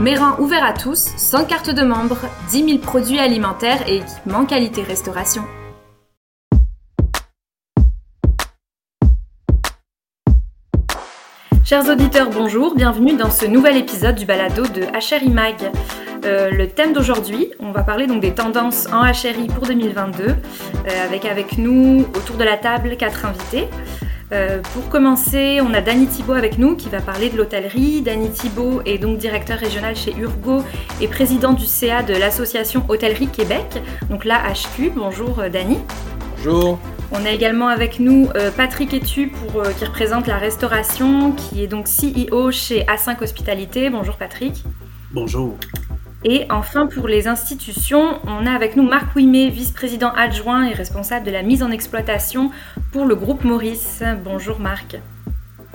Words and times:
Méran 0.00 0.40
ouvert 0.40 0.64
à 0.64 0.72
tous, 0.72 1.12
sans 1.16 1.44
carte 1.44 1.70
de 1.70 1.82
membre, 1.82 2.16
10 2.50 2.64
000 2.64 2.78
produits 2.78 3.20
alimentaires 3.20 3.88
et 3.88 3.98
équipements 3.98 4.44
qualité 4.44 4.82
restauration. 4.82 5.42
Chers 11.64 11.88
auditeurs, 11.88 12.30
bonjour, 12.30 12.74
bienvenue 12.74 13.16
dans 13.16 13.30
ce 13.30 13.46
nouvel 13.46 13.76
épisode 13.76 14.16
du 14.16 14.26
balado 14.26 14.64
de 14.66 14.82
HRI 14.82 15.30
Mag. 15.30 15.70
Euh, 16.24 16.50
le 16.50 16.68
thème 16.68 16.92
d'aujourd'hui, 16.92 17.52
on 17.60 17.70
va 17.70 17.84
parler 17.84 18.08
donc 18.08 18.20
des 18.20 18.34
tendances 18.34 18.88
en 18.92 19.04
HRI 19.04 19.46
pour 19.46 19.66
2022, 19.66 20.24
euh, 20.24 20.34
avec 21.04 21.24
avec 21.24 21.56
nous 21.56 22.00
autour 22.16 22.36
de 22.36 22.44
la 22.44 22.56
table 22.56 22.96
quatre 22.96 23.26
invités. 23.26 23.68
Euh, 24.34 24.60
pour 24.72 24.88
commencer, 24.88 25.60
on 25.60 25.72
a 25.74 25.80
Dany 25.80 26.08
Thibault 26.08 26.32
avec 26.32 26.58
nous 26.58 26.74
qui 26.74 26.88
va 26.88 27.00
parler 27.00 27.30
de 27.30 27.36
l'hôtellerie. 27.36 28.02
Dany 28.02 28.30
Thibault 28.30 28.82
est 28.84 28.98
donc 28.98 29.18
directeur 29.18 29.58
régional 29.58 29.94
chez 29.94 30.12
Urgo 30.18 30.64
et 31.00 31.06
président 31.06 31.52
du 31.52 31.64
CA 31.66 32.02
de 32.02 32.14
l'association 32.14 32.84
Hôtellerie 32.88 33.28
Québec, 33.28 33.80
donc 34.10 34.24
la 34.24 34.38
HQ. 34.38 34.92
Bonjour 34.96 35.38
euh, 35.38 35.48
Dany. 35.48 35.78
Bonjour. 36.36 36.80
On 37.12 37.24
a 37.24 37.30
également 37.30 37.68
avec 37.68 38.00
nous 38.00 38.28
euh, 38.34 38.50
Patrick 38.50 38.92
Etu 38.92 39.28
pour, 39.28 39.62
qui 39.78 39.84
représente 39.84 40.26
la 40.26 40.38
restauration, 40.38 41.30
qui 41.30 41.62
est 41.62 41.68
donc 41.68 41.86
CEO 41.86 42.50
chez 42.50 42.82
A5 42.86 43.22
Hospitalité. 43.22 43.88
Bonjour 43.88 44.16
Patrick. 44.16 44.64
Bonjour. 45.12 45.56
Et 46.26 46.46
enfin, 46.48 46.86
pour 46.86 47.06
les 47.06 47.28
institutions, 47.28 48.18
on 48.26 48.46
a 48.46 48.50
avec 48.50 48.76
nous 48.76 48.82
Marc 48.82 49.14
Ouimet, 49.14 49.50
vice-président 49.50 50.10
adjoint 50.10 50.64
et 50.64 50.72
responsable 50.72 51.26
de 51.26 51.30
la 51.30 51.42
mise 51.42 51.62
en 51.62 51.70
exploitation 51.70 52.50
pour 52.92 53.04
le 53.04 53.14
groupe 53.14 53.44
Maurice. 53.44 54.02
Bonjour 54.24 54.58
Marc. 54.58 54.96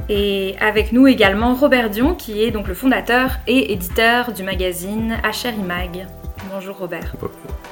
Et 0.09 0.55
avec 0.59 0.91
nous 0.91 1.05
également 1.05 1.53
Robert 1.53 1.91
Dion, 1.91 2.15
qui 2.15 2.41
est 2.41 2.49
donc 2.49 2.67
le 2.67 2.73
fondateur 2.73 3.33
et 3.45 3.73
éditeur 3.73 4.33
du 4.33 4.41
magazine 4.41 5.17
HR 5.23 5.53
Imag. 5.59 6.07
Bonjour 6.51 6.77
Robert. 6.77 7.13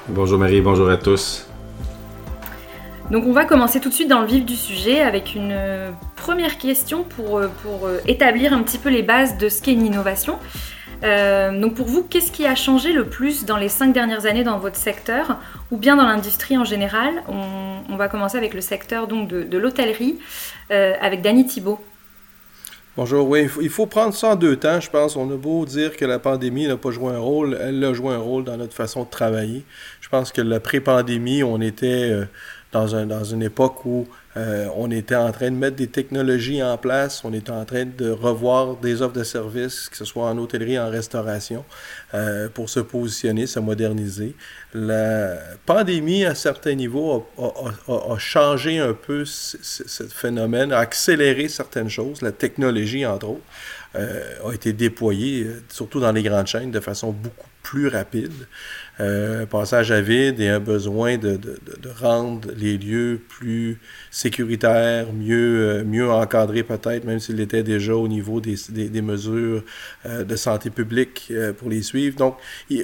Bonjour 0.09 0.37
Marie, 0.37 0.61
bonjour 0.61 0.87
à 0.87 0.97
tous. 0.97 1.49
Donc 3.09 3.25
on 3.25 3.31
va 3.31 3.45
commencer 3.45 3.79
tout 3.79 3.89
de 3.89 3.93
suite 3.95 4.09
dans 4.09 4.21
le 4.21 4.27
vif 4.27 4.45
du 4.45 4.55
sujet 4.55 4.99
avec 4.99 5.33
une 5.33 5.57
première 6.15 6.59
question 6.59 7.03
pour, 7.03 7.41
pour 7.63 7.89
établir 8.05 8.53
un 8.53 8.61
petit 8.61 8.77
peu 8.77 8.89
les 8.89 9.01
bases 9.01 9.39
de 9.39 9.49
ce 9.49 9.63
qu'est 9.63 9.73
une 9.73 9.85
innovation. 9.87 10.37
Euh, 11.03 11.59
donc 11.59 11.75
pour 11.75 11.87
vous, 11.87 12.03
qu'est-ce 12.03 12.31
qui 12.31 12.45
a 12.45 12.55
changé 12.55 12.91
le 12.91 13.05
plus 13.05 13.45
dans 13.45 13.57
les 13.57 13.69
cinq 13.69 13.93
dernières 13.93 14.25
années 14.25 14.43
dans 14.43 14.57
votre 14.57 14.77
secteur 14.77 15.37
ou 15.71 15.77
bien 15.77 15.95
dans 15.95 16.05
l'industrie 16.05 16.57
en 16.57 16.65
général? 16.65 17.23
On, 17.27 17.95
va 17.97 18.09
commencer 18.09 18.37
avec 18.37 18.53
le 18.53 18.61
secteur 18.61 19.07
donc 19.07 19.27
de, 19.27 19.57
l'hôtellerie 19.57 20.19
euh, 20.69 20.93
avec 21.01 21.23
Danny 21.23 21.47
Thibault. 21.47 21.81
Bonjour, 22.95 23.27
oui, 23.27 23.47
il 23.61 23.69
faut, 23.69 23.87
prendre 23.87 24.13
ça 24.13 24.29
en 24.29 24.35
deux 24.35 24.55
temps, 24.55 24.79
je 24.79 24.89
pense. 24.89 25.15
On 25.15 25.31
a 25.31 25.35
beau 25.35 25.65
dire 25.65 25.97
que 25.97 26.05
la 26.05 26.19
pandémie 26.19 26.67
n'a 26.67 26.77
pas 26.77 26.91
joué 26.91 27.13
un 27.13 27.19
rôle, 27.19 27.57
elle 27.59 27.83
a 27.83 27.93
joué 27.93 28.13
un 28.13 28.19
rôle 28.19 28.43
dans 28.43 28.57
notre 28.57 28.73
façon 28.73 29.03
de 29.03 29.09
travailler. 29.09 29.65
Je 30.01 30.09
pense 30.09 30.31
que 30.31 30.41
la 30.41 30.59
pré-pandémie, 30.59 31.43
on 31.43 31.59
était 31.59 32.11
euh, 32.11 32.25
dans 32.71 33.23
une 33.23 33.41
époque 33.41 33.85
où 33.85 34.07
euh, 34.37 34.67
on 34.75 34.91
était 34.91 35.15
en 35.15 35.31
train 35.31 35.49
de 35.49 35.55
mettre 35.55 35.77
des 35.77 35.87
technologies 35.87 36.61
en 36.61 36.77
place, 36.77 37.23
on 37.23 37.33
était 37.33 37.51
en 37.51 37.65
train 37.65 37.85
de 37.85 38.11
revoir 38.11 38.75
des 38.75 39.01
offres 39.01 39.15
de 39.15 39.23
services, 39.23 39.89
que 39.89 39.97
ce 39.97 40.05
soit 40.05 40.29
en 40.29 40.37
hôtellerie, 40.37 40.77
en 40.77 40.91
restauration, 40.91 41.65
euh, 42.13 42.47
pour 42.47 42.69
se 42.69 42.79
positionner, 42.79 43.47
se 43.47 43.59
moderniser. 43.59 44.35
La 44.75 45.37
pandémie, 45.65 46.23
à 46.23 46.35
certains 46.35 46.75
niveaux, 46.75 47.25
a, 47.87 48.17
changé 48.19 48.77
un 48.77 48.93
peu 48.93 49.25
ce, 49.25 50.03
phénomène, 50.03 50.71
a 50.71 50.79
accéléré 50.79 51.47
certaines 51.47 51.89
choses, 51.89 52.21
la 52.21 52.31
technologie, 52.31 53.05
entre 53.05 53.29
autres. 53.29 53.41
Euh, 53.95 54.35
a 54.45 54.53
été 54.53 54.73
déployée, 54.73 55.47
surtout 55.69 55.99
dans 55.99 56.11
les 56.11 56.21
grandes 56.21 56.45
chaînes, 56.45 56.69
de 56.69 56.79
façon 56.79 57.11
beaucoup 57.11 57.47
plus 57.67 57.89
rapide. 57.89 58.47
Euh, 58.99 59.45
passage 59.45 59.91
à 59.91 60.01
vide 60.01 60.39
et 60.39 60.47
un 60.47 60.59
besoin 60.59 61.17
de, 61.17 61.35
de, 61.35 61.59
de, 61.79 61.89
rendre 62.01 62.49
les 62.57 62.79
lieux 62.79 63.19
plus 63.29 63.79
sécuritaires, 64.09 65.13
mieux, 65.13 65.69
euh, 65.69 65.83
mieux 65.83 66.09
encadrés 66.09 66.63
peut-être, 66.63 67.05
même 67.05 67.19
s'ils 67.19 67.39
étaient 67.39 67.61
déjà 67.61 67.95
au 67.95 68.07
niveau 68.07 68.41
des, 68.41 68.55
des, 68.69 68.89
des 68.89 69.01
mesures 69.03 69.63
euh, 70.07 70.23
de 70.23 70.35
santé 70.35 70.71
publique 70.71 71.27
euh, 71.29 71.53
pour 71.53 71.69
les 71.69 71.83
suivre. 71.83 72.17
Donc, 72.17 72.37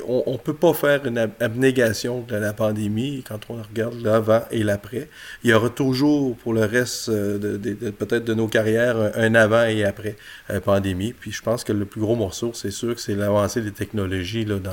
on 0.07 0.33
ne 0.33 0.37
peut 0.37 0.53
pas 0.53 0.73
faire 0.73 1.03
une 1.07 1.17
abnégation 1.17 2.21
de 2.21 2.35
la 2.35 2.53
pandémie 2.53 3.23
quand 3.27 3.39
on 3.49 3.55
regarde 3.55 3.99
l'avant 4.03 4.43
et 4.51 4.61
l'après. 4.63 5.09
Il 5.43 5.49
y 5.49 5.53
aura 5.53 5.69
toujours 5.69 6.35
pour 6.37 6.53
le 6.53 6.65
reste 6.65 7.09
de, 7.09 7.57
peut-être 7.89 8.25
de 8.25 8.35
nos 8.35 8.47
carrières 8.47 9.13
un 9.15 9.33
avant 9.33 9.65
et 9.65 9.83
après 9.83 10.15
pandémie. 10.63 11.13
Puis 11.13 11.31
je 11.31 11.41
pense 11.41 11.63
que 11.63 11.73
le 11.73 11.85
plus 11.85 12.01
gros 12.01 12.15
morceau, 12.15 12.51
c'est 12.53 12.71
sûr 12.71 12.93
que 12.93 13.01
c'est 13.01 13.15
l'avancée 13.15 13.61
des 13.61 13.71
technologies 13.71 14.45
là, 14.45 14.59
dans, 14.59 14.72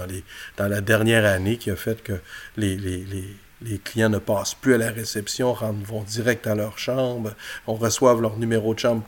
dans 0.57 0.69
la 0.69 0.81
dernière 0.81 1.25
année 1.25 1.57
qui 1.57 1.71
a 1.71 1.77
fait 1.77 2.03
que 2.03 2.15
les, 2.57 3.79
clients 3.85 4.09
ne 4.09 4.19
passent 4.19 4.55
plus 4.55 4.75
à 4.75 4.79
la 4.79 4.91
réception, 4.91 5.53
vont 5.53 6.03
direct 6.03 6.47
à 6.47 6.55
leur 6.55 6.79
chambre, 6.79 7.35
on 7.67 7.75
reçoit 7.75 8.19
leur 8.19 8.39
numéro 8.39 8.73
de 8.75 8.79
chambre 8.79 9.03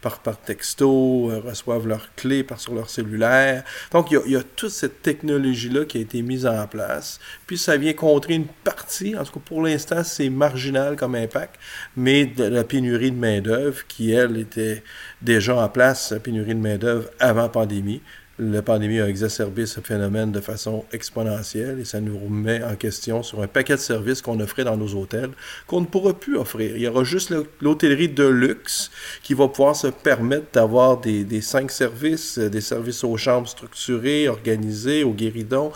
par, 0.00 0.40
texto, 0.40 1.30
euh, 1.30 1.40
reçoivent 1.40 1.86
leur 1.86 2.12
clé 2.16 2.42
par 2.42 2.58
sur 2.58 2.74
leur 2.74 2.90
cellulaire. 2.90 3.62
Donc, 3.92 4.10
il 4.10 4.14
y 4.14 4.16
a, 4.16 4.20
il 4.26 4.32
y 4.32 4.36
a 4.36 4.42
toute 4.42 4.70
cette 4.70 5.02
technologie-là 5.02 5.84
qui 5.84 5.98
a 5.98 6.00
été 6.00 6.22
mise 6.22 6.44
en 6.44 6.66
place. 6.66 7.20
Puis, 7.46 7.56
ça 7.56 7.76
vient 7.76 7.92
contrer 7.92 8.34
une 8.34 8.48
partie, 8.64 9.16
en 9.16 9.22
tout 9.22 9.34
cas 9.34 9.40
pour 9.44 9.62
l'instant, 9.62 10.02
c'est 10.02 10.28
marginal 10.28 10.96
comme 10.96 11.14
impact, 11.14 11.54
mais 11.96 12.26
de 12.26 12.44
la 12.44 12.64
pénurie 12.64 13.12
de 13.12 13.16
main-d'œuvre 13.18 13.86
qui, 13.86 14.10
elle, 14.10 14.36
était 14.38 14.82
déjà 15.22 15.54
en 15.56 15.68
place, 15.68 16.10
la 16.10 16.18
pénurie 16.18 16.54
de 16.54 16.60
main-d'œuvre 16.60 17.08
avant 17.20 17.48
pandémie. 17.48 18.02
La 18.40 18.62
pandémie 18.62 19.00
a 19.00 19.08
exacerbé 19.08 19.64
ce 19.64 19.78
phénomène 19.78 20.32
de 20.32 20.40
façon 20.40 20.84
exponentielle 20.90 21.78
et 21.78 21.84
ça 21.84 22.00
nous 22.00 22.18
remet 22.18 22.64
en 22.64 22.74
question 22.74 23.22
sur 23.22 23.40
un 23.40 23.46
paquet 23.46 23.74
de 23.74 23.80
services 23.80 24.22
qu'on 24.22 24.40
offrait 24.40 24.64
dans 24.64 24.76
nos 24.76 24.92
hôtels 24.96 25.30
qu'on 25.68 25.82
ne 25.82 25.86
pourra 25.86 26.14
plus 26.14 26.36
offrir. 26.36 26.76
Il 26.76 26.82
y 26.82 26.88
aura 26.88 27.04
juste 27.04 27.32
l'hôtellerie 27.60 28.08
de 28.08 28.24
luxe 28.24 28.90
qui 29.22 29.34
va 29.34 29.46
pouvoir 29.46 29.76
se 29.76 29.86
permettre 29.86 30.46
d'avoir 30.52 30.98
des, 30.98 31.40
cinq 31.42 31.70
services, 31.70 32.36
des 32.38 32.60
services 32.60 33.04
aux 33.04 33.16
chambres 33.16 33.48
structurés, 33.48 34.28
organisés, 34.28 35.04
aux 35.04 35.12
guéridons. 35.12 35.70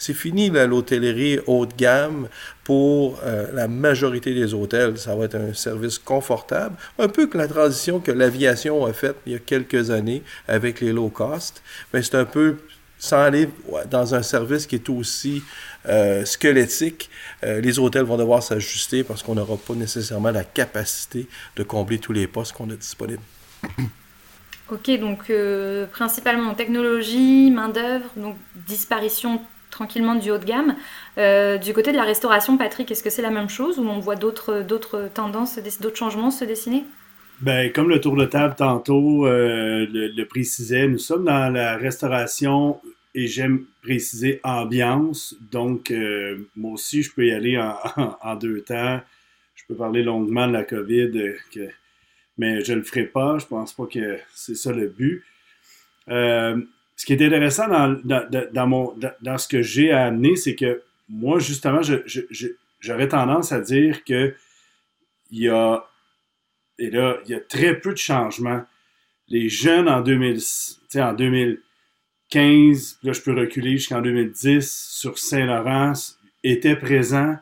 C'est 0.00 0.12
fini 0.12 0.50
l'hôtellerie 0.50 1.38
haut 1.46 1.66
de 1.66 1.74
gamme 1.74 2.28
pour 2.64 3.18
euh, 3.24 3.46
la 3.52 3.66
majorité 3.68 4.34
des 4.34 4.54
hôtels, 4.54 4.96
ça 4.98 5.16
va 5.16 5.24
être 5.24 5.34
un 5.34 5.52
service 5.52 5.98
confortable, 5.98 6.76
un 6.98 7.08
peu 7.08 7.26
que 7.26 7.36
la 7.36 7.48
transition 7.48 7.98
que 7.98 8.12
l'aviation 8.12 8.86
a 8.86 8.92
faite 8.92 9.16
il 9.26 9.32
y 9.32 9.34
a 9.34 9.38
quelques 9.38 9.90
années 9.90 10.22
avec 10.46 10.80
les 10.80 10.92
low 10.92 11.08
cost, 11.08 11.62
mais 11.92 12.02
c'est 12.02 12.14
un 12.16 12.24
peu 12.24 12.56
sans 12.98 13.20
aller 13.20 13.48
dans 13.90 14.14
un 14.14 14.22
service 14.22 14.68
qui 14.68 14.76
est 14.76 14.88
aussi 14.88 15.42
euh, 15.88 16.24
squelettique, 16.24 17.10
euh, 17.42 17.60
les 17.60 17.80
hôtels 17.80 18.04
vont 18.04 18.16
devoir 18.16 18.44
s'ajuster 18.44 19.02
parce 19.02 19.24
qu'on 19.24 19.34
n'aura 19.34 19.56
pas 19.56 19.74
nécessairement 19.74 20.30
la 20.30 20.44
capacité 20.44 21.26
de 21.56 21.64
combler 21.64 21.98
tous 21.98 22.12
les 22.12 22.28
postes 22.28 22.52
qu'on 22.52 22.70
a 22.70 22.76
disponibles. 22.76 23.22
Ok, 24.70 24.88
donc 25.00 25.30
principalement 25.92 26.54
technologie, 26.54 27.50
main-d'œuvre, 27.50 28.08
donc 28.16 28.36
disparition 28.54 29.42
tranquillement 29.72 30.14
du 30.14 30.30
haut 30.30 30.38
de 30.38 30.44
gamme. 30.44 30.76
Euh, 31.18 31.58
du 31.58 31.72
côté 31.72 31.90
de 31.90 31.96
la 31.96 32.04
restauration, 32.04 32.56
Patrick, 32.56 32.88
est-ce 32.92 33.02
que 33.02 33.10
c'est 33.10 33.22
la 33.22 33.30
même 33.30 33.48
chose 33.48 33.80
ou 33.80 33.82
on 33.82 33.98
voit 33.98 34.14
d'autres, 34.14 34.62
d'autres 34.62 35.10
tendances, 35.12 35.58
d'autres 35.80 35.96
changements 35.96 36.30
se 36.30 36.44
dessiner? 36.44 36.84
Ben, 37.40 37.72
comme 37.72 37.88
le 37.88 38.00
tour 38.00 38.14
de 38.14 38.24
table 38.24 38.54
tantôt 38.56 39.26
euh, 39.26 39.86
le, 39.90 40.24
précisait, 40.24 40.86
nous 40.86 40.98
sommes 40.98 41.24
dans 41.24 41.52
la 41.52 41.76
restauration 41.76 42.80
et 43.16 43.26
j'aime 43.26 43.64
préciser 43.82 44.40
ambiance. 44.44 45.34
Donc, 45.50 45.90
euh, 45.90 46.48
moi 46.54 46.72
aussi, 46.72 47.02
je 47.02 47.12
peux 47.12 47.26
y 47.26 47.32
aller 47.32 47.58
en, 47.58 48.36
deux 48.36 48.60
temps. 48.60 49.00
Je 49.56 49.64
peux 49.68 49.74
parler 49.74 50.04
longuement 50.04 50.46
de 50.46 50.52
la 50.52 50.62
COVID, 50.62 51.10
mais 52.38 52.62
je 52.62 52.72
ne 52.72 52.78
le 52.78 52.84
ferai 52.84 53.04
pas. 53.04 53.38
Je 53.38 53.46
pense 53.46 53.72
pas 53.72 53.86
que 53.86 54.18
c'est 54.34 54.54
ça 54.54 54.70
le 54.70 54.86
but 54.86 55.24
ce 57.02 57.06
qui 57.06 57.14
est 57.14 57.26
intéressant 57.26 57.66
dans, 57.66 58.00
dans, 58.52 58.66
mon, 58.68 58.96
dans, 59.22 59.36
ce 59.36 59.48
que 59.48 59.60
j'ai 59.60 59.90
à 59.90 60.04
amener, 60.04 60.36
c'est 60.36 60.54
que 60.54 60.84
moi, 61.08 61.40
justement, 61.40 61.80
j'aurais 62.78 63.08
tendance 63.08 63.50
à 63.50 63.60
dire 63.60 64.04
que 64.04 64.36
il 65.32 65.40
y 65.40 65.48
a, 65.48 65.84
et 66.78 66.90
là, 66.90 67.18
il 67.24 67.32
y 67.32 67.34
a 67.34 67.40
très 67.40 67.80
peu 67.80 67.90
de 67.90 67.98
changements. 67.98 68.62
Les 69.26 69.48
jeunes 69.48 69.88
en, 69.88 70.00
2000, 70.00 70.38
en 70.94 71.12
2015, 71.12 72.98
là, 73.02 73.12
je 73.12 73.20
peux 73.20 73.36
reculer 73.36 73.72
jusqu'en 73.78 74.00
2010, 74.00 74.72
sur 74.88 75.18
Saint-Laurent, 75.18 75.94
étaient 76.44 76.76
présents, 76.76 77.36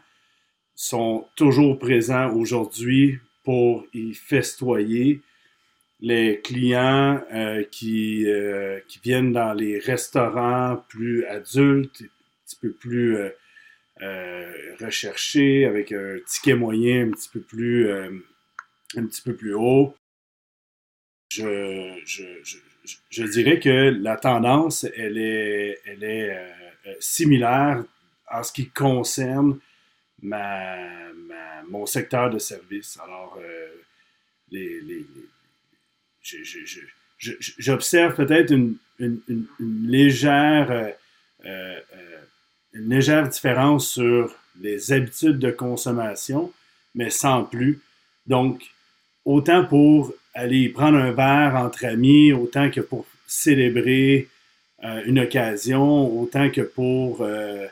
sont 0.74 1.26
toujours 1.36 1.78
présents 1.78 2.32
aujourd'hui 2.32 3.18
pour 3.44 3.84
y 3.92 4.14
festoyer 4.14 5.20
les 6.02 6.40
clients 6.40 7.22
euh, 7.32 7.62
qui, 7.70 8.26
euh, 8.26 8.80
qui 8.88 9.00
viennent 9.00 9.32
dans 9.32 9.52
les 9.52 9.78
restaurants 9.78 10.82
plus 10.88 11.26
adultes, 11.26 12.02
un 12.02 12.46
petit 12.46 12.56
peu 12.60 12.72
plus 12.72 13.18
euh, 14.02 14.74
recherchés, 14.80 15.66
avec 15.66 15.92
un 15.92 16.16
ticket 16.26 16.54
moyen 16.54 17.08
un 17.08 17.10
petit 17.10 17.28
peu 17.28 17.40
plus, 17.40 17.92
un 17.92 19.06
petit 19.06 19.22
peu 19.22 19.36
plus 19.36 19.54
haut. 19.54 19.94
je, 21.30 22.00
je, 22.06 22.24
je, 23.10 23.24
dirais 23.24 23.60
que 23.60 23.90
la 23.90 24.16
tendance, 24.16 24.84
elle 24.96 25.18
est, 25.18 25.80
elle 25.84 26.02
est 26.02 26.30
euh, 26.30 26.94
similaire 26.98 27.84
en 28.30 28.42
ce 28.42 28.52
qui 28.52 28.70
concerne 28.70 29.60
ma, 30.22 31.12
mon 31.68 31.84
secteur 31.84 32.30
de 32.30 32.38
service. 32.38 32.98
Alors, 33.02 33.38
les, 34.50 34.80
les, 34.80 35.06
j'observe 37.58 38.14
peut-être 38.14 38.50
une, 38.52 38.76
une, 38.98 39.20
une, 39.28 39.86
légère, 39.86 40.94
une 41.42 42.88
légère 42.88 43.28
différence 43.28 43.88
sur 43.88 44.34
les 44.60 44.92
habitudes 44.92 45.38
de 45.38 45.50
consommation, 45.50 46.52
mais 46.94 47.10
sans 47.10 47.44
plus. 47.44 47.80
Donc, 48.26 48.62
autant 49.24 49.64
pour 49.64 50.12
aller 50.34 50.68
prendre 50.68 50.98
un 50.98 51.12
verre 51.12 51.56
entre 51.56 51.84
amis, 51.84 52.32
autant 52.32 52.70
que 52.70 52.80
pour 52.80 53.06
célébrer 53.26 54.28
euh, 54.84 55.02
une 55.04 55.20
occasion, 55.20 56.20
autant 56.20 56.50
que 56.50 56.62
pour 56.62 57.22
euh, 57.22 57.66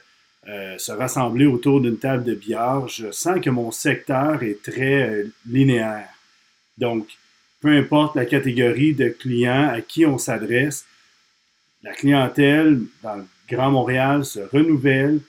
euh, 0.49 0.78
se 0.78 0.93
rassembler 0.93 1.46
autour 1.46 1.81
d'une 1.81 1.99
table 1.99 2.25
de 2.25 2.34
billard, 2.34 2.88
je 2.88 3.10
sens 3.12 3.40
que 3.40 3.50
mon 3.50 3.70
secteur 3.70 4.43
est 4.43 4.62
très 4.62 5.25
linéaire. 5.46 6.08
Donc, 6.76 7.08
peu 7.60 7.69
importe 7.70 8.16
la 8.16 8.25
catégorie 8.25 8.94
de 8.94 9.08
clients 9.08 9.69
à 9.69 9.81
qui 9.81 10.06
on 10.06 10.19
s'adresse, 10.19 10.84
la 11.82 11.93
clientèle 11.93 12.81
dans 13.02 13.16
le 13.16 13.25
Grand 13.49 13.70
Montréal 13.70 14.25
se 14.25 14.40
renouvelle, 14.40 15.20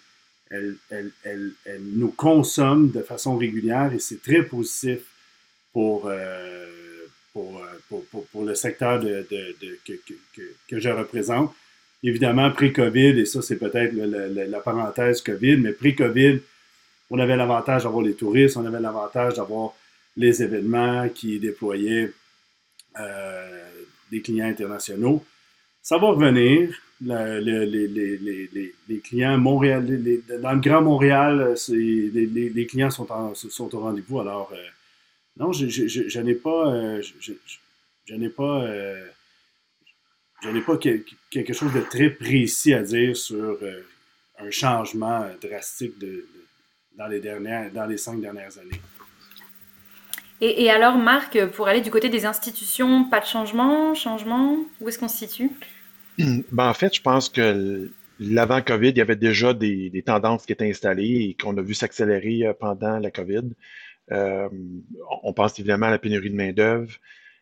elle, 0.51 1.51
nous 1.81 2.11
consomme 2.11 2.91
de 2.91 3.01
façon 3.01 3.37
régulière 3.37 3.93
et 3.93 3.99
c'est 3.99 4.21
très 4.21 4.43
positif 4.43 4.99
pour, 5.71 6.07
euh, 6.07 6.65
pour, 7.33 7.61
le 8.43 8.55
secteur 8.55 8.99
que, 8.99 10.79
je 10.79 10.89
représente. 10.89 11.53
Évidemment, 12.01 12.49
pré-COVID, 12.51 13.19
et 13.19 13.25
ça 13.25 13.41
c'est 13.41 13.57
peut-être 13.57 13.93
la 13.93 14.59
parenthèse 14.59 15.21
COVID, 15.21 15.57
mais 15.57 15.71
pré-COVID, 15.71 16.39
on 17.11 17.19
avait 17.19 17.35
l'avantage 17.35 17.83
d'avoir 17.83 18.03
les 18.03 18.13
touristes, 18.13 18.57
on 18.57 18.65
avait 18.65 18.79
l'avantage 18.79 19.35
d'avoir 19.35 19.73
les 20.15 20.41
événements 20.41 21.07
qui 21.09 21.39
déployaient 21.39 22.05
euh, 22.05 22.13
des 24.11 24.21
clients 24.21 24.47
internationaux. 24.47 25.23
Ça 25.81 25.97
va 25.97 26.07
revenir 26.07 26.75
les, 27.01 29.01
clients 29.03 29.37
Montréal, 29.37 29.85
dans 30.41 30.53
le 30.53 30.59
Grand 30.59 30.81
Montréal, 30.81 31.55
les, 31.69 32.67
clients 32.67 32.89
sont, 32.89 33.07
au 33.09 33.79
rendez-vous. 33.79 34.19
Alors, 34.19 34.51
euh, 34.53 34.57
non, 35.37 35.53
je, 35.53 36.19
n'ai 36.19 36.35
pas, 36.35 36.99
je, 37.01 38.15
n'ai 38.15 38.29
pas, 38.29 38.67
je 40.41 40.49
n'ai 40.49 40.61
pas 40.61 40.77
quelque 40.77 41.53
chose 41.53 41.73
de 41.73 41.81
très 41.81 42.09
précis 42.09 42.73
à 42.73 42.81
dire 42.81 43.15
sur 43.15 43.57
euh, 43.61 43.85
un 44.39 44.51
changement 44.51 45.27
drastique 45.41 45.95
dans, 46.97 47.07
les 47.07 47.19
dernières, 47.19 47.71
dans 47.71 47.85
les 47.85 47.97
cinq 47.97 48.21
dernières 48.21 48.57
années. 48.57 48.81
Et, 50.41 50.69
alors, 50.69 50.97
Marc, 50.97 51.45
pour 51.47 51.67
aller 51.67 51.81
du 51.81 51.91
côté 51.91 52.07
des 52.07 52.25
institutions, 52.25 53.03
pas 53.03 53.19
de 53.19 53.25
changement, 53.25 53.93
changement, 53.93 54.57
où 54.79 54.87
est-ce 54.87 54.97
qu'on 54.97 55.09
se 55.09 55.17
situe? 55.17 55.51
Ben, 56.51 56.69
en 56.69 56.73
fait, 56.73 56.95
je 56.95 57.01
pense 57.01 57.29
que 57.29 57.91
l'avant-COVID, 58.19 58.89
il 58.89 58.97
y 58.97 59.01
avait 59.01 59.15
déjà 59.15 59.53
des, 59.53 60.03
tendances 60.05 60.45
qui 60.45 60.53
étaient 60.53 60.69
installées 60.69 61.29
et 61.29 61.37
qu'on 61.41 61.57
a 61.57 61.61
vu 61.61 61.73
s'accélérer 61.73 62.47
euh, 62.47 62.53
pendant 62.53 62.99
la 62.99 63.11
COVID. 63.11 63.49
Euh, 64.11 64.49
on 65.23 65.33
pense 65.33 65.59
évidemment 65.59 65.87
à 65.87 65.91
la 65.91 65.99
pénurie 65.99 66.29
de 66.29 66.35
main-d'œuvre 66.35 66.91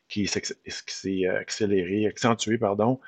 qui 0.09 0.27
s'est 0.27 0.41
euh, 1.25 1.39
accélérée, 1.39 2.07
accentuée, 2.07 2.57
pardon. 2.57 2.99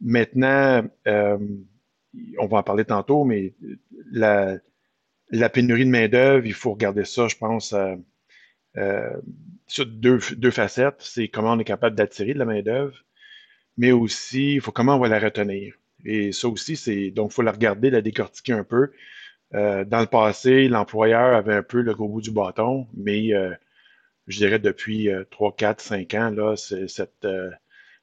Maintenant, 0.00 0.84
on 1.06 2.46
va 2.46 2.58
en 2.58 2.62
parler 2.62 2.84
tantôt, 2.84 3.24
mais 3.24 3.54
la, 4.10 4.58
pénurie 5.52 5.84
de 5.84 5.90
main-d'œuvre, 5.90 6.46
il 6.46 6.54
faut 6.54 6.72
regarder 6.72 7.04
ça, 7.04 7.28
je 7.28 7.36
pense, 7.36 7.74
sur 9.66 9.86
deux, 9.86 10.18
facettes. 10.50 10.96
C'est 11.00 11.28
comment 11.28 11.52
on 11.52 11.58
est 11.58 11.64
capable 11.64 11.96
d'attirer 11.96 12.34
de 12.34 12.38
la 12.38 12.44
main-d'œuvre 12.44 13.04
mais 13.76 13.92
aussi, 13.92 14.54
il 14.54 14.60
faut 14.60 14.72
comment 14.72 14.96
on 14.96 14.98
va 14.98 15.08
la 15.08 15.18
retenir. 15.18 15.74
Et 16.04 16.32
ça 16.32 16.48
aussi, 16.48 16.76
c'est 16.76 17.10
donc 17.10 17.32
il 17.32 17.34
faut 17.34 17.42
la 17.42 17.52
regarder, 17.52 17.90
la 17.90 18.02
décortiquer 18.02 18.52
un 18.52 18.64
peu. 18.64 18.92
Euh, 19.54 19.84
dans 19.84 20.00
le 20.00 20.06
passé, 20.06 20.68
l'employeur 20.68 21.34
avait 21.36 21.54
un 21.54 21.62
peu 21.62 21.80
le 21.82 21.94
gros 21.94 22.08
bout 22.08 22.20
du 22.22 22.30
bâton, 22.30 22.88
mais 22.94 23.34
euh, 23.34 23.54
je 24.26 24.38
dirais 24.38 24.58
depuis 24.58 25.08
3, 25.30 25.56
4, 25.56 25.80
5 25.80 26.14
ans, 26.14 26.30
là, 26.30 26.56
cette, 26.56 27.24
euh, 27.24 27.50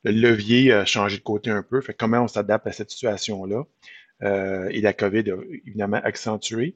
le 0.03 0.12
levier 0.12 0.73
a 0.73 0.85
changé 0.85 1.18
de 1.18 1.23
côté 1.23 1.50
un 1.51 1.63
peu. 1.63 1.81
Fait 1.81 1.94
comment 1.94 2.21
on 2.21 2.27
s'adapte 2.27 2.68
à 2.68 2.71
cette 2.71 2.91
situation-là? 2.91 3.65
et 4.23 4.81
la 4.81 4.94
COVID 4.94 5.31
a 5.31 5.35
évidemment 5.65 6.00
accentué. 6.03 6.75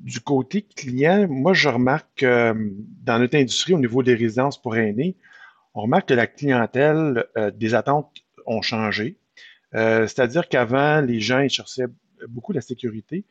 Du 0.00 0.20
côté 0.20 0.62
client, 0.62 1.26
moi, 1.28 1.52
je 1.52 1.68
remarque 1.68 2.24
dans 2.24 3.18
notre 3.18 3.36
industrie, 3.36 3.74
au 3.74 3.78
niveau 3.78 4.02
des 4.02 4.14
résidences 4.14 4.60
pour 4.60 4.76
aînés, 4.76 5.16
on 5.74 5.82
remarque 5.82 6.08
que 6.08 6.14
la 6.14 6.26
clientèle, 6.26 7.24
euh, 7.36 7.50
des 7.50 7.74
attentes 7.74 8.12
ont 8.46 8.62
changé. 8.62 9.18
Euh, 9.74 10.06
c'est-à-dire 10.06 10.48
qu'avant, 10.48 11.00
les 11.00 11.20
gens 11.20 11.40
ils 11.40 11.50
cherchaient 11.50 11.86
beaucoup 12.28 12.52
la 12.52 12.60
sécurité. 12.60 13.24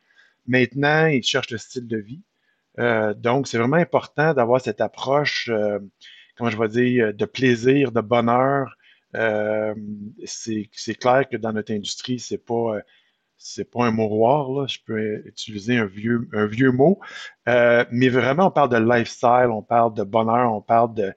Maintenant, 0.48 1.06
ils 1.06 1.24
cherchent 1.24 1.52
le 1.52 1.58
style 1.58 1.88
de 1.88 1.98
vie. 1.98 2.22
Euh, 2.80 3.14
donc, 3.14 3.48
c'est 3.48 3.58
vraiment 3.58 3.78
important 3.78 4.34
d'avoir 4.34 4.60
cette 4.62 4.82
approche, 4.82 5.52
comment 6.36 6.50
je 6.50 6.58
vais 6.58 6.70
dire, 6.70 7.14
de 7.14 7.26
plaisir, 7.26 7.92
de 7.92 8.02
bonheur. 8.02 8.76
c'est 10.26 10.96
clair 11.00 11.30
que 11.30 11.38
dans 11.38 11.54
notre 11.54 11.74
industrie, 11.74 12.20
c'est 12.20 12.44
pas 12.44 12.80
c'est 13.44 13.70
pas 13.70 13.86
un 13.86 13.92
mouroir, 13.92 14.52
là. 14.52 14.68
je 14.68 14.78
peux 14.86 15.24
utiliser 15.26 15.78
un 15.78 15.86
vieux, 15.86 16.28
un 16.34 16.46
vieux 16.46 16.72
mot, 16.72 17.00
mais 17.48 18.10
vraiment, 18.10 18.48
on 18.48 18.52
parle 18.52 18.70
de 18.70 18.78
lifestyle, 18.78 19.50
on 19.52 19.62
parle 19.62 19.94
de 19.94 20.04
bonheur, 20.04 20.54
on 20.54 20.62
parle 20.62 20.94
de, 20.94 21.14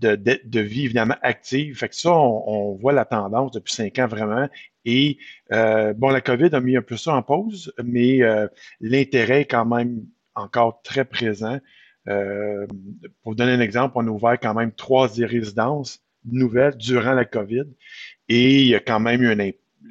de, 0.00 0.60
vie 0.60 0.84
évidemment 0.84 1.16
active. 1.22 1.78
Fait 1.78 1.88
que 1.88 1.94
ça, 1.94 2.12
on, 2.12 2.74
voit 2.74 2.92
la 2.92 3.04
tendance 3.04 3.52
depuis 3.52 3.72
cinq 3.72 3.98
ans 3.98 4.06
vraiment. 4.06 4.48
Et 4.84 5.18
euh, 5.52 5.92
bon, 5.92 6.10
la 6.10 6.20
COVID 6.20 6.50
a 6.52 6.60
mis 6.60 6.76
un 6.76 6.82
peu 6.82 6.96
ça 6.96 7.14
en 7.14 7.22
pause, 7.22 7.72
mais 7.82 8.22
euh, 8.22 8.48
l'intérêt 8.80 9.42
est 9.42 9.46
quand 9.46 9.66
même 9.66 10.04
encore 10.34 10.82
très 10.82 11.04
présent. 11.04 11.58
Euh, 12.08 12.66
pour 13.22 13.34
donner 13.34 13.52
un 13.52 13.60
exemple, 13.60 13.92
on 13.96 14.06
a 14.06 14.10
ouvert 14.10 14.40
quand 14.40 14.54
même 14.54 14.72
trois 14.72 15.08
résidences 15.08 16.02
nouvelles 16.24 16.76
durant 16.76 17.12
la 17.12 17.24
COVID 17.24 17.64
et 18.28 18.60
il 18.60 18.66
y 18.66 18.74
a 18.74 18.80
quand 18.80 19.00
même 19.00 19.22
eu 19.22 19.30
un 19.30 19.38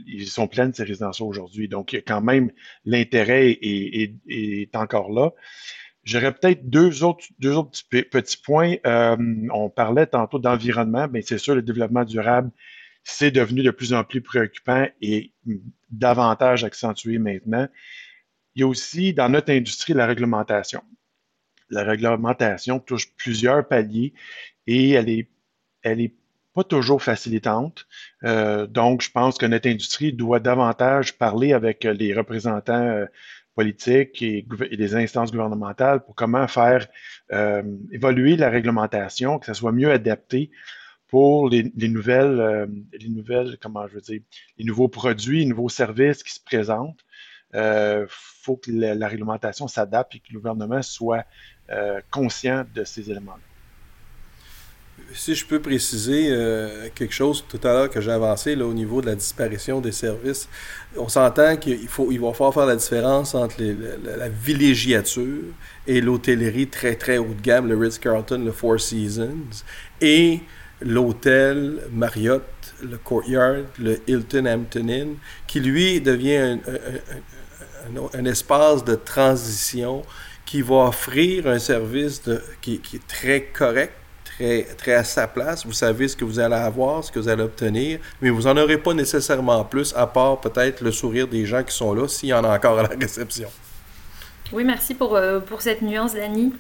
ils 0.06 0.28
sont 0.28 0.48
pleines 0.48 0.74
ces 0.74 0.84
résidences 0.84 1.22
aujourd'hui. 1.22 1.68
Donc, 1.68 2.02
quand 2.06 2.22
même 2.22 2.52
l'intérêt 2.86 3.58
est, 3.62 4.76
encore 4.76 5.12
là. 5.12 5.32
J'aurais 6.04 6.34
peut-être 6.34 6.70
deux 6.70 7.04
autres, 7.04 7.26
deux 7.40 7.56
autres 7.56 7.80
petits, 7.90 8.38
points. 8.38 8.76
Euh, 8.86 9.18
on 9.52 9.70
parlait 9.70 10.08
tantôt 10.08 10.40
d'environnement, 10.40 11.08
mais 11.12 11.22
c'est 11.22 11.38
sûr, 11.38 11.56
le 11.56 11.62
développement 11.62 12.06
durable, 12.06 12.52
c'est 13.04 13.32
devenu 13.32 13.64
de 13.64 13.72
plus 13.72 13.94
en 13.94 14.04
plus 14.04 14.22
préoccupant 14.22 14.88
et 15.02 15.34
davantage 15.92 16.64
accentué 16.64 17.18
maintenant. 17.18 17.68
Il 18.56 18.62
y 18.62 18.64
a 18.64 18.68
aussi 18.68 19.14
dans 19.14 19.30
notre 19.30 19.52
industrie 19.52 19.94
la 19.94 20.06
réglementation. 20.06 20.82
La 21.70 21.84
réglementation 21.84 22.80
touche 22.80 23.14
plusieurs 23.16 23.68
paliers 23.68 24.14
et 24.66 24.92
elle 24.92 25.10
est, 25.10 25.30
elle 25.84 26.02
est 26.02 26.16
toujours 26.64 27.02
facilitante. 27.02 27.86
Euh, 28.24 28.68
donc, 28.68 29.02
je 29.02 29.12
pense 29.12 29.38
que 29.38 29.46
notre 29.46 29.70
industrie 29.70 30.14
doit 30.14 30.40
davantage 30.40 31.18
parler 31.18 31.54
avec 31.54 31.84
les 31.84 32.14
représentants 32.14 32.74
euh, 32.74 33.06
politiques 33.60 34.22
et, 34.22 34.46
des 34.72 34.96
instances 34.96 35.32
gouvernementales 35.32 36.02
pour 36.06 36.16
comment 36.16 36.48
faire 36.48 36.88
euh, 37.34 37.62
évoluer 37.92 38.38
la 38.38 38.50
réglementation, 38.50 39.38
que 39.38 39.46
ça 39.46 39.54
soit 39.54 39.74
mieux 39.74 39.92
adapté 39.92 40.50
pour 41.08 41.50
les, 41.50 41.70
nouvelles, 41.90 42.40
euh, 42.40 42.68
les 42.94 43.10
nouvelles, 43.10 43.58
comment 43.62 43.86
je 43.90 43.96
veux 43.96 44.02
dire, 44.02 44.22
les 44.58 44.64
nouveaux 44.64 44.88
produits, 44.88 45.40
les 45.40 45.46
nouveaux 45.46 45.68
services 45.68 46.24
qui 46.24 46.34
se 46.34 46.40
présentent. 46.40 47.04
Il 47.54 47.60
euh, 47.60 48.06
faut 48.08 48.56
que 48.56 48.72
la, 48.72 49.08
réglementation 49.10 49.68
s'adapte 49.68 50.16
et 50.16 50.20
que 50.20 50.32
le 50.32 50.40
gouvernement 50.40 50.82
soit 50.82 51.26
conscient 52.12 52.66
de 52.74 52.86
ces 52.86 53.12
éléments-là 53.12 53.49
si 55.14 55.36
je 55.36 55.46
peux 55.46 55.60
préciser 55.60 56.30
euh, 56.30 56.88
quelque 56.94 57.14
chose 57.14 57.44
tout 57.48 57.60
à 57.64 57.74
l'heure 57.74 57.90
que 57.90 58.02
j'ai 58.02 58.12
avancé 58.12 58.56
là, 58.56 58.66
au 58.66 58.74
niveau 58.74 59.02
de 59.02 59.08
la 59.08 59.16
disparition 59.16 59.82
des 59.82 59.92
services, 59.92 60.48
on 60.98 61.08
s'entend 61.08 61.58
qu'il 61.58 61.88
faut, 61.88 62.12
il 62.12 62.20
va 62.20 62.32
falloir 62.34 62.54
faire 62.54 62.66
la 62.66 62.76
différence 62.76 63.36
entre 63.36 63.56
la, 63.62 64.30
villégiature 64.30 65.44
et 65.88 66.02
l'hôtellerie 66.02 66.68
très 66.68 66.96
très 66.96 67.18
haut 67.18 67.34
de 67.34 67.42
gamme, 67.42 67.68
le 67.68 67.78
Ritz-Carlton, 67.78 68.44
le 68.44 68.52
Four 68.52 68.80
Seasons, 68.80 69.64
et 70.02 70.40
l'hôtel 70.82 71.82
Marriott, 71.92 72.44
le 72.82 72.98
Courtyard, 72.98 73.64
le 73.80 74.00
Hilton 74.08 74.46
Hampton 74.46 74.88
Inn, 74.88 75.16
qui 75.48 75.60
lui 75.60 76.00
devient 76.00 76.60
un, 78.14 78.26
espace 78.26 78.84
de 78.86 78.96
transition 78.96 80.04
qui 80.46 80.62
va 80.62 80.88
offrir 80.88 81.48
un 81.48 81.60
service 81.60 82.22
qui 82.62 82.82
est 82.94 83.08
très 83.08 83.44
correct 83.44 83.94
très, 84.78 84.94
à 84.94 85.04
sa 85.04 85.28
place. 85.28 85.66
Vous 85.66 85.74
savez 85.74 86.08
ce 86.08 86.16
que 86.16 86.26
vous 86.26 86.40
allez 86.40 86.56
avoir, 86.56 87.04
ce 87.04 87.12
que 87.12 87.20
vous 87.20 87.28
allez 87.28 87.44
obtenir, 87.44 88.00
mais 88.22 88.30
vous 88.30 88.44
n'en 88.44 88.58
aurez 88.58 88.78
pas 88.78 88.94
nécessairement 88.94 89.64
plus, 89.66 89.94
à 89.96 90.08
part 90.08 90.40
peut-être 90.40 90.82
le 90.82 90.92
sourire 90.92 91.28
des 91.28 91.46
gens 91.46 91.64
qui 91.64 91.76
sont 91.76 91.94
là, 91.94 92.08
s'il 92.08 92.30
y 92.30 92.34
en 92.34 92.44
a 92.44 92.56
encore 92.56 92.80
à 92.80 92.84
la 92.84 92.96
réception. 93.00 93.50
Oui, 94.52 94.64
merci 94.64 94.96
pour, 94.96 95.16
euh, 95.16 95.40
pour 95.40 95.62
cette 95.62 95.82
nuance, 95.82 96.16
Dani. 96.16 96.54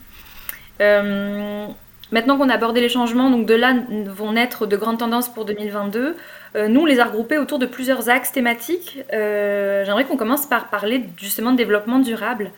Euh, 0.81 1.67
maintenant 2.11 2.37
qu'on 2.37 2.49
a 2.49 2.53
abordé 2.53 2.81
les 2.81 2.89
changements, 2.89 3.29
donc 3.31 3.45
de 3.45 3.55
là 3.55 3.75
vont 4.07 4.33
naître 4.33 4.65
de 4.65 4.77
grandes 4.77 4.99
tendances 4.99 5.29
pour 5.29 5.45
2022. 5.45 6.15
Euh, 6.55 6.67
nous, 6.67 6.81
on 6.81 6.85
les 6.85 6.99
a 6.99 7.05
regroupés 7.05 7.37
autour 7.37 7.59
de 7.59 7.65
plusieurs 7.65 8.09
axes 8.09 8.31
thématiques. 8.31 8.99
J'aimerais 9.11 10.05
qu'on 10.05 10.17
commence 10.17 10.45
par 10.45 10.69
parler 10.69 11.05
justement 11.17 11.51
de 11.51 11.57
développement 11.57 11.99
durable. 11.99 12.51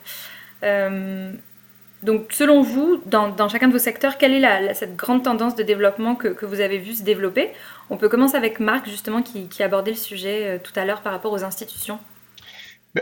Donc, 2.04 2.32
selon 2.32 2.62
vous, 2.62 3.02
dans, 3.06 3.50
chacun 3.50 3.68
de 3.68 3.74
vos 3.74 3.80
secteurs, 3.80 4.18
quelle 4.18 4.34
est 4.34 4.74
cette 4.74 4.96
grande 4.96 5.24
tendance 5.24 5.56
de 5.56 5.64
développement 5.64 6.16
que, 6.16 6.46
vous 6.46 6.60
avez 6.60 6.78
vu 6.78 6.94
se 6.94 7.04
développer? 7.04 7.50
On 7.90 7.98
peut 7.98 8.10
commencer 8.10 8.36
avec 8.36 8.60
Marc, 8.60 8.88
justement, 8.90 9.22
qui, 9.22 9.48
qui 9.48 9.64
abordait 9.64 9.92
le 9.92 9.98
sujet 9.98 10.60
tout 10.64 10.74
à 10.76 10.86
l'heure 10.86 11.02
par 11.02 11.12
rapport 11.12 11.32
aux 11.32 11.44
institutions. 11.44 12.00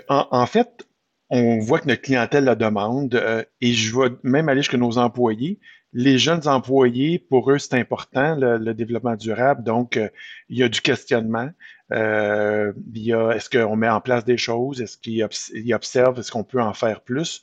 En, 0.07 0.27
en, 0.31 0.45
fait, 0.45 0.85
on 1.29 1.59
voit 1.59 1.79
que 1.79 1.87
notre 1.87 2.01
clientèle 2.01 2.43
la 2.43 2.55
demande 2.55 3.15
euh, 3.15 3.43
et 3.61 3.73
je 3.73 3.97
vais 3.97 4.09
même 4.23 4.49
aller 4.49 4.61
jusqu'à 4.61 4.77
nos 4.77 4.97
employés. 4.97 5.59
Les 5.93 6.17
jeunes 6.19 6.47
employés, 6.47 7.17
pour 7.17 7.51
eux, 7.51 7.57
c'est 7.57 7.73
important, 7.73 8.35
le, 8.35 8.73
développement 8.73 9.15
durable. 9.15 9.63
Donc, 9.63 9.97
euh, 9.97 10.09
il 10.49 10.57
y 10.57 10.63
a 10.63 10.69
du 10.69 10.81
questionnement. 10.81 11.49
Euh, 11.91 12.73
il 12.93 13.03
y 13.03 13.13
a, 13.13 13.31
est-ce 13.31 13.49
qu'on 13.49 13.75
met 13.75 13.89
en 13.89 13.99
place 13.99 14.23
des 14.23 14.37
choses? 14.37 14.81
Est-ce 14.81 14.97
qu'ils 14.97 15.73
observent? 15.73 16.19
Est-ce 16.19 16.31
qu'on 16.31 16.43
peut 16.43 16.61
en 16.61 16.73
faire 16.73 17.01
plus? 17.01 17.41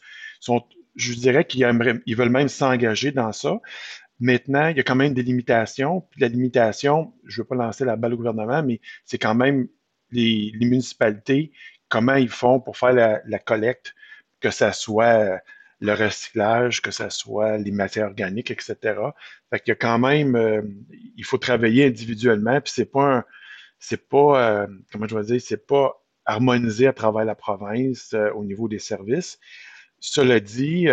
Je 0.97 1.15
dirais 1.15 1.45
qu'ils 1.45 1.67
veulent 1.67 2.31
même 2.31 2.49
s'engager 2.49 3.13
dans 3.13 3.33
ça. 3.33 3.61
Maintenant, 4.19 4.69
il 4.69 4.77
y 4.77 4.81
a 4.81 4.83
quand 4.83 4.97
même 4.97 5.15
des 5.15 5.23
limitations. 5.23 6.03
Puis 6.11 6.21
la 6.21 6.29
limitation, 6.29 7.13
je 7.27 7.41
ne 7.41 7.45
veux 7.45 7.49
pas 7.49 7.55
lancer 7.55 7.85
la 7.85 7.97
balle 7.97 8.15
au 8.15 8.17
gouvernement, 8.17 8.63
mais 8.63 8.81
c'est 9.05 9.19
quand 9.19 9.35
même 9.35 9.69
les, 10.11 10.53
les 10.59 10.67
municipalités 10.67 11.53
comment 11.89 12.15
ils 12.15 12.29
font 12.29 12.61
pour 12.61 12.77
faire 12.77 12.93
la, 12.93 13.39
collecte, 13.39 13.95
que 14.41 14.51
ce 14.51 14.71
soit 14.73 15.05
euh, 15.05 15.39
le 15.81 15.93
recyclage, 15.93 16.83
que 16.83 16.91
ce 16.91 17.09
soit 17.09 17.59
les 17.59 17.71
matières 17.71 18.07
organiques, 18.07 18.51
etc. 18.51 18.77
Fait 19.51 19.61
qu'il 19.61 19.69
y 19.69 19.73
a 19.73 19.77
quand 19.77 19.99
même, 19.99 20.37
euh, 20.37 20.63
il 21.17 21.25
faut 21.25 21.39
travailler 21.39 21.87
individuellement, 21.87 22.61
puis 22.61 22.73
c'est 22.75 22.91
pas 22.91 23.25
c'est 23.79 24.09
pas, 24.09 24.63
euh, 24.63 24.67
comment 24.91 25.07
je 25.07 25.17
vais 25.19 25.25
dire, 25.25 25.41
c'est 25.41 25.67
pas 25.67 26.03
harmonisé 26.25 26.87
à 26.87 26.93
travers 26.93 27.25
la 27.25 27.35
province 27.35 28.15
au 28.35 28.43
niveau 28.43 28.69
des 28.69 28.79
services. 28.79 29.39
Cela 29.99 30.41
dit, 30.41 30.87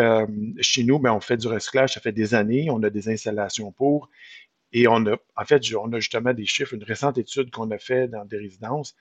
chez 0.62 0.84
nous, 0.84 1.00
ben, 1.00 1.12
on 1.14 1.20
fait 1.20 1.38
du 1.38 1.48
recyclage, 1.48 1.94
ça 1.94 2.02
fait 2.02 2.12
des 2.12 2.34
années, 2.34 2.70
on 2.70 2.82
a 2.84 2.90
des 2.90 3.10
installations 3.10 3.72
pour, 3.72 4.10
et 4.72 4.88
on 4.88 5.06
a, 5.06 5.18
en 5.36 5.46
fait, 5.46 5.62
on 5.76 5.92
a 5.94 6.00
justement 6.00 6.34
des 6.34 6.46
chiffres, 6.46 6.74
une 6.74 6.84
récente 6.84 7.18
étude 7.18 7.52
qu'on 7.52 7.70
a 7.72 7.78
fait 7.78 8.08
dans 8.08 8.26
des 8.26 8.38
résidences, 8.38 8.96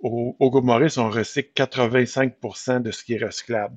au, 0.00 0.36
au 0.38 0.50
groupe 0.50 0.64
Maurice, 0.64 0.98
on 0.98 1.10
recycle 1.10 1.52
85% 1.54 2.82
de 2.82 2.90
ce 2.90 3.04
qui 3.04 3.14
est 3.14 3.24
recyclable. 3.24 3.76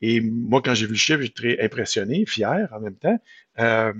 Et 0.00 0.20
moi, 0.20 0.62
quand 0.62 0.74
j'ai 0.74 0.86
vu 0.86 0.92
le 0.92 0.98
chiffre, 0.98 1.20
j'étais 1.20 1.56
très 1.56 1.64
impressionné, 1.64 2.26
fier 2.26 2.68
en 2.72 2.80
même 2.80 2.96
temps, 2.96 3.18
euh, 3.58 3.92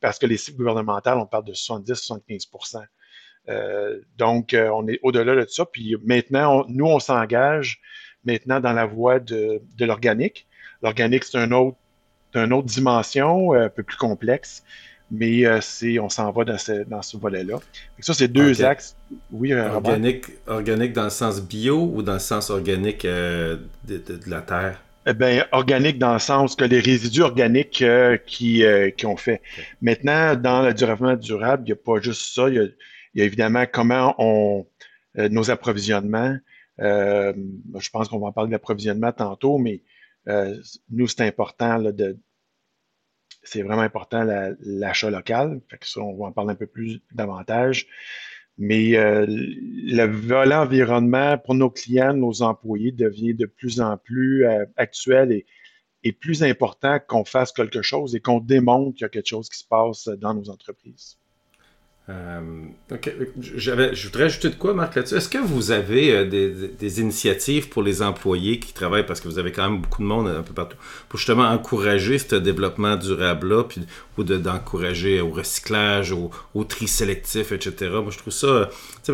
parce 0.00 0.18
que 0.18 0.26
les 0.26 0.36
cibles 0.36 0.58
gouvernementales, 0.58 1.18
on 1.18 1.26
parle 1.26 1.44
de 1.44 1.52
70-75% 1.52 2.82
euh, 3.48 4.00
Donc, 4.16 4.54
euh, 4.54 4.68
on 4.70 4.86
est 4.88 4.98
au-delà 5.02 5.34
de 5.34 5.48
ça. 5.48 5.64
Puis 5.66 5.96
maintenant, 6.04 6.64
nous, 6.68 6.86
on 6.86 6.98
s'engage 6.98 7.80
maintenant 8.26 8.60
dans 8.60 8.72
la 8.72 8.86
voie 8.86 9.20
de, 9.20 9.62
de 9.78 9.84
l'organique. 9.84 10.46
L'organique, 10.82 11.24
c'est 11.24 11.38
un 11.38 11.52
autre, 11.52 11.76
une 12.34 12.52
autre 12.52 12.66
dimension, 12.66 13.52
un 13.52 13.68
peu 13.68 13.82
plus 13.82 13.96
complexe 13.96 14.62
mais 15.10 15.46
euh, 15.46 15.60
c'est, 15.60 15.98
on 15.98 16.08
s'en 16.08 16.30
va 16.32 16.44
dans 16.44 16.58
ce, 16.58 16.84
dans 16.84 17.02
ce 17.02 17.16
volet-là. 17.16 17.58
Ça, 18.00 18.14
c'est 18.14 18.28
deux 18.28 18.64
axes. 18.64 18.96
Oui, 19.30 19.52
euh, 19.52 19.70
organique, 19.70 20.26
organique 20.46 20.92
dans 20.92 21.04
le 21.04 21.10
sens 21.10 21.40
bio 21.40 21.90
ou 21.94 22.02
dans 22.02 22.14
le 22.14 22.18
sens 22.18 22.50
organique 22.50 23.04
euh, 23.04 23.56
de, 23.84 24.02
la 24.26 24.40
terre? 24.40 24.82
Eh 25.06 25.14
bien, 25.14 25.44
organique 25.52 25.98
dans 25.98 26.14
le 26.14 26.18
sens 26.18 26.56
que 26.56 26.64
les 26.64 26.80
résidus 26.80 27.22
organiques 27.22 27.84
qui, 28.26 28.64
qui 28.96 29.06
ont 29.06 29.16
fait. 29.16 29.40
Maintenant, 29.80 30.34
dans 30.34 30.62
le 30.62 30.74
développement 30.74 31.14
durable, 31.14 31.62
il 31.64 31.66
n'y 31.66 31.72
a 31.72 31.76
pas 31.76 32.00
juste 32.00 32.34
ça. 32.34 32.48
Il 32.48 32.74
y 33.14 33.22
a, 33.22 33.24
évidemment 33.24 33.64
comment 33.72 34.16
on 34.18 34.66
nos 35.14 35.48
approvisionnements. 35.48 36.36
Je 36.78 37.90
pense 37.90 38.08
qu'on 38.08 38.18
va 38.18 38.28
en 38.28 38.32
parler 38.32 38.48
de 38.48 38.52
l'approvisionnement 38.52 39.12
tantôt, 39.12 39.58
mais 39.58 39.82
nous, 40.90 41.06
c'est 41.06 41.22
important 41.22 41.80
de, 41.80 42.18
c'est 43.46 43.62
vraiment 43.62 43.82
important 43.82 44.26
l'achat 44.60 45.10
local. 45.10 45.60
Ça, 45.82 46.00
on 46.00 46.16
va 46.16 46.26
en 46.26 46.32
parler 46.32 46.52
un 46.52 46.56
peu 46.56 46.66
plus 46.66 47.00
davantage. 47.12 47.86
Mais 48.58 48.96
euh, 48.96 49.26
le 49.28 50.06
volet 50.06 50.54
environnement 50.54 51.36
pour 51.36 51.54
nos 51.54 51.70
clients, 51.70 52.14
nos 52.14 52.42
employés 52.42 52.90
devient 52.90 53.34
de 53.34 53.46
plus 53.46 53.80
en 53.80 53.98
plus 53.98 54.46
euh, 54.46 54.64
actuel 54.76 55.30
et, 55.30 55.46
et, 56.04 56.12
plus 56.12 56.42
important 56.42 56.98
qu'on 57.06 57.26
fasse 57.26 57.52
quelque 57.52 57.82
chose 57.82 58.14
et 58.16 58.20
qu'on 58.20 58.40
démontre 58.40 58.94
qu'il 58.94 59.02
y 59.02 59.04
a 59.04 59.10
quelque 59.10 59.28
chose 59.28 59.50
qui 59.50 59.58
se 59.58 59.66
passe 59.66 60.08
dans 60.08 60.32
nos 60.32 60.48
entreprises. 60.48 61.18
Euh, 62.08 62.40
je 63.42 64.06
voudrais 64.06 64.24
ajouter 64.24 64.50
de 64.50 64.54
quoi, 64.54 64.74
Marc, 64.74 64.94
là-dessus? 64.94 65.16
Est-ce 65.16 65.28
que 65.28 65.38
vous 65.38 65.72
avez 65.72 66.12
euh, 66.12 66.24
des, 66.24 67.00
initiatives 67.00 67.68
pour 67.68 67.82
les 67.82 68.00
employés 68.00 68.60
qui 68.60 68.72
travaillent, 68.72 69.04
parce 69.04 69.20
que 69.20 69.26
vous 69.26 69.40
avez 69.40 69.50
quand 69.50 69.68
même 69.68 69.80
beaucoup 69.80 70.02
de 70.02 70.06
monde 70.06 70.28
un 70.28 70.42
peu 70.42 70.54
partout, 70.54 70.76
pour 71.08 71.18
justement 71.18 71.48
encourager 71.48 72.18
ce 72.18 72.36
développement 72.36 72.94
durable-là, 72.94 73.64
puis, 73.64 73.80
ou 74.16 74.22
d'encourager 74.22 75.20
au 75.20 75.30
recyclage, 75.30 76.12
au, 76.12 76.64
tri 76.64 76.86
sélectif, 76.86 77.50
etc. 77.50 77.90
Moi, 77.94 78.10
je 78.10 78.18
trouve 78.18 78.32
ça, 78.32 78.70
tu 79.04 79.12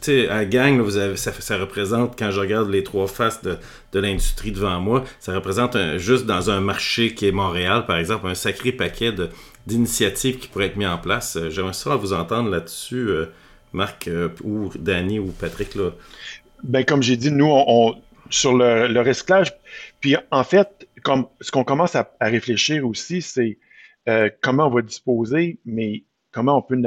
sais, 0.00 0.28
à 0.28 0.44
gang, 0.44 0.84
ça, 1.14 1.32
ça, 1.32 1.58
représente, 1.58 2.18
quand 2.18 2.32
je 2.32 2.40
regarde 2.40 2.68
les 2.68 2.82
trois 2.82 3.06
faces 3.06 3.40
de, 3.42 3.56
de 3.92 4.00
l'industrie 4.00 4.50
devant 4.50 4.80
moi, 4.80 5.04
ça 5.20 5.32
représente 5.32 5.76
juste 5.98 6.26
dans 6.26 6.50
un 6.50 6.60
marché 6.60 7.14
qui 7.14 7.28
est 7.28 7.32
Montréal, 7.32 7.86
par 7.86 7.98
exemple, 7.98 8.26
un 8.26 8.34
sacré 8.34 8.72
paquet 8.72 9.12
de 9.12 9.28
d'initiatives 9.66 10.38
qui 10.38 10.48
pourraient 10.48 10.66
être 10.66 10.76
mises 10.76 10.88
en 10.88 10.98
place. 10.98 11.36
Euh, 11.36 11.50
j'aimerais 11.50 11.72
ça 11.72 11.96
vous 11.96 12.12
entendre 12.12 12.50
là-dessus, 12.50 13.08
euh, 13.08 13.26
Marc, 13.72 14.08
euh, 14.08 14.28
ou 14.42 14.70
Danny, 14.76 15.18
ou 15.18 15.28
Patrick. 15.28 15.74
Là. 15.74 15.90
Ben, 16.62 16.84
comme 16.84 17.02
j'ai 17.02 17.16
dit, 17.16 17.30
nous, 17.30 17.48
on, 17.48 18.00
sur 18.30 18.56
le, 18.56 19.00
recyclage, 19.00 19.52
puis 20.00 20.16
en 20.30 20.44
fait, 20.44 20.88
comme 21.02 21.26
ce 21.40 21.50
qu'on 21.50 21.64
commence 21.64 21.96
à, 21.96 22.10
réfléchir 22.20 22.86
aussi, 22.86 23.22
c'est 23.22 23.58
comment 24.40 24.66
on 24.66 24.70
va 24.70 24.82
disposer, 24.82 25.60
mais 25.64 26.04
comment 26.32 26.58
on 26.58 26.62
peut 26.62 26.80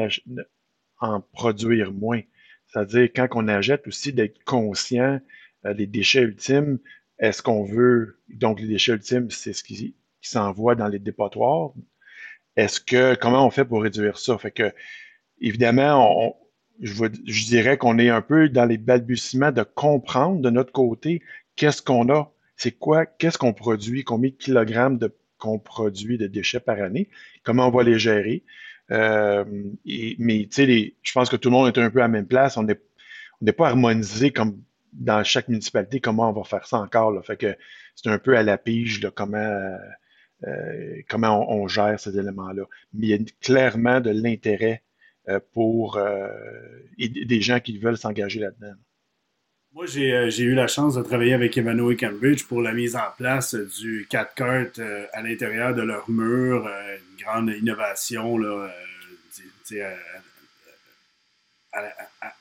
en 0.99 1.21
produire 1.33 1.91
moins. 1.91 2.21
C'est-à-dire, 2.67 3.09
quand 3.15 3.27
on 3.35 3.47
achète 3.47 3.87
aussi, 3.87 4.11
d'être 4.13 4.43
conscient 4.43 5.19
des 5.63 5.87
déchets 5.87 6.21
ultimes. 6.21 6.79
Est-ce 7.19 7.41
qu'on 7.41 7.63
veut, 7.63 8.19
donc 8.29 8.59
les 8.59 8.67
déchets 8.67 8.93
ultimes, 8.93 9.29
c'est 9.31 9.53
ce 9.53 9.63
qui, 9.63 9.95
qui 10.21 10.29
s'envoie 10.29 10.75
dans 10.75 10.87
les 10.87 10.99
dépotoirs, 10.99 11.71
est-ce 12.55 12.79
que 12.79 13.15
comment 13.15 13.45
on 13.45 13.51
fait 13.51 13.65
pour 13.65 13.81
réduire 13.81 14.17
ça? 14.17 14.37
Fait 14.37 14.51
que 14.51 14.73
évidemment, 15.41 16.37
je, 16.81 17.05
je 17.25 17.45
dirais 17.45 17.77
qu'on 17.77 17.99
est 17.99 18.09
un 18.09 18.21
peu 18.21 18.49
dans 18.49 18.65
les 18.65 18.77
balbutiements 18.77 19.51
de 19.51 19.63
comprendre 19.63 20.41
de 20.41 20.49
notre 20.49 20.71
côté 20.71 21.21
qu'est-ce 21.55 21.81
qu'on 21.81 22.09
a, 22.09 22.31
c'est 22.57 22.71
quoi, 22.71 23.05
qu'est-ce 23.05 23.37
qu'on 23.37 23.53
produit, 23.53 24.03
combien 24.03 24.29
de 24.29 24.35
kilogrammes 24.35 24.97
de 24.97 25.13
qu'on 25.37 25.59
produit 25.59 26.17
de 26.17 26.27
déchets 26.27 26.59
par 26.59 26.81
année, 26.81 27.09
comment 27.43 27.67
on 27.67 27.71
va 27.71 27.83
les 27.83 27.99
gérer. 27.99 28.43
Euh, 28.91 29.43
mais 29.85 30.47
tu 30.49 30.49
sais, 30.51 30.95
je 31.01 31.11
pense 31.13 31.29
que 31.29 31.35
tout 31.35 31.49
le 31.49 31.53
monde 31.53 31.67
est 31.67 31.79
un 31.79 31.89
peu 31.89 31.99
à 31.99 32.03
la 32.03 32.07
même 32.07 32.27
place. 32.27 32.57
On 32.57 32.63
n'est 32.63 32.79
on 33.41 33.51
pas 33.51 33.67
harmonisé 33.67 34.31
comme 34.31 34.61
dans 34.93 35.23
chaque 35.23 35.49
municipalité 35.49 35.99
comment 35.99 36.29
on 36.29 36.33
va 36.33 36.43
faire 36.43 36.65
ça 36.65 36.77
encore. 36.77 37.11
Là. 37.11 37.21
Fait 37.21 37.37
que 37.37 37.55
c'est 37.95 38.09
un 38.09 38.17
peu 38.17 38.37
à 38.37 38.43
la 38.43 38.57
pige 38.57 39.01
là, 39.01 39.11
comment 39.13 39.77
euh, 40.47 41.01
comment 41.09 41.51
on, 41.51 41.67
gère 41.67 41.99
ces 41.99 42.17
éléments-là. 42.17 42.63
Mais 42.93 43.07
il 43.07 43.09
y 43.09 43.13
a 43.13 43.25
clairement 43.41 43.99
de 43.99 44.11
l'intérêt 44.11 44.83
euh, 45.27 45.39
pour 45.53 45.97
euh, 45.97 46.27
des 46.97 47.41
gens 47.41 47.59
qui 47.59 47.77
veulent 47.79 47.97
s'engager 47.97 48.39
là-dedans. 48.39 48.73
Moi, 49.73 49.85
j'ai 49.87 50.43
eu 50.43 50.53
la 50.53 50.67
chance 50.67 50.95
de 50.95 51.01
travailler 51.01 51.33
avec 51.33 51.57
Emmanuel 51.57 51.97
Cambridge 51.97 52.43
pour 52.45 52.61
la 52.61 52.73
mise 52.73 52.95
en 52.95 53.11
place 53.17 53.55
du 53.55 54.07
4 54.09 54.33
cartes 54.33 54.79
à 55.11 55.21
l'intérieur 55.21 55.73
de 55.75 55.81
leur 55.81 56.09
mur, 56.09 56.65
une 56.65 57.23
grande 57.23 57.49
innovation 57.49 58.37
là, 58.37 58.69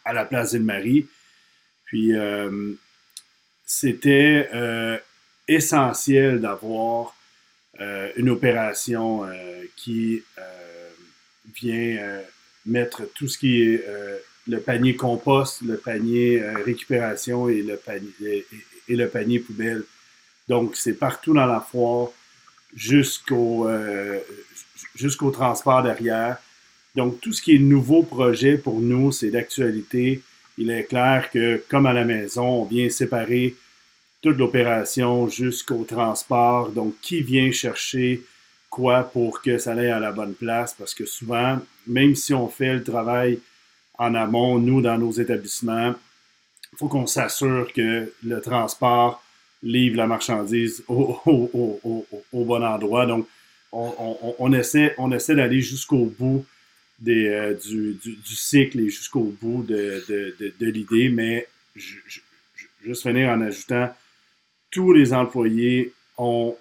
à, 0.05 0.13
la 0.13 0.25
place 0.27 0.53
d'Île-Marie. 0.53 1.09
Puis, 1.87 2.13
c'était 3.67 4.49
essentiel 5.49 6.41
d'avoir 6.41 7.17
euh, 7.81 8.09
une 8.17 8.31
opération 8.31 9.25
euh, 9.25 9.65
qui 9.75 10.23
euh, 10.39 10.43
vient 11.61 12.21
mettre 12.67 13.03
tout 13.15 13.27
ce 13.27 13.37
qui 13.37 13.63
est 13.63 13.85
le 14.47 14.61
panier 14.61 14.97
compost, 14.97 15.63
le 15.63 15.77
panier 15.77 16.43
récupération 16.65 17.49
et 17.49 17.63
le 17.63 17.77
panier, 17.77 18.47
et, 18.89 18.97
le 18.97 19.09
panier 19.09 19.39
poubelle. 19.39 19.83
Donc, 20.49 20.77
c'est 20.77 20.95
partout 20.95 21.35
dans 21.35 21.47
la 21.47 21.61
foire 21.61 22.09
jusqu'au 22.75 23.69
jusqu'au 24.95 25.31
transport 25.31 25.83
derrière. 25.83 26.39
Donc, 26.95 27.21
tout 27.21 27.33
ce 27.33 27.43
qui 27.43 27.57
est 27.57 27.59
nouveau 27.59 28.03
projet 28.03 28.57
pour 28.57 28.81
nous, 28.81 29.13
c'est 29.13 29.31
d'actualité. 29.31 30.23
Il 30.57 30.71
est 30.71 30.85
clair 30.85 31.31
que, 31.31 31.63
comme 31.69 31.87
à 31.87 31.93
la 31.93 32.05
maison, 32.05 32.63
on 32.63 32.65
vient 32.65 32.89
séparer 32.89 33.57
toute 34.25 34.39
l'opération 34.39 35.29
jusqu'au 35.29 35.85
transport. 35.85 36.71
Donc, 36.71 36.95
qui 37.03 37.21
vient 37.21 37.53
chercher 37.53 38.23
quoi 38.71 39.03
pour 39.03 39.43
que 39.43 39.59
ça 39.59 39.73
aille 39.73 39.91
à 39.91 40.01
la 40.01 40.13
bonne 40.13 40.33
place? 40.33 40.75
Parce 40.79 40.95
que 40.95 41.05
souvent, 41.05 41.59
même 41.87 42.15
si 42.15 42.33
on 42.33 42.49
fait 42.49 42.73
le 42.73 42.83
travail 42.83 43.39
en 43.99 44.15
amont, 44.15 44.59
nous, 44.59 44.81
dans 44.81 44.97
nos 44.97 45.13
établissements, 45.13 45.95
il 46.73 46.79
faut 46.79 46.89
qu'on 46.89 47.07
s'assure 47.07 47.71
que 47.75 48.11
le 48.25 48.41
transport 48.41 49.23
livre 49.63 49.99
la 49.99 50.07
marchandise 50.07 50.83
au, 50.89 52.07
bon 52.33 52.65
endroit. 52.65 53.05
Donc, 53.05 53.29
on, 53.73 54.53
essaie, 54.55 54.95
on 54.97 55.13
essaie 55.13 55.35
d'aller 55.35 55.61
jusqu'au 55.61 56.07
bout 56.19 56.47
euh, 57.07 57.55
du, 57.55 58.37
cycle 58.37 58.81
et 58.81 58.89
jusqu'au 58.89 59.35
bout 59.39 59.65
de, 59.65 60.03
l'idée, 60.61 61.11
mais 61.11 61.47
juste 61.77 63.03
finir 63.03 63.29
en 63.29 63.43
ajoutant, 63.43 63.91
tous 64.75 64.93
les 64.93 65.15
employés 65.15 65.93
ont 66.19 66.57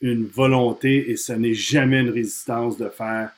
une 0.00 0.26
volonté 0.26 1.10
et 1.10 1.16
ce 1.16 1.32
n'est 1.32 1.54
jamais 1.54 2.00
une 2.00 2.10
résistance 2.10 2.76
de 2.76 2.88
faire 2.88 3.30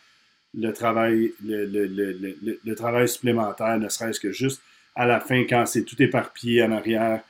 le 0.58 0.72
travail, 0.72 1.32
le 1.44 2.74
travail 2.74 3.08
supplémentaire, 3.08 3.78
ne 3.78 3.88
serait-ce 3.88 4.18
que 4.18 4.32
juste 4.32 4.62
à 4.96 5.06
la 5.06 5.20
fin, 5.20 5.44
quand 5.44 5.66
c'est 5.66 5.84
tout 5.84 6.02
éparpillé 6.02 6.62
en 6.62 6.72
arrière, 6.72 7.22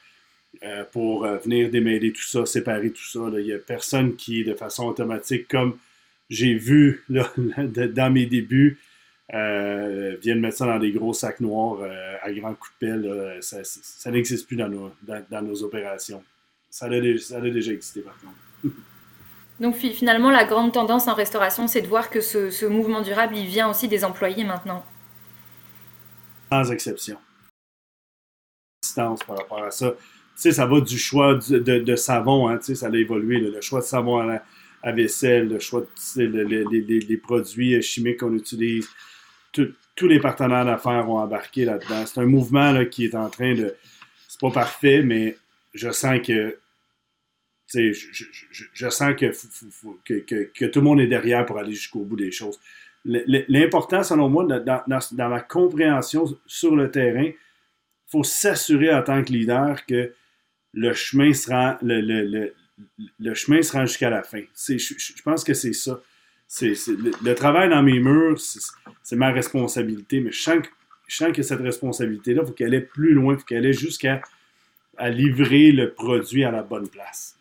euh, 0.63 0.85
pour 0.91 1.25
euh, 1.25 1.37
venir 1.39 1.71
démêler 1.71 2.13
tout 2.13 2.23
ça, 2.23 2.47
séparer 2.47 2.91
tout 2.91 3.05
ça. 3.05 3.21
Il 3.37 3.45
n'y 3.45 3.53
a 3.53 3.59
personne 3.59 4.17
qui, 4.17 4.43
de 4.43 4.55
façon 4.55 4.87
automatique, 4.87 5.49
comme 5.49 5.77
j'ai 6.31 6.55
vu 6.55 7.05
dans 7.09 8.11
mes 8.11 8.27
débuts, 8.27 8.79
euh, 9.35 10.17
viennent 10.23 10.41
mettre 10.41 10.59
ça 10.59 10.67
dans 10.67 10.79
des 10.79 10.93
gros 10.93 11.13
sacs 11.13 11.41
noirs 11.41 11.81
à 12.23 12.33
grands 12.33 12.55
coups 12.55 12.73
de 12.81 12.87
pelle. 12.87 13.39
ça, 13.43 14.11
n'existe 14.11 14.47
plus 14.47 14.57
dans, 14.57 14.69
nos 14.69 15.63
opérations. 15.63 16.23
Ça 16.77 16.87
a, 16.87 17.19
ça 17.19 17.39
a 17.39 17.41
déjà 17.41 17.73
existé, 17.73 18.01
par 18.01 18.15
contre. 18.21 18.75
Donc 19.61 19.77
finalement, 19.77 20.31
la 20.31 20.45
grande 20.45 20.73
tendance 20.73 21.09
en 21.09 21.15
restauration, 21.15 21.67
c'est 21.67 21.81
de 21.81 21.87
voir 21.87 22.11
que 22.11 22.21
ce, 22.21 22.51
ce 22.51 22.67
mouvement 22.67 23.01
durable, 23.01 23.37
il 23.37 23.47
vient 23.47 23.71
aussi 23.71 23.89
des 23.89 24.05
employés 24.05 24.45
maintenant. 24.45 24.85
Sans 26.51 26.71
exception 26.71 27.17
par 29.27 29.37
rapport 29.39 29.65
à 29.65 29.71
ça. 29.71 29.91
Tu 29.91 30.43
sais, 30.43 30.53
ça 30.53 30.67
va 30.67 30.81
du 30.81 30.99
choix 30.99 31.35
de, 31.35 31.97
savon, 31.97 32.49
hein, 32.49 32.59
tu 32.59 32.67
sais, 32.67 32.75
ça 32.75 32.89
a 32.89 32.97
évolué, 32.97 33.39
le 33.39 33.61
choix 33.61 33.81
de 33.81 33.87
savon 33.87 34.19
à, 34.83 34.93
vaisselle, 34.93 35.49
le 35.49 35.59
choix 35.59 35.83
de 36.17 36.23
les, 36.23 37.17
produits 37.17 37.83
chimiques 37.83 38.21
qu'on 38.21 38.35
utilise. 38.35 38.89
tous 39.53 40.09
les 40.09 40.21
partenaires 40.21 40.65
d'affaires 40.65 41.09
ont 41.09 41.19
embarqué 41.19 41.65
là-dedans. 41.65 42.05
C'est 42.07 42.21
un 42.21 42.27
mouvement 42.27 42.73
là, 42.73 42.85
qui 42.85 43.07
est 43.07 43.15
en 43.15 43.31
train 43.31 43.55
de. 43.55 43.75
C'est 44.29 44.41
pas 44.41 44.51
parfait, 44.51 45.03
mais 45.03 45.37
je 45.75 45.91
sens 45.91 46.21
que. 46.25 46.59
Je, 47.75 47.93
je, 47.93 48.25
je, 48.73 48.89
sens 48.89 49.15
que, 49.17 49.33
que, 50.05 50.65
tout 50.67 50.79
le 50.79 50.85
monde 50.85 51.01
est 51.01 51.09
derrière 51.09 51.45
pour 51.45 51.59
aller 51.59 51.73
jusqu'au 51.73 52.05
bout 52.05 52.17
des 52.17 52.31
choses. 52.31 52.61
L'important, 53.05 54.03
selon 54.03 54.29
moi, 54.29 54.45
dans, 54.45 54.83
dans, 54.87 55.29
ma 55.29 55.41
compréhension 55.41 56.27
sur 56.47 56.77
le 56.77 56.91
terrain, 56.91 57.31
faut 58.07 58.25
s'assurer 58.25 58.93
en 58.95 59.03
tant 59.03 59.23
que 59.23 59.33
leader 59.33 59.85
que 59.85 60.13
le 60.75 60.93
chemin 60.93 61.33
sera 61.33 61.79
le, 61.83 62.01
le, 62.01 62.53
le, 63.19 63.35
chemin 63.35 63.63
sera 63.63 63.85
jusqu'à 63.85 64.11
la 64.11 64.23
fin. 64.23 64.43
Je, 64.57 64.77
je, 64.79 65.23
pense 65.25 65.43
que 65.43 65.55
c'est 65.55 65.73
ça. 65.73 66.01
C'est, 66.47 66.75
le, 66.87 67.35
travail 67.35 67.69
dans 67.69 67.83
mes 67.83 67.99
murs, 67.99 68.41
c'est, 69.03 69.17
ma 69.17 69.33
responsabilité, 69.33 70.21
mais 70.21 70.31
je 70.31 70.43
sens, 70.43 71.33
que 71.33 71.43
cette 71.43 71.61
responsabilité-là, 71.61 72.43
il 72.43 72.47
faut 72.47 72.53
qu'elle 72.53 72.75
aille 72.75 72.87
plus 72.87 73.15
loin, 73.15 73.35
il 73.35 73.39
faut 73.39 73.45
qu'elle 73.45 73.67
aille 73.67 73.73
jusqu'à 73.73 74.21
à 74.99 75.11
livrer 75.11 75.73
le 75.73 75.93
produit 75.93 76.45
à 76.45 76.51
la 76.51 76.63
bonne 76.63 76.89
place. 76.89 77.36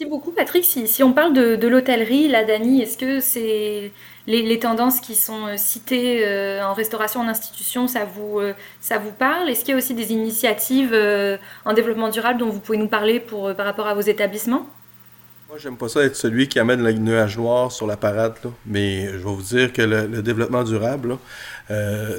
Merci 0.00 0.10
beaucoup, 0.10 0.30
Patrick. 0.30 0.64
Si, 0.64 1.02
on 1.02 1.12
parle 1.12 1.32
de, 1.32 1.66
l'hôtellerie, 1.66 2.28
la 2.28 2.44
Dani, 2.44 2.82
est-ce 2.82 2.96
que 2.96 3.18
c'est 3.18 3.90
les, 4.28 4.58
tendances 4.60 5.00
qui 5.00 5.16
sont 5.16 5.48
euh, 5.48 5.56
citées 5.56 6.24
euh, 6.24 6.64
en 6.64 6.72
restauration 6.72 7.18
en 7.18 7.26
institution, 7.26 7.88
ça 7.88 8.04
vous, 8.04 8.38
euh, 8.38 8.54
ça 8.80 8.98
vous 8.98 9.10
parle? 9.10 9.50
Est-ce 9.50 9.64
qu'il 9.64 9.70
y 9.70 9.74
a 9.74 9.76
aussi 9.76 9.94
des 9.94 10.12
initiatives 10.12 10.96
en 11.64 11.72
développement 11.72 12.10
durable 12.10 12.38
dont 12.38 12.48
vous 12.48 12.60
pouvez 12.60 12.78
nous 12.78 12.86
parler 12.86 13.18
par 13.18 13.66
rapport 13.66 13.88
à 13.88 13.94
vos 13.94 14.00
établissements? 14.02 14.66
Moi, 15.48 15.56
j'aime 15.56 15.78
pas 15.78 15.88
ça 15.88 16.02
être 16.02 16.14
celui 16.14 16.46
qui 16.46 16.58
amène 16.58 16.82
le 16.82 16.92
nuage 16.92 17.38
noir 17.38 17.72
sur 17.72 17.86
la 17.86 17.96
parade, 17.96 18.34
mais 18.66 19.06
je 19.06 19.16
vais 19.16 19.22
vous 19.22 19.40
dire 19.40 19.72
que 19.72 19.80
le, 19.80 20.20
développement 20.20 20.62
durable, 20.62 21.16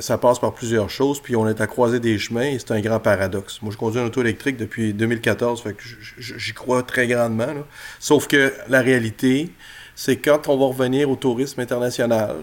ça 0.01 0.17
passe 0.17 0.39
par 0.39 0.53
plusieurs 0.53 0.89
choses, 0.89 1.19
puis 1.19 1.35
on 1.35 1.47
est 1.47 1.61
à 1.61 1.67
croiser 1.67 1.99
des 1.99 2.17
chemins, 2.17 2.41
et 2.41 2.57
c'est 2.57 2.71
un 2.71 2.81
grand 2.81 2.99
paradoxe. 2.99 3.61
Moi, 3.61 3.71
je 3.71 3.77
conduis 3.77 3.99
un 3.99 4.05
auto 4.05 4.21
électrique 4.21 4.57
depuis 4.57 4.93
2014, 4.93 5.61
fait 5.61 5.73
que 5.73 5.83
j'y 6.17 6.53
crois 6.53 6.81
très 6.81 7.05
grandement. 7.05 7.53
Sauf 7.99 8.27
que 8.27 8.51
la 8.67 8.81
réalité, 8.81 9.51
c'est 9.95 10.17
quand 10.17 10.47
on 10.47 10.57
va 10.57 10.65
revenir 10.65 11.09
au 11.09 11.15
tourisme 11.15 11.59
international, 11.59 12.35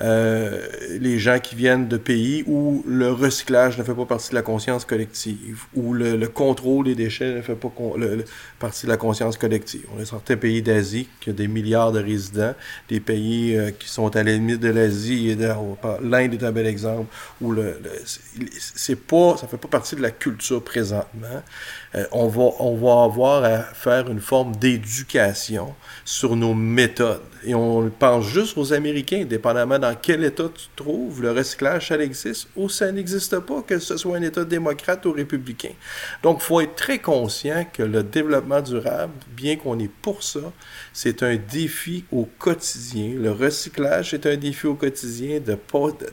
euh, 0.00 0.68
les 1.00 1.18
gens 1.18 1.40
qui 1.40 1.56
viennent 1.56 1.88
de 1.88 1.96
pays 1.96 2.44
où 2.46 2.84
le 2.86 3.10
recyclage 3.10 3.78
ne 3.78 3.82
fait 3.82 3.94
pas 3.94 4.04
partie 4.04 4.30
de 4.30 4.36
la 4.36 4.42
conscience 4.42 4.84
collective, 4.84 5.64
où 5.74 5.92
le, 5.92 6.28
contrôle 6.28 6.84
des 6.84 6.94
déchets 6.94 7.34
ne 7.34 7.42
fait 7.42 7.54
pas 7.54 7.72
partie 8.58 8.86
de 8.86 8.90
la 8.90 8.96
conscience 8.96 9.36
collective. 9.36 9.86
On 9.96 10.00
a 10.00 10.04
certains 10.04 10.36
pays 10.36 10.62
d'Asie 10.62 11.08
qui 11.20 11.30
ont 11.30 11.34
des 11.34 11.48
milliards 11.48 11.92
de 11.92 12.00
résidents, 12.00 12.54
des 12.88 13.00
pays 13.00 13.56
euh, 13.56 13.70
qui 13.70 13.88
sont 13.88 14.14
à 14.14 14.22
la 14.22 14.32
limite 14.32 14.60
de 14.60 14.70
l'Asie, 14.70 15.36
l'Inde 16.02 16.34
est 16.34 16.44
un 16.44 16.52
bel 16.52 16.66
exemple, 16.66 17.06
où 17.40 17.50
le, 17.50 17.80
c'est 18.58 18.96
pas, 18.96 19.36
ça 19.36 19.48
fait 19.48 19.56
pas 19.56 19.68
partie 19.68 19.96
de 19.96 20.02
la 20.02 20.10
culture 20.10 20.62
présentement. 20.62 21.42
Euh, 21.94 22.04
on, 22.12 22.28
va, 22.28 22.50
on 22.60 22.76
va 22.76 23.04
avoir 23.04 23.44
à 23.44 23.58
faire 23.58 24.10
une 24.10 24.20
forme 24.20 24.54
d'éducation 24.56 25.74
sur 26.04 26.36
nos 26.36 26.54
méthodes. 26.54 27.22
Et 27.44 27.54
on 27.54 27.88
pense 27.90 28.26
juste 28.26 28.58
aux 28.58 28.72
Américains, 28.72 29.24
dépendamment 29.24 29.78
quel 29.94 30.24
État 30.24 30.48
tu 30.54 30.66
trouves, 30.76 31.22
le 31.22 31.32
recyclage, 31.32 31.88
ça 31.88 31.98
existe 31.98 32.48
ou 32.56 32.68
ça 32.68 32.90
n'existe 32.92 33.38
pas, 33.40 33.62
que 33.62 33.78
ce 33.78 33.96
soit 33.96 34.16
un 34.16 34.22
État 34.22 34.44
démocrate 34.44 35.04
ou 35.06 35.12
républicain. 35.12 35.72
Donc, 36.22 36.38
il 36.40 36.44
faut 36.44 36.60
être 36.60 36.74
très 36.74 36.98
conscient 36.98 37.66
que 37.72 37.82
le 37.82 38.02
développement 38.02 38.60
durable, 38.60 39.12
bien 39.36 39.56
qu'on 39.56 39.78
est 39.78 39.90
pour 39.90 40.22
ça, 40.22 40.52
c'est 40.92 41.22
un 41.22 41.36
défi 41.36 42.04
au 42.10 42.28
quotidien. 42.38 43.14
Le 43.16 43.32
recyclage, 43.32 44.10
c'est 44.10 44.26
un 44.26 44.36
défi 44.36 44.66
au 44.66 44.74
quotidien. 44.74 45.40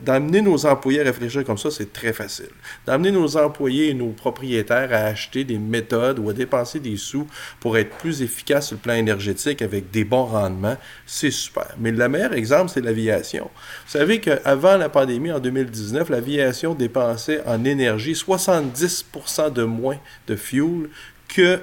D'amener 0.02 0.42
nos 0.42 0.66
employés 0.66 1.00
à 1.00 1.04
réfléchir 1.04 1.44
comme 1.44 1.58
ça, 1.58 1.70
c'est 1.70 1.92
très 1.92 2.12
facile. 2.12 2.50
D'amener 2.86 3.10
nos 3.10 3.36
employés 3.36 3.90
et 3.90 3.94
nos 3.94 4.10
propriétaires 4.10 4.92
à 4.92 5.06
acheter 5.06 5.44
des 5.44 5.58
méthodes 5.58 6.18
ou 6.18 6.30
à 6.30 6.32
dépenser 6.32 6.80
des 6.80 6.96
sous 6.96 7.26
pour 7.60 7.76
être 7.78 7.96
plus 7.96 8.22
efficaces 8.22 8.68
sur 8.68 8.76
le 8.76 8.80
plan 8.80 8.94
énergétique 8.94 9.62
avec 9.62 9.90
des 9.90 10.04
bons 10.04 10.24
rendements, 10.26 10.76
c'est 11.06 11.30
super. 11.30 11.74
Mais 11.78 11.90
le 11.90 12.08
meilleur 12.08 12.32
exemple, 12.32 12.70
c'est 12.72 12.80
l'aviation. 12.80 13.50
Vous 13.86 13.92
savez 13.92 14.20
qu'avant 14.20 14.76
la 14.76 14.88
pandémie, 14.88 15.32
en 15.32 15.40
2019, 15.40 16.10
l'aviation 16.10 16.74
dépensait 16.74 17.42
en 17.46 17.64
énergie 17.64 18.12
70% 18.12 19.52
de 19.52 19.62
moins 19.62 19.98
de 20.26 20.36
fuel 20.36 20.88
que 21.28 21.60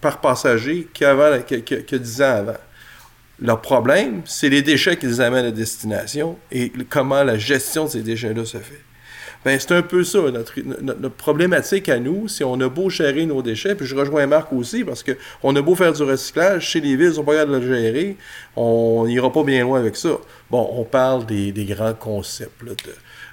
par 0.00 0.20
passager 0.20 0.88
qu'avant, 0.92 1.40
que, 1.42 1.56
que, 1.56 1.96
10 1.96 2.22
ans 2.22 2.24
avant. 2.24 2.56
Leur 3.40 3.60
problème, 3.60 4.22
c'est 4.24 4.48
les 4.48 4.62
déchets 4.62 4.96
qu'ils 4.96 5.22
amènent 5.22 5.46
à 5.46 5.50
destination 5.50 6.36
et 6.50 6.72
comment 6.88 7.22
la 7.22 7.38
gestion 7.38 7.84
de 7.84 7.90
ces 7.90 8.02
déchets-là 8.02 8.44
se 8.44 8.58
fait. 8.58 8.80
Ben, 9.44 9.58
c'est 9.58 9.72
un 9.72 9.82
peu 9.82 10.02
ça, 10.04 10.18
notre, 10.30 10.60
notre, 10.60 11.14
problématique 11.14 11.88
à 11.88 11.98
nous, 11.98 12.28
si 12.28 12.42
on 12.42 12.60
a 12.60 12.68
beau 12.68 12.90
gérer 12.90 13.24
nos 13.24 13.40
déchets, 13.40 13.74
puis 13.74 13.86
je 13.86 13.94
rejoins 13.94 14.26
Marc 14.26 14.52
aussi, 14.52 14.84
parce 14.84 15.04
qu'on 15.04 15.54
a 15.54 15.62
beau 15.62 15.74
faire 15.74 15.92
du 15.92 16.02
recyclage, 16.02 16.66
chez 16.66 16.80
les 16.80 16.96
villes, 16.96 17.14
sont 17.14 17.24
pas 17.24 17.44
de 17.44 17.56
le 17.56 17.62
gérer, 17.62 18.16
on 18.56 19.04
n'ira 19.06 19.32
pas 19.32 19.44
bien 19.44 19.62
loin 19.62 19.78
avec 19.78 19.96
ça. 19.96 20.18
Bon, 20.50 20.68
on 20.72 20.84
parle 20.84 21.24
des, 21.26 21.52
des 21.52 21.64
grands 21.64 21.94
concepts, 21.94 22.62
là, 22.62 22.72
de 22.72 22.92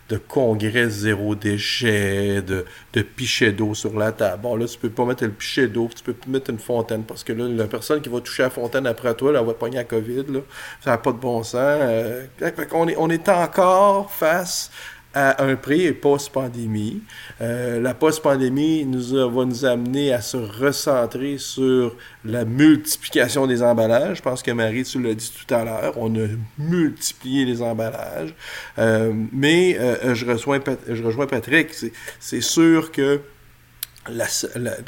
de 0.10 0.18
congrès 0.18 0.90
zéro 0.90 1.34
déchet, 1.34 2.42
de, 2.42 2.66
de 2.94 3.02
pichet 3.02 3.52
d'eau 3.52 3.74
sur 3.74 3.98
la 3.98 4.12
table. 4.12 4.44
Bon, 4.44 4.56
là, 4.56 4.66
tu 4.68 4.78
peux 4.78 4.90
pas 4.90 5.04
mettre 5.04 5.24
le 5.24 5.32
pichet 5.32 5.68
d'eau, 5.68 5.90
tu 5.96 6.04
peux 6.04 6.14
pas 6.14 6.28
mettre 6.30 6.52
une 6.52 6.60
fontaine, 6.60 7.04
parce 7.04 7.24
que 7.24 7.34
là, 7.34 7.48
la 7.48 7.66
personne 7.66 8.02
qui 8.02 8.10
va 8.10 8.20
toucher 8.22 8.44
la 8.44 8.52
fontaine 8.52 8.86
après 8.86 9.16
toi, 9.16 9.32
elle 9.36 9.46
va 9.46 9.54
pogner 9.54 9.78
la 9.78 9.84
COVID, 9.84 10.26
là. 10.30 10.40
Ça 10.82 10.92
n'a 10.92 10.98
pas 11.00 11.12
de 11.12 11.18
bon 11.18 11.42
sens. 11.44 11.56
Euh, 11.60 12.26
on, 12.74 12.88
est, 12.88 12.96
on 12.98 13.10
est 13.10 13.28
encore 13.30 14.12
face 14.12 14.70
à 15.16 15.44
un 15.44 15.56
prix 15.56 15.94
post-pandémie. 15.94 17.02
Euh, 17.42 17.80
la 17.80 17.94
post-pandémie 17.94 18.86
nous 18.86 19.32
va 19.32 19.46
nous 19.46 19.66
amener 19.66 20.14
à 20.14 20.22
se 20.22 20.36
recentrer 20.36 21.38
sur 21.38 21.96
la 22.26 22.44
multiplication 22.44 23.48
des 23.48 23.64
emballages. 23.64 24.18
Je 24.18 24.22
pense 24.22 24.44
que 24.44 24.52
Marie, 24.52 24.84
tu 24.84 25.02
l'as 25.02 25.14
dit 25.14 25.32
tout 25.32 25.54
à 25.54 25.64
l'heure, 25.64 25.94
on 25.98 26.14
a 26.16 26.28
multiplié 26.58 27.46
les 27.46 27.62
emballages. 27.62 28.36
Euh, 28.78 29.14
mais 29.32 29.78
euh, 29.80 30.14
je, 30.14 30.26
rejoins, 30.26 30.60
je 30.88 31.02
rejoins 31.02 31.28
Patrick, 31.28 31.74
c'est 32.20 32.42
sûr 32.42 32.92
que 32.92 33.22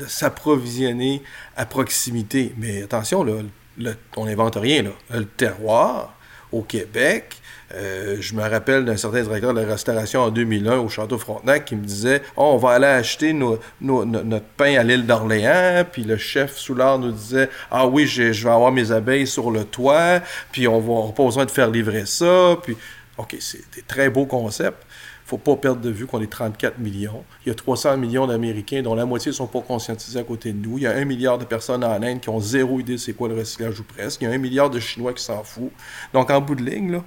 s'approvisionner 0.07 1.23
à 1.55 1.65
proximité, 1.65 2.53
mais 2.57 2.83
attention, 2.83 3.23
là, 3.23 3.93
on 4.17 4.25
n'invente 4.25 4.57
rien, 4.57 4.83
le 5.09 5.25
terroir, 5.25 6.17
au 6.51 6.61
Québec. 6.61 7.37
Euh, 7.73 8.17
je 8.19 8.33
me 8.33 8.41
rappelle 8.41 8.85
d'un 8.85 8.95
certain 8.95 9.21
directeur 9.21 9.53
de 9.53 9.59
la 9.59 9.67
restauration 9.67 10.21
en 10.21 10.29
2001 10.29 10.77
au 10.77 10.87
Château 10.87 11.17
Frontenac 11.17 11.65
qui 11.65 11.75
me 11.75 11.83
disait 11.83 12.21
oh, 12.37 12.51
on 12.53 12.57
va 12.57 12.71
aller 12.71 12.85
acheter 12.85 13.33
notre 13.33 14.45
pain 14.55 14.77
à 14.77 14.83
l'île 14.83 15.05
d'Orléans. 15.05 15.83
Puis 15.91 16.03
le 16.03 16.17
chef 16.17 16.57
Soulard 16.57 16.99
nous 16.99 17.11
disait 17.11 17.49
Ah 17.69 17.87
oui, 17.87 18.07
je 18.07 18.23
vais 18.31 18.49
avoir 18.49 18.71
mes 18.71 18.91
abeilles 18.91 19.27
sur 19.27 19.51
le 19.51 19.65
toit. 19.65 20.21
Puis 20.51 20.67
on 20.67 20.79
va 20.79 21.11
pas 21.11 21.25
besoin 21.25 21.45
de 21.45 21.51
faire 21.51 21.69
livrer 21.69 22.05
ça. 22.05 22.57
Puis, 22.63 22.77
OK, 23.17 23.35
c'est 23.39 23.63
des 23.75 23.81
très 23.81 24.09
beaux 24.09 24.25
concepts 24.25 24.83
faut 25.27 25.37
pas 25.37 25.57
perdre 25.57 25.81
de 25.81 25.89
vue 25.89 26.07
qu'on 26.07 26.21
est 26.21 26.31
34 26.31 26.79
millions. 26.79 27.25
Il 27.45 27.49
y 27.49 27.51
a 27.51 27.55
300 27.55 27.97
millions 27.97 28.27
d'Américains 28.27 28.81
dont 28.81 28.95
la 28.95 29.05
moitié 29.05 29.31
ne 29.31 29.35
sont 29.35 29.47
pas 29.47 29.59
conscientisés 29.59 30.19
à 30.19 30.23
côté 30.23 30.53
de 30.53 30.65
nous. 30.65 30.77
Il 30.77 30.85
y 30.85 30.87
a 30.87 30.95
un 30.95 31.03
milliard 31.03 31.37
de 31.37 31.43
personnes 31.43 31.83
en 31.83 32.01
Inde 32.01 32.21
qui 32.21 32.29
ont 32.29 32.39
zéro 32.39 32.79
idée 32.79 32.97
c'est 32.97 33.11
quoi 33.11 33.27
le 33.27 33.35
recyclage 33.35 33.77
ou 33.81 33.83
presque. 33.83 34.21
Il 34.21 34.29
y 34.29 34.31
a 34.31 34.33
un 34.33 34.37
milliard 34.37 34.69
de 34.69 34.79
Chinois 34.79 35.11
qui 35.11 35.21
s'en 35.21 35.43
foutent. 35.43 35.73
Donc, 36.13 36.29
en 36.29 36.39
bout 36.39 36.55
de 36.55 36.63
ligne, 36.63 36.93
là, 36.93 37.03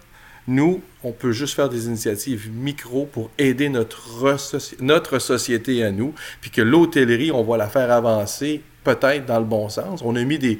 nous, 0.48 0.80
on 1.02 1.12
peut 1.12 1.32
juste 1.32 1.54
faire 1.54 1.68
des 1.68 1.86
initiatives 1.86 2.50
micro 2.52 3.06
pour 3.06 3.30
aider 3.38 3.68
notre, 3.68 4.02
notre 4.80 5.18
société 5.18 5.84
à 5.84 5.90
nous, 5.90 6.14
puis 6.40 6.50
que 6.50 6.62
l'hôtellerie, 6.62 7.30
on 7.30 7.42
va 7.42 7.56
la 7.56 7.68
faire 7.68 7.90
avancer 7.90 8.62
peut-être 8.84 9.26
dans 9.26 9.38
le 9.38 9.44
bon 9.44 9.68
sens. 9.68 10.00
On 10.04 10.16
a 10.16 10.24
mis 10.24 10.38
des, 10.38 10.58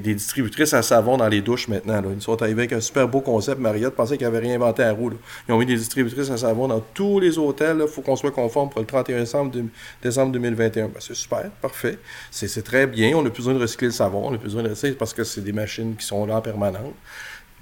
distributrices 0.00 0.74
à 0.74 0.82
savon 0.82 1.16
dans 1.16 1.28
les 1.28 1.40
douches 1.40 1.68
maintenant. 1.68 2.02
Ils 2.12 2.20
sont 2.20 2.40
arrivés 2.42 2.62
avec 2.62 2.72
un 2.72 2.80
super 2.80 3.08
beau 3.08 3.20
concept. 3.20 3.60
Marriott 3.60 3.94
pensait 3.94 4.16
qu'ils 4.16 4.26
n'avaient 4.26 4.40
rien 4.40 4.56
inventé 4.56 4.82
à 4.82 4.92
roue. 4.92 5.12
Ils 5.48 5.52
ont 5.52 5.58
mis 5.58 5.66
des 5.66 5.76
distributrices 5.76 6.30
à 6.30 6.36
savon 6.36 6.68
dans 6.68 6.80
tous 6.80 7.20
les 7.20 7.38
hôtels. 7.38 7.78
Il 7.80 7.88
faut 7.88 8.02
qu'on 8.02 8.16
soit 8.16 8.32
conforme 8.32 8.70
pour 8.70 8.80
le 8.80 8.86
31 8.86 9.20
décembre, 9.20 9.56
décembre 10.02 10.32
2021. 10.32 10.88
Ben, 10.88 10.94
c'est 10.98 11.14
super, 11.14 11.50
parfait. 11.62 11.98
C'est 12.30 12.62
très 12.62 12.86
bien. 12.86 13.16
On 13.16 13.24
a 13.24 13.30
besoin 13.30 13.54
de 13.54 13.60
recycler 13.60 13.88
le 13.88 13.92
savon. 13.92 14.28
On 14.28 14.34
a 14.34 14.38
besoin 14.38 14.62
de 14.62 14.70
recycler 14.70 14.92
parce 14.92 15.14
que 15.14 15.24
c'est 15.24 15.42
des 15.42 15.52
machines 15.52 15.94
qui 15.96 16.04
sont 16.04 16.26
là 16.26 16.36
en 16.36 16.42
permanence. 16.42 16.94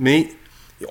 Mais 0.01 0.29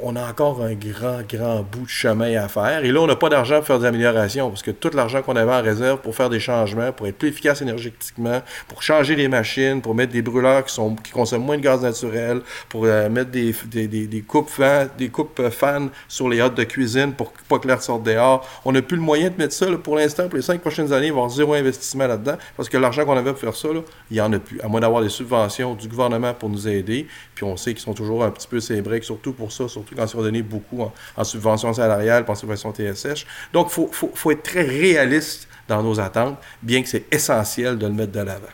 on 0.02 0.15
a 0.15 0.30
encore 0.30 0.62
un 0.62 0.73
grand, 0.73 1.21
grand 1.28 1.62
bout 1.63 1.84
de 1.84 1.89
chemin 1.89 2.36
à 2.36 2.47
faire. 2.47 2.84
Et 2.84 2.91
là, 2.91 3.02
on 3.02 3.08
n'a 3.08 3.15
pas 3.15 3.30
d'argent 3.30 3.58
pour 3.58 3.67
faire 3.67 3.80
des 3.80 3.86
améliorations, 3.86 4.50
parce 4.50 4.62
que 4.62 4.71
tout 4.71 4.91
l'argent 4.93 5.21
qu'on 5.21 5.36
avait 5.36 5.54
en 5.54 5.62
réserve 5.62 6.00
pour 6.00 6.13
faire 6.15 6.30
des 6.30 6.39
changements, 6.39 6.91
pour 6.91 7.08
être 7.08 7.17
plus 7.17 7.30
efficace 7.30 7.62
énergétiquement, 7.62 8.41
pour 8.67 8.84
changer 8.84 9.15
les 9.15 9.28
machines, 9.28 9.82
pour 9.82 9.95
mettre 9.95 10.12
des 10.12 10.21
brûleurs 10.21 10.65
qui, 10.65 10.73
sont, 10.73 10.95
qui 10.95 11.12
consomment 11.12 11.45
moins 11.45 11.58
de 11.58 11.62
gaz 11.62 11.82
naturel, 11.82 12.41
pour 12.67 12.86
euh, 12.86 13.10
mettre 13.10 13.32
des, 13.32 13.56
des, 13.65 13.88
des, 13.88 14.21
coupes 14.21 14.50
fans, 14.50 14.88
des 14.97 15.10
coupes 15.10 15.39
euh, 15.39 15.50
fans 15.50 15.88
sur 16.08 16.28
les 16.28 16.41
hôtes 16.41 16.56
de 16.56 16.63
cuisine 16.63 17.13
pour 17.13 17.32
pas 17.47 17.60
que 17.60 17.67
l'air 17.67 17.82
sorte 17.82 18.04
dehors. 18.04 18.45
On 18.65 18.73
n'a 18.73 18.82
plus 18.82 18.97
le 18.97 19.04
moyen 19.04 19.30
de 19.30 19.38
mettre 19.38 19.54
ça. 19.54 19.67
pour 19.78 19.95
l'instant, 19.95 20.28
pour 20.28 20.36
les 20.36 20.43
cinq 20.43 20.60
prochaines 20.60 20.91
années, 20.91 21.08
il 21.08 21.13
va 21.13 21.19
y 21.19 21.19
avoir 21.19 21.30
zéro 21.30 21.54
investissement 21.54 22.08
là-dedans, 22.08 22.38
parce 22.58 22.67
que 22.67 22.78
l'argent 22.78 23.06
qu'on 23.06 23.17
avait 23.17 23.32
pour 23.32 23.39
faire 23.39 23.56
ça, 23.56 23.69
il 24.12 24.13
n'y 24.13 24.21
en 24.21 24.34
a 24.34 24.39
plus. 24.39 24.60
À 24.62 24.67
moins 24.67 24.82
d'avoir 24.82 25.02
des 25.02 25.10
subventions 25.10 25.76
du 25.76 25.88
gouvernement 25.88 26.34
pour 26.34 26.50
nous 26.50 26.67
aider, 26.67 27.08
puis 27.36 27.45
on 27.45 27.56
sait 27.56 27.73
qu'ils 27.73 27.84
sont 27.84 27.93
toujours 27.93 28.23
un 28.23 28.32
petit 28.32 28.47
peu 28.47 28.60
briques, 28.82 29.06
surtout 29.06 29.32
pour 29.32 29.52
ça, 29.52 29.67
surtout 29.78 29.96
quand 29.96 30.06
ils 30.06 30.18
ont 30.18 30.22
donné 30.22 30.42
beaucoup 30.42 30.92
en, 31.16 31.24
subvention 31.24 31.74
salariale, 31.74 32.26
en 32.28 32.36
subvention 32.36 32.74
TSH. 32.74 33.26
Donc, 33.54 33.72
il 33.78 33.88
faut, 33.94 34.32
être 34.32 34.44
très 34.44 34.63
réaliste 34.63 35.48
dans 35.68 35.84
nos 35.84 36.00
attentes, 36.00 36.38
bien 36.62 36.82
que 36.82 36.90
c'est 36.90 37.06
essentiel 37.13 37.78
de 37.78 37.88
le 37.88 37.94
mettre 37.94 38.13
de 38.13 38.22
l'avant. 38.22 38.48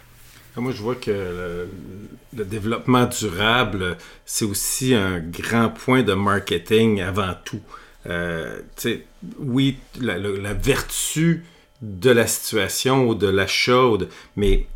Moi, 0.56 0.72
je 0.72 0.82
vois 0.82 0.96
que 0.96 1.68
le, 2.36 2.46
développement 2.46 3.06
durable, 3.06 3.98
c'est 4.26 4.46
aussi 4.46 4.94
un 4.94 5.20
grand 5.20 5.70
point 5.70 6.04
de 6.04 6.14
marketing 6.14 7.02
avant 7.02 7.34
tout. 7.44 7.62
Euh, 8.08 8.60
oui, 9.40 9.78
la, 10.00 10.54
vertu 10.54 11.46
de 11.82 12.10
la 12.12 12.28
situation 12.28 13.08
ou 13.08 13.16
de 13.16 13.28
l'achat, 13.28 13.82
mais 14.36 14.68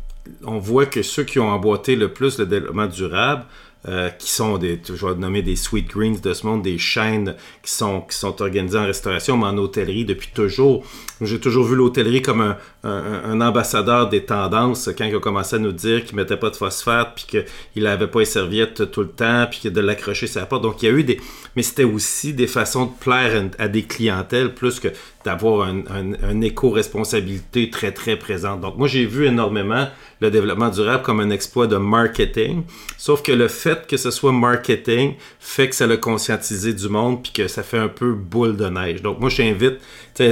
on 0.44 0.58
voit 0.58 0.86
que 0.86 1.02
ceux 1.02 1.24
qui 1.24 1.38
ont 1.38 1.48
emboîté 1.48 1.96
le 1.96 2.12
plus 2.12 2.38
le 2.38 2.46
développement 2.46 2.86
durable, 2.86 3.44
euh, 3.86 4.10
qui 4.10 4.30
sont 4.30 4.58
des, 4.58 4.80
je 4.84 5.06
vais 5.06 5.14
nommer 5.14 5.40
des 5.40 5.54
Sweet 5.54 5.88
Greens 5.88 6.20
de 6.20 6.34
ce 6.34 6.44
monde, 6.44 6.62
des 6.62 6.78
chaînes 6.78 7.36
qui 7.62 7.70
sont, 7.70 8.00
qui 8.00 8.16
sont 8.16 8.42
organisées 8.42 8.76
en 8.76 8.86
restauration, 8.86 9.36
mais 9.36 9.46
en 9.46 9.56
hôtellerie 9.56 10.04
depuis 10.04 10.30
toujours. 10.34 10.84
J'ai 11.20 11.38
toujours 11.38 11.64
vu 11.64 11.76
l'hôtellerie 11.76 12.20
comme 12.20 12.40
un, 12.40 12.56
un, 12.82 13.40
ambassadeur 13.40 14.08
des 14.08 14.24
tendances 14.24 14.90
quand 14.98 15.04
il 15.04 15.14
a 15.14 15.20
commencé 15.20 15.56
à 15.56 15.58
nous 15.60 15.70
dire 15.70 16.04
qu'il 16.04 16.16
mettait 16.16 16.36
pas 16.36 16.50
de 16.50 16.56
phosphate, 16.56 17.12
puis 17.14 17.44
qu'il 17.72 17.82
n'avait 17.84 18.08
pas 18.08 18.18
les 18.18 18.24
serviettes 18.24 18.90
tout 18.90 19.02
le 19.02 19.10
temps, 19.10 19.46
puis 19.48 19.60
qu'il 19.60 19.72
de 19.72 19.80
l'accrocher 19.80 20.26
sa 20.26 20.44
porte. 20.44 20.62
Donc 20.62 20.82
il 20.82 20.86
y 20.86 20.92
a 20.92 20.94
eu 20.94 21.04
des. 21.04 21.20
Mais 21.54 21.62
c'était 21.62 21.84
aussi 21.84 22.34
des 22.34 22.48
façons 22.48 22.86
de 22.86 22.92
plaire 22.98 23.48
à 23.58 23.68
des 23.68 23.84
clientèles 23.84 24.54
plus 24.54 24.80
que 24.80 24.88
d'avoir 25.28 25.68
un, 25.68 25.82
un 26.22 26.40
éco-responsabilité 26.40 27.68
très 27.68 27.92
très 27.92 28.16
présente. 28.16 28.62
Donc 28.62 28.78
moi 28.78 28.88
j'ai 28.88 29.04
vu 29.04 29.26
énormément 29.26 29.86
le 30.22 30.30
développement 30.30 30.70
durable 30.70 31.02
comme 31.02 31.20
un 31.20 31.28
exploit 31.28 31.66
de 31.66 31.76
marketing. 31.76 32.62
Sauf 32.96 33.22
que 33.22 33.32
le 33.32 33.48
fait 33.48 33.86
que 33.86 33.98
ce 33.98 34.10
soit 34.10 34.32
marketing 34.32 35.16
fait 35.38 35.68
que 35.68 35.74
ça 35.74 35.86
l'a 35.86 35.98
conscientisé 35.98 36.72
du 36.72 36.88
monde 36.88 37.22
puis 37.22 37.32
que 37.32 37.46
ça 37.46 37.62
fait 37.62 37.76
un 37.76 37.88
peu 37.88 38.14
boule 38.14 38.56
de 38.56 38.68
neige. 38.70 39.02
Donc 39.02 39.20
moi 39.20 39.28
j'invite 39.28 39.80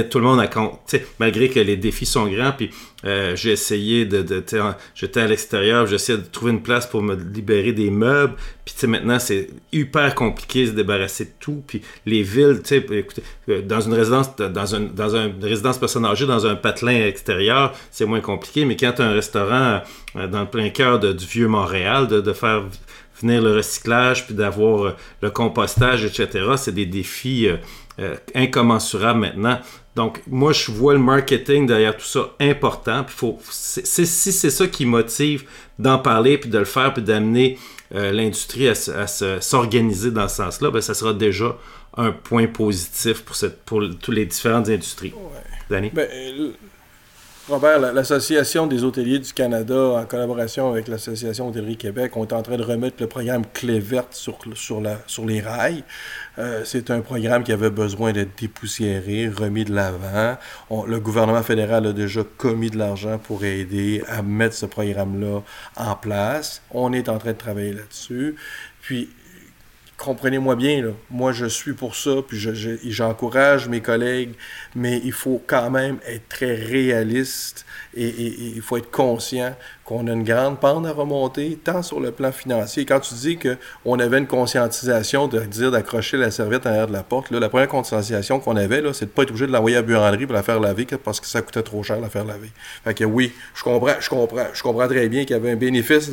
tout 0.09 0.17
le 0.17 0.25
monde 0.25 0.39
à 0.39 0.49
malgré 1.19 1.49
que 1.49 1.59
les 1.59 1.77
défis 1.77 2.07
sont 2.07 2.27
grands 2.27 2.53
puis 2.57 2.71
euh, 3.05 3.35
j'ai 3.35 3.51
essayé 3.51 4.05
de, 4.05 4.25
j'étais 4.95 5.19
à 5.19 5.27
l'extérieur, 5.27 5.85
j'essayais 5.85 6.17
de 6.17 6.23
trouver 6.23 6.51
une 6.51 6.63
place 6.63 6.87
pour 6.87 7.03
me 7.03 7.15
libérer 7.15 7.71
des 7.71 7.91
meubles. 7.91 8.33
Puis 8.65 8.87
maintenant 8.87 9.19
c'est 9.19 9.49
hyper 9.71 10.15
compliqué 10.15 10.63
de 10.63 10.71
se 10.71 10.71
débarrasser 10.71 11.25
de 11.25 11.31
tout. 11.39 11.63
Puis 11.67 11.81
les 12.05 12.23
villes, 12.23 12.61
tu 12.63 12.69
sais, 12.69 12.85
écoutez, 12.91 13.21
euh, 13.49 13.61
dans 13.61 13.81
une 13.81 13.93
résidence, 13.93 14.35
dans, 14.35 14.49
dans 14.49 15.15
une 15.15 15.43
résidence 15.43 15.77
personne 15.77 16.05
âgée, 16.05 16.25
dans 16.25 16.47
un 16.47 16.55
patelin 16.55 17.05
extérieur, 17.05 17.73
c'est 17.91 18.05
moins 18.05 18.21
compliqué. 18.21 18.65
Mais 18.65 18.75
quand 18.75 18.93
tu 18.93 19.03
as 19.03 19.05
un 19.05 19.13
restaurant 19.13 19.81
euh, 20.15 20.27
dans 20.27 20.41
le 20.41 20.47
plein 20.47 20.69
cœur 20.69 20.99
du 20.99 21.25
vieux 21.25 21.47
Montréal, 21.47 22.07
de 22.07 22.33
faire 22.33 22.63
venir 23.21 23.41
le 23.41 23.55
recyclage, 23.55 24.25
puis 24.25 24.35
d'avoir 24.35 24.95
le 25.21 25.29
compostage, 25.29 26.03
etc., 26.03 26.45
c'est 26.55 26.73
des 26.73 26.85
défis 26.85 27.47
incommensurables 28.35 29.19
maintenant. 29.19 29.59
Donc, 29.97 30.21
moi, 30.27 30.53
je 30.53 30.71
vois 30.71 30.93
le 30.93 30.99
marketing 30.99 31.65
derrière 31.65 31.97
tout 31.97 32.05
ça 32.05 32.29
important. 32.39 33.03
Puis 33.03 33.15
faut, 33.17 33.39
si 33.49 34.05
c'est 34.05 34.51
ça 34.51 34.67
qui 34.67 34.85
motive 34.85 35.45
d'en 35.79 35.97
parler, 35.97 36.37
puis 36.37 36.51
de 36.51 36.59
le 36.59 36.65
faire, 36.65 36.93
puis 36.93 37.01
d'amener 37.01 37.57
euh, 37.95 38.11
l'industrie 38.11 38.67
à, 38.67 38.75
s'organiser 38.75 40.11
dans 40.11 40.27
ce 40.27 40.35
sens-là, 40.35 40.69
ben, 40.69 40.81
ça 40.81 40.93
sera 40.93 41.13
déjà 41.13 41.57
un 41.97 42.11
point 42.11 42.45
positif 42.45 43.23
pour, 43.23 43.35
cette, 43.35 43.63
pour 43.63 43.81
toutes 43.99 44.13
les 44.13 44.27
différentes 44.27 44.69
industries. 44.69 45.15
Ouais. 45.15 45.91
Ben, 45.91 46.13
Robert, 47.49 47.79
l'Association 47.79 48.67
des 48.67 48.83
hôteliers 48.83 49.19
du 49.19 49.31
Canada, 49.31 49.91
en 49.91 50.05
collaboration 50.05 50.69
avec 50.69 50.89
l'Association 50.89 51.47
Hôtellerie 51.47 51.77
Québec, 51.77 52.17
on 52.17 52.25
est 52.25 52.33
en 52.33 52.41
train 52.41 52.57
de 52.57 52.63
remettre 52.63 52.97
le 52.99 53.07
programme 53.07 53.43
Clé 53.53 53.79
verte 53.79 54.13
sur, 54.13 54.37
sur, 54.55 55.25
les 55.25 55.39
rails. 55.39 55.85
Euh, 56.39 56.63
c'est 56.65 56.91
un 56.91 56.99
programme 56.99 57.45
qui 57.45 57.53
avait 57.53 57.69
besoin 57.69 58.11
d'être 58.11 58.37
dépoussiéré, 58.37 59.29
remis 59.29 59.63
de 59.63 59.73
l'avant. 59.73 60.37
Le 60.69 60.99
gouvernement 60.99 61.41
fédéral 61.41 61.87
a 61.87 61.93
déjà 61.93 62.21
commis 62.35 62.69
de 62.69 62.77
l'argent 62.77 63.17
pour 63.17 63.45
aider 63.45 64.03
à 64.09 64.21
mettre 64.21 64.55
ce 64.55 64.65
programme-là 64.65 65.41
en 65.77 65.95
place. 65.95 66.61
On 66.71 66.91
est 66.91 67.07
en 67.07 67.17
train 67.17 67.31
de 67.31 67.37
travailler 67.37 67.71
là-dessus. 67.71 68.35
Puis, 68.81 69.09
comprenez-moi 69.97 70.55
bien, 70.55 70.93
moi 71.09 71.31
je 71.31 71.47
suis 71.47 71.73
pour 71.73 71.95
ça, 71.95 72.11
puis 72.25 72.37
j'encourage 72.83 73.67
mes 73.67 73.81
collègues, 73.81 74.33
mais 74.75 75.01
il 75.03 75.11
faut 75.11 75.41
quand 75.47 75.71
même 75.71 75.97
être 76.05 76.29
très 76.29 76.53
réaliste 76.53 77.65
et, 77.95 78.07
il 78.55 78.61
faut 78.61 78.77
être 78.77 78.91
conscient 78.91 79.55
qu'on 79.85 80.07
a 80.07 80.11
une 80.11 80.23
grande 80.23 80.59
pente 80.59 80.85
à 80.85 80.91
remonter, 80.91 81.57
tant 81.63 81.81
sur 81.81 81.99
le 81.99 82.11
plan 82.11 82.31
financier. 82.31 82.85
Quand 82.85 82.99
tu 82.99 83.15
dis 83.15 83.39
qu'on 83.39 83.97
avait 83.99 84.19
une 84.19 84.27
conscientisation 84.27 85.27
de 85.27 85.39
dire 85.39 85.71
d'accrocher 85.71 86.17
la 86.17 86.29
serviette 86.29 86.67
en 86.67 86.69
arrière 86.69 86.87
de 86.87 86.93
la 86.93 87.03
porte, 87.03 87.31
la 87.31 87.49
première 87.49 87.67
conscientisation 87.67 88.39
qu'on 88.39 88.55
avait, 88.55 88.83
c'est 88.93 89.05
de 89.05 89.09
ne 89.09 89.15
pas 89.15 89.23
être 89.23 89.31
obligé 89.31 89.47
de 89.47 89.51
l'envoyer 89.51 89.77
à 89.77 89.81
buanderie 89.81 90.27
pour 90.27 90.35
la 90.35 90.43
faire 90.43 90.59
laver 90.59 90.85
parce 91.03 91.19
que 91.19 91.25
ça 91.25 91.41
coûtait 91.41 91.63
trop 91.63 91.81
cher 91.81 91.99
la 91.99 92.09
faire 92.09 92.25
laver. 92.25 92.51
Fait 92.83 92.93
que 92.93 93.03
oui, 93.03 93.33
je 93.55 93.63
comprends, 93.63 93.95
je 93.99 94.09
comprends, 94.09 94.47
je 94.53 94.61
comprends 94.61 94.87
très 94.87 95.09
bien 95.09 95.21
qu'il 95.21 95.35
y 95.35 95.39
avait 95.39 95.51
un 95.51 95.55
bénéfice. 95.55 96.11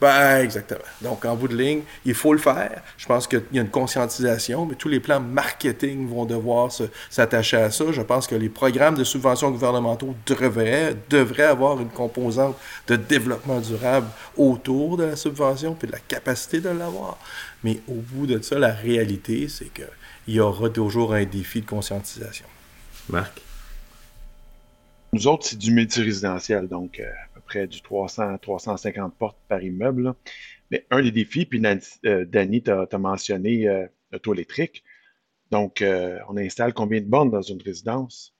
Ben, 0.00 0.38
exactement. 0.42 0.80
Donc, 1.00 1.24
en 1.24 1.36
bout 1.36 1.48
de 1.48 1.56
ligne, 1.56 1.82
il 2.04 2.14
faut 2.14 2.32
le 2.32 2.38
faire. 2.38 2.82
Je 2.98 3.06
pense 3.06 3.26
qu'il 3.26 3.42
y 3.52 3.58
a 3.58 3.62
une 3.62 3.70
conscientisation, 3.70 4.66
mais 4.66 4.74
tous 4.74 4.88
les 4.88 5.00
plans 5.00 5.20
marketing 5.20 6.08
vont 6.08 6.24
devoir 6.26 6.70
s'attacher 7.10 7.56
à 7.58 7.70
ça. 7.70 7.84
Je 7.90 8.02
pense 8.02 8.26
que 8.26 8.34
les 8.34 8.48
programmes 8.48 8.96
de 8.96 9.04
subvention 9.04 9.50
gouvernementaux 9.50 10.14
devraient, 10.26 10.96
devraient 11.08 11.44
avoir 11.44 11.80
une 11.80 11.88
composante 11.88 12.56
de 12.88 12.96
développement 12.96 13.60
durable 13.60 14.08
autour 14.36 14.96
de 14.96 15.04
la 15.04 15.16
subvention 15.16 15.74
puis 15.74 15.86
de 15.86 15.92
la 15.92 16.00
capacité 16.00 16.60
de 16.60 16.70
l'avoir. 16.70 17.18
Mais 17.62 17.80
au 17.88 17.94
bout 17.94 18.26
de 18.26 18.42
ça, 18.42 18.58
la 18.58 18.72
réalité, 18.72 19.48
c'est 19.48 19.72
qu'il 19.72 20.34
y 20.34 20.40
aura 20.40 20.68
toujours 20.68 21.14
un 21.14 21.24
défi 21.24 21.60
de 21.60 21.66
conscientisation. 21.66 22.46
Marc? 23.08 23.40
Nous 25.12 25.28
autres, 25.28 25.46
c'est 25.46 25.58
du 25.58 25.70
multirésidentiel, 25.70 26.66
donc 26.66 26.98
euh, 26.98 27.04
près 27.54 27.66
du 27.66 27.80
300 27.82 28.38
350 28.38 29.14
portes 29.16 29.38
par 29.48 29.62
immeuble. 29.62 30.14
Mais 30.70 30.86
un 30.90 31.02
des 31.02 31.12
défis, 31.12 31.46
puis 31.46 31.62
euh, 32.04 32.24
Danny, 32.24 32.62
tu 32.62 32.70
as, 32.70 32.98
mentionné 32.98 33.68
euh, 33.68 33.86
l'auto 34.10 34.34
électrique. 34.34 34.82
Donc, 35.50 35.82
euh, 35.82 36.18
on 36.28 36.36
installe 36.36 36.72
combien 36.72 37.00
de 37.00 37.06
bornes 37.06 37.30
dans 37.30 37.42
une 37.42 37.62
résidence? 37.62 38.34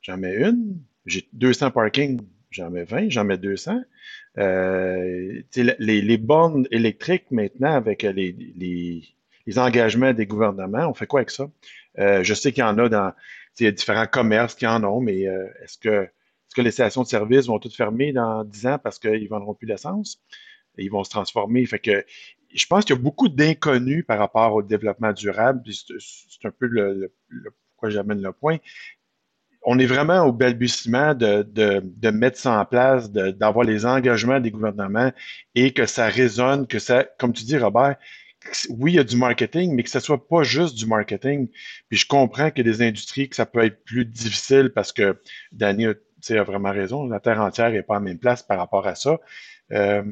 J'en 0.00 0.16
mets 0.16 0.34
une. 0.34 0.80
J'ai 1.06 1.28
200 1.34 1.70
parkings. 1.70 2.20
J'en 2.50 2.70
mets 2.70 2.84
20. 2.84 3.10
J'en 3.10 3.24
mets 3.24 3.38
200. 3.38 3.82
les, 4.36 5.44
les, 5.78 6.16
bornes 6.18 6.66
électriques, 6.70 7.30
maintenant, 7.30 7.74
avec 7.74 8.02
les, 8.02 9.14
engagements 9.56 10.12
des 10.12 10.26
gouvernements. 10.26 10.88
On 10.88 10.94
fait 10.94 11.06
quoi 11.06 11.20
avec 11.20 11.30
ça? 11.30 11.48
Euh, 11.98 12.22
je 12.22 12.34
sais 12.34 12.52
qu'il 12.52 12.62
y 12.62 12.66
en 12.66 12.78
a 12.78 12.88
dans 12.88 13.12
différents 13.58 14.06
commerces 14.06 14.54
qui 14.54 14.66
en 14.66 14.82
ont, 14.84 15.00
mais 15.00 15.26
euh, 15.26 15.46
est-ce 15.62 15.78
que, 15.78 16.08
est 16.52 16.56
que 16.56 16.62
les 16.62 16.70
stations 16.70 17.02
de 17.02 17.08
service 17.08 17.46
vont 17.46 17.58
toutes 17.58 17.74
fermer 17.74 18.12
dans 18.12 18.44
10 18.44 18.66
ans 18.66 18.78
parce 18.78 18.98
qu'ils 18.98 19.22
ne 19.22 19.28
vendront 19.28 19.54
plus 19.54 19.66
d'essence? 19.66 20.20
Ils 20.78 20.90
vont 20.90 21.04
se 21.04 21.10
transformer. 21.10 21.64
Que 21.66 22.04
je 22.54 22.66
pense 22.66 22.84
qu'il 22.84 22.94
y 22.96 22.98
a 22.98 23.02
beaucoup 23.02 23.28
d'inconnus 23.28 24.04
par 24.06 24.18
rapport 24.18 24.54
au 24.54 24.62
développement 24.62 25.12
durable. 25.12 25.62
C'est 25.70 26.46
un 26.46 26.50
peu 26.50 27.10
pourquoi 27.70 27.90
j'amène 27.90 28.22
le 28.22 28.32
point. 28.32 28.58
On 29.64 29.78
est 29.78 29.86
vraiment 29.86 30.24
au 30.24 30.32
balbutiement 30.32 31.14
de, 31.14 31.42
de, 31.42 32.10
mettre 32.10 32.38
ça 32.38 32.58
en 32.58 32.64
place, 32.64 33.12
d'avoir 33.12 33.64
les 33.64 33.86
engagements 33.86 34.40
des 34.40 34.50
gouvernements 34.50 35.12
et 35.54 35.72
que 35.72 35.86
ça 35.86 36.08
résonne, 36.08 36.66
que 36.66 36.80
ça, 36.80 37.04
comme 37.18 37.32
tu 37.32 37.44
dis, 37.44 37.56
Robert, 37.56 37.96
oui, 38.70 38.92
il 38.92 38.94
y 38.96 38.98
a 38.98 39.04
du 39.04 39.16
marketing, 39.16 39.74
mais 39.74 39.82
que 39.82 39.90
ce 39.90 40.00
soit 40.00 40.26
pas 40.26 40.42
juste 40.42 40.76
du 40.76 40.86
marketing. 40.86 41.48
Puis 41.88 41.98
je 41.98 42.06
comprends 42.06 42.46
a 42.46 42.50
des 42.50 42.82
industries 42.82 43.28
que 43.28 43.36
ça 43.36 43.46
peut 43.46 43.64
être 43.64 43.84
plus 43.84 44.04
difficile 44.04 44.72
parce 44.74 44.92
que 44.92 45.20
Danny 46.28 46.40
a 46.40 46.44
vraiment 46.44 46.70
raison, 46.70 47.06
la 47.06 47.20
Terre 47.20 47.40
entière 47.40 47.70
n'est 47.70 47.82
pas 47.82 47.96
en 47.96 48.00
même 48.00 48.18
place 48.18 48.42
par 48.42 48.58
rapport 48.58 48.86
à 48.86 48.94
ça. 48.94 49.20
Euh, 49.72 50.02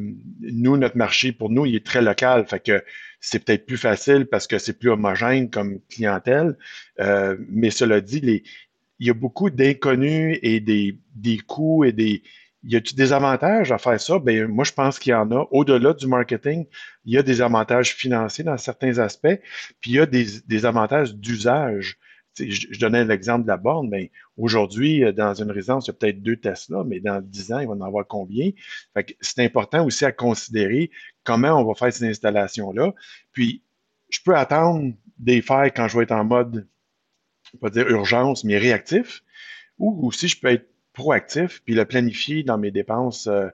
nous, 0.41 0.77
notre 0.77 0.97
marché, 0.97 1.33
pour 1.33 1.51
nous, 1.51 1.67
il 1.67 1.77
est 1.77 1.85
très 1.85 2.03
local. 2.03 2.47
Fait 2.47 2.61
que 2.61 2.83
c'est 3.21 3.45
peut-être 3.45 3.67
plus 3.67 3.77
facile 3.77 4.27
parce 4.27 4.47
que 4.47 4.59
c'est 4.59 4.79
plus 4.79 4.91
homogène 4.91 5.51
comme 5.51 5.81
clientèle. 5.91 6.57
Euh, 7.01 7.37
mais 7.49 7.71
cela 7.71 8.01
dit, 8.01 8.43
il 8.99 9.07
y 9.07 9.11
a 9.11 9.15
beaucoup 9.15 9.51
d'inconnus 9.51 10.39
et 10.43 10.61
des, 10.61 10.99
des 11.15 11.39
coûts 11.39 11.85
et 11.85 11.93
des, 11.93 12.23
y 12.65 12.77
a 12.77 12.81
des 12.81 13.13
avantages 13.13 13.73
à 13.73 13.79
faire 13.79 14.01
ça? 14.01 14.19
Ben, 14.19 14.47
moi, 14.47 14.65
je 14.65 14.73
pense 14.73 14.99
qu'il 14.99 15.11
y 15.11 15.15
en 15.15 15.31
a. 15.31 15.47
Au-delà 15.51 15.95
du 15.95 16.07
marketing, 16.07 16.67
il 17.05 17.15
y 17.15 17.19
a 17.19 17.23
des 17.23 17.41
avantages 17.41 17.95
financiers 17.95 18.45
dans 18.45 18.59
certains 18.59 18.99
aspects, 18.99 19.41
puis 19.81 19.93
il 19.93 19.95
y 19.95 20.01
a 20.01 20.07
des, 20.07 20.67
avantages 20.67 21.15
d'usage. 21.15 21.99
Je, 22.49 22.79
donnais 22.79 23.05
l'exemple 23.05 23.43
de 23.43 23.49
la 23.49 23.57
borne, 23.57 23.89
mais 23.89 24.11
aujourd'hui, 24.37 25.05
euh, 25.05 25.13
dans 25.13 25.35
une 25.35 25.51
résidence, 25.51 25.87
il 25.87 25.91
y 25.91 25.93
a 25.93 25.95
peut-être 25.95 26.23
deux 26.23 26.37
Tesla, 26.37 26.85
mais 26.87 27.01
dans 27.01 27.21
dix 27.21 27.53
ans, 27.53 27.61
il 27.61 27.67
va 27.67 27.75
en 27.75 27.81
avoir 27.81 28.07
combien? 28.07 28.51
c'est 29.21 29.45
important 29.45 29.85
aussi 29.85 30.05
à 30.05 30.13
considérer 30.13 30.91
comment 31.25 31.61
on 31.61 31.65
va 31.65 31.75
faire 31.75 31.93
ces 31.93 32.07
installations-là. 32.07 32.95
Puis, 33.33 33.63
je 34.09 34.21
peux 34.25 34.37
attendre 34.37 34.93
des 35.19 35.43
faire 35.43 35.73
quand 35.75 35.89
je 35.89 35.97
vais 35.97 36.05
être 36.05 36.13
en 36.13 36.25
mode, 36.25 36.67
pas 37.61 37.71
dire 37.71 37.89
urgence, 37.89 38.45
mais 38.45 38.59
réactif, 38.59 39.23
ou 39.79 40.07
aussi 40.07 40.29
je 40.29 40.41
peux 40.41 40.49
être 40.49 40.69
proactif, 40.93 41.63
puis 41.65 41.75
le 41.75 41.85
planifier 41.85 42.43
dans 42.43 42.59
mes 42.59 42.71
dépenses 42.71 43.27
euh, 43.27 43.49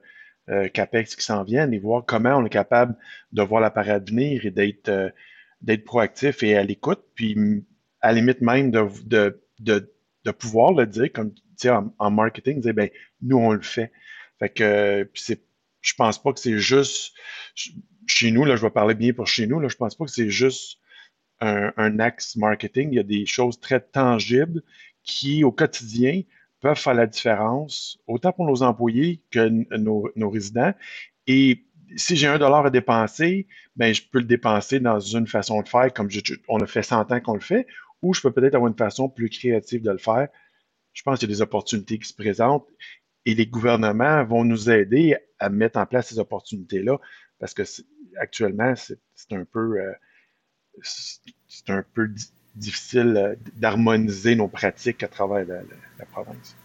euh, 0.49 0.67
CAPEX 0.69 1.15
qui 1.15 1.23
s'en 1.23 1.43
viennent 1.43 1.73
et 1.73 1.79
voir 1.79 2.05
comment 2.05 2.37
on 2.37 2.45
est 2.45 2.49
capable 2.49 2.95
de 3.31 3.41
voir 3.41 3.61
la 3.61 3.69
parade 3.69 4.09
venir 4.09 4.45
et 4.45 4.51
d'être 4.51 4.91
d'être 5.61 5.83
proactif 5.83 6.43
et 6.43 6.55
à 6.55 6.63
l'écoute, 6.63 7.03
puis 7.15 7.35
à 8.01 8.09
la 8.09 8.19
limite 8.19 8.41
même 8.41 8.71
de, 8.71 8.87
de, 9.05 9.41
de, 9.59 9.93
de 10.25 10.31
pouvoir 10.31 10.73
le 10.73 10.85
dire, 10.85 11.11
comme 11.11 11.33
tu 11.33 11.41
sais, 11.57 11.69
en, 11.69 12.11
marketing, 12.11 12.61
dire, 12.61 12.73
ben, 12.73 12.89
nous, 13.21 13.37
on 13.37 13.51
le 13.51 13.61
fait. 13.61 13.91
Fait 14.39 14.49
que, 14.49 15.09
c'est, 15.15 15.41
je 15.81 15.93
pense 15.95 16.21
pas 16.21 16.33
que 16.33 16.39
c'est 16.39 16.59
juste, 16.59 17.13
chez 18.05 18.31
nous, 18.31 18.45
là, 18.45 18.55
je 18.55 18.61
vais 18.61 18.69
parler 18.69 18.93
bien 18.93 19.13
pour 19.13 19.27
chez 19.27 19.47
nous, 19.47 19.59
là, 19.59 19.67
je 19.67 19.75
pense 19.75 19.95
pas 19.95 20.05
que 20.05 20.11
c'est 20.11 20.29
juste 20.29 20.79
un, 21.39 21.73
un 21.77 21.99
axe 21.99 22.35
marketing. 22.35 22.89
Il 22.91 22.95
y 22.95 22.99
a 22.99 23.03
des 23.03 23.25
choses 23.25 23.59
très 23.59 23.79
tangibles 23.79 24.61
qui, 25.03 25.43
au 25.43 25.51
quotidien, 25.51 26.21
peuvent 26.61 26.77
faire 26.77 26.93
la 26.93 27.07
différence, 27.07 27.99
autant 28.07 28.31
pour 28.31 28.45
nos 28.45 28.63
employés 28.63 29.21
que 29.31 29.47
nos, 29.77 30.09
nos 30.15 30.29
résidents. 30.29 30.73
Et 31.27 31.65
si 31.95 32.15
j'ai 32.15 32.27
un 32.27 32.37
dollar 32.37 32.65
à 32.65 32.69
dépenser, 32.69 33.47
ben, 33.75 33.93
je 33.93 34.01
peux 34.11 34.19
le 34.19 34.25
dépenser 34.25 34.79
dans 34.79 34.99
une 34.99 35.27
façon 35.27 35.61
de 35.61 35.67
faire, 35.67 35.93
comme 35.93 36.09
on 36.47 36.59
a 36.59 36.67
fait 36.67 36.83
100 36.83 37.11
ans 37.11 37.19
qu'on 37.21 37.35
le 37.35 37.39
fait, 37.39 37.67
ou 38.01 38.13
je 38.13 38.21
peux 38.21 38.31
peut-être 38.31 38.55
avoir 38.55 38.69
une 38.69 38.77
façon 38.77 39.09
plus 39.09 39.29
créative 39.29 39.81
de 39.81 39.91
le 39.91 39.97
faire. 39.97 40.27
Je 40.93 41.03
pense 41.03 41.19
qu'il 41.19 41.29
y 41.29 41.31
a 41.31 41.35
des 41.35 41.41
opportunités 41.41 41.99
qui 41.99 42.07
se 42.07 42.13
présentent 42.13 42.67
et 43.25 43.35
les 43.35 43.45
gouvernements 43.45 44.23
vont 44.23 44.43
nous 44.43 44.69
aider 44.69 45.17
à 45.39 45.49
mettre 45.49 45.77
en 45.77 45.85
place 45.85 46.09
ces 46.09 46.19
opportunités-là 46.19 46.97
parce 47.39 47.53
que 47.53 47.63
actuellement, 48.19 48.73
c'est 48.75 49.33
un 49.33 49.45
peu, 49.45 49.79
euh, 49.79 49.93
c'est 50.81 51.69
un 51.69 51.83
peu 51.93 52.09
difficile 52.55 53.15
euh, 53.17 53.35
d'harmoniser 53.55 54.35
nos 54.35 54.47
pratiques 54.47 55.03
à 55.03 55.07
travers 55.07 55.45
la, 55.45 56.05
province. 56.05 56.55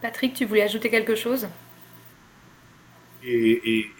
Patrick, 0.00 0.34
tu 0.34 0.44
voulais 0.44 0.62
ajouter 0.62 0.90
quelque 0.90 1.14
chose? 1.14 1.48
Et, 3.24 3.90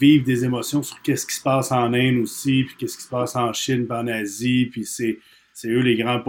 vivre 0.00 0.24
des 0.24 0.44
émotions 0.44 0.82
sur 0.82 1.00
qu'est-ce 1.02 1.26
qui 1.26 1.34
se 1.34 1.42
passe 1.42 1.70
en 1.70 1.92
Inde 1.92 2.16
aussi, 2.16 2.64
puis 2.64 2.76
qu'est-ce 2.76 2.96
qui 2.96 3.02
se 3.04 3.08
passe 3.08 3.36
en 3.36 3.52
Chine, 3.52 3.86
puis 3.86 3.96
en 3.96 4.06
Asie, 4.08 4.66
puis 4.72 4.86
c'est, 4.86 5.18
eux 5.66 5.80
les 5.80 5.96
grands 5.96 6.22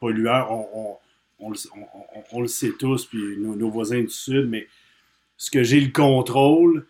pollueurs. 0.00 0.50
On, 0.52 2.40
le 2.40 2.46
sait 2.46 2.72
tous, 2.78 3.06
puis 3.06 3.38
nos, 3.38 3.70
voisins 3.70 4.00
du 4.00 4.10
Sud, 4.10 4.48
mais 4.48 4.66
ce 5.36 5.50
que 5.50 5.62
j'ai 5.62 5.80
le 5.80 5.90
contrôle, 5.90 6.86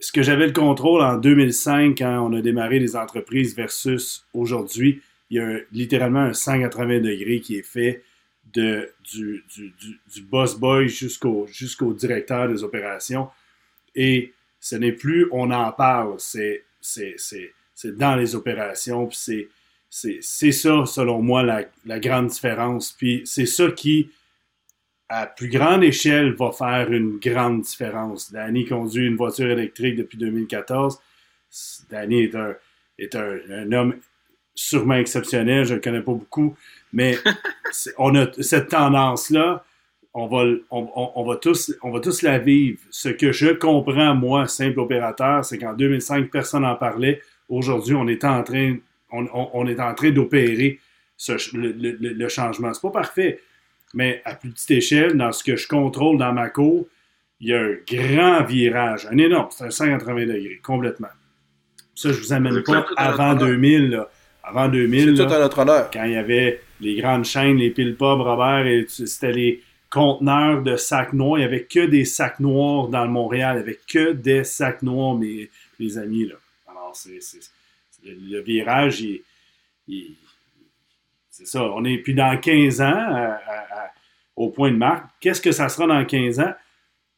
ce 0.00 0.12
que 0.12 0.22
j'avais 0.22 0.46
le 0.46 0.52
contrôle 0.52 1.02
en 1.02 1.16
2005 1.16 1.98
quand 1.98 2.28
on 2.28 2.32
a 2.32 2.40
démarré 2.40 2.78
les 2.78 2.96
entreprises 2.96 3.54
versus 3.54 4.24
aujourd'hui, 4.32 5.02
il 5.30 5.36
y 5.36 5.40
a 5.40 5.58
littéralement 5.72 6.20
un 6.20 6.32
180 6.32 7.00
degrés 7.00 7.40
qui 7.40 7.56
est 7.56 7.66
fait 7.66 8.02
de, 8.52 8.92
du, 9.12 9.44
boss 10.22 10.58
boy 10.58 10.88
jusqu'au 10.88 11.92
directeur 11.94 12.48
des 12.48 12.64
opérations. 12.64 13.28
Et 13.94 14.32
ce 14.60 14.76
n'est 14.76 14.92
plus 14.92 15.28
on 15.32 15.50
en 15.50 15.72
parle, 15.72 16.16
c'est 16.18 16.64
dans 17.84 18.16
les 18.16 18.34
opérations. 18.34 19.08
C'est 19.10 20.52
ça, 20.52 20.86
selon 20.86 21.22
moi, 21.22 21.42
la, 21.42 21.64
la 21.84 22.00
grande 22.00 22.28
différence. 22.28 22.92
Puis 22.92 23.22
c'est 23.24 23.46
ça 23.46 23.70
qui 23.70 24.10
à 25.12 25.26
plus 25.26 25.48
grande 25.48 25.84
échelle 25.84 26.32
va 26.32 26.52
faire 26.52 26.90
une 26.90 27.18
grande 27.18 27.60
différence. 27.60 28.32
Danny 28.32 28.64
conduit 28.64 29.06
une 29.06 29.16
voiture 29.16 29.50
électrique 29.50 29.96
depuis 29.96 30.16
2014. 30.16 30.98
Danny 31.90 32.22
est 32.22 32.34
un, 32.34 32.54
est 32.98 33.14
un, 33.14 33.72
homme 33.72 33.96
sûrement 34.54 34.94
exceptionnel, 34.94 35.66
je 35.66 35.72
ne 35.72 35.74
le 35.76 35.82
connais 35.82 36.00
pas 36.00 36.12
beaucoup, 36.12 36.56
mais 36.94 37.18
on 37.98 38.14
a 38.14 38.26
cette 38.40 38.68
tendance-là, 38.68 39.62
on 40.14 40.26
va, 40.28 40.44
on, 40.70 41.24
va 41.24 41.36
tous, 41.36 41.74
on 41.82 41.90
va 41.90 42.00
tous 42.00 42.22
la 42.22 42.38
vivre. 42.38 42.80
Ce 42.90 43.10
que 43.10 43.32
je 43.32 43.48
comprends, 43.48 44.14
moi, 44.14 44.48
simple 44.48 44.80
opérateur, 44.80 45.44
c'est 45.44 45.58
qu'en 45.58 45.74
2005, 45.74 46.30
personne 46.30 46.62
n'en 46.62 46.76
parlait. 46.76 47.20
Aujourd'hui, 47.52 47.94
on 47.94 48.08
est 48.08 48.24
en 48.24 48.42
train, 48.42 48.76
on, 49.10 49.66
est 49.66 49.78
en 49.78 49.94
train 49.94 50.10
d'opérer 50.10 50.80
le, 51.28 51.72
le, 51.72 52.12
le, 52.14 52.28
changement. 52.30 52.72
C'est 52.72 52.80
pas 52.80 52.90
parfait. 52.90 53.40
Mais 53.92 54.22
à 54.24 54.34
plus 54.34 54.52
petite 54.52 54.70
échelle, 54.70 55.18
dans 55.18 55.32
ce 55.32 55.44
que 55.44 55.56
je 55.56 55.68
contrôle 55.68 56.16
dans 56.16 56.32
ma 56.32 56.48
cour, 56.48 56.86
il 57.40 57.48
y 57.48 57.54
a 57.54 57.60
un 57.60 57.74
grand 57.86 58.44
virage, 58.44 59.06
un 59.10 59.18
énorme, 59.18 59.48
c'est 59.50 59.64
un 59.64 59.70
180 59.70 60.26
degrés, 60.26 60.60
complètement. 60.62 61.08
Ça, 61.94 62.10
je 62.10 62.20
vous 62.20 62.32
amène 62.32 62.62
pas 62.62 62.86
avant 62.96 63.34
2000. 63.34 64.02
Avant 64.42 64.68
2000, 64.68 65.14
tout 65.14 65.22
à 65.22 65.38
notre 65.38 65.58
honneur. 65.58 65.90
quand 65.90 66.04
il 66.04 66.12
y 66.12 66.16
avait 66.16 66.62
les 66.80 66.96
grandes 66.96 67.26
chaînes, 67.26 67.58
les 67.58 67.70
pile 67.70 67.96
pubs, 67.96 68.20
Robert, 68.20 68.66
et 68.66 68.86
c'était 68.88 69.30
les 69.30 69.62
conteneurs 69.90 70.62
de 70.62 70.76
sacs 70.76 71.12
noirs. 71.12 71.38
Il 71.38 71.42
n'y 71.42 71.46
avait 71.46 71.64
que 71.64 71.84
des 71.84 72.06
sacs 72.06 72.40
noirs 72.40 72.88
dans 72.88 73.04
le 73.04 73.10
Montréal. 73.10 73.56
Il 73.56 73.58
n'y 73.58 73.62
avait 73.62 73.80
que 73.86 74.12
des 74.12 74.42
sacs 74.42 74.82
noirs, 74.82 75.16
mes, 75.16 75.50
mes 75.78 75.98
amis. 75.98 76.26
Là. 76.26 76.36
Le, 78.04 78.40
virage, 78.40 79.04
c'est 81.30 81.46
ça. 81.46 81.62
On 81.62 81.84
est 81.84 81.98
puis 81.98 82.14
dans 82.14 82.38
15 82.38 82.80
ans, 82.80 83.36
au 84.36 84.50
point 84.50 84.70
de 84.70 84.76
marque. 84.76 85.06
Qu'est-ce 85.20 85.40
que 85.40 85.52
ça 85.52 85.68
sera 85.68 85.86
dans 85.86 86.04
15 86.04 86.40
ans? 86.40 86.54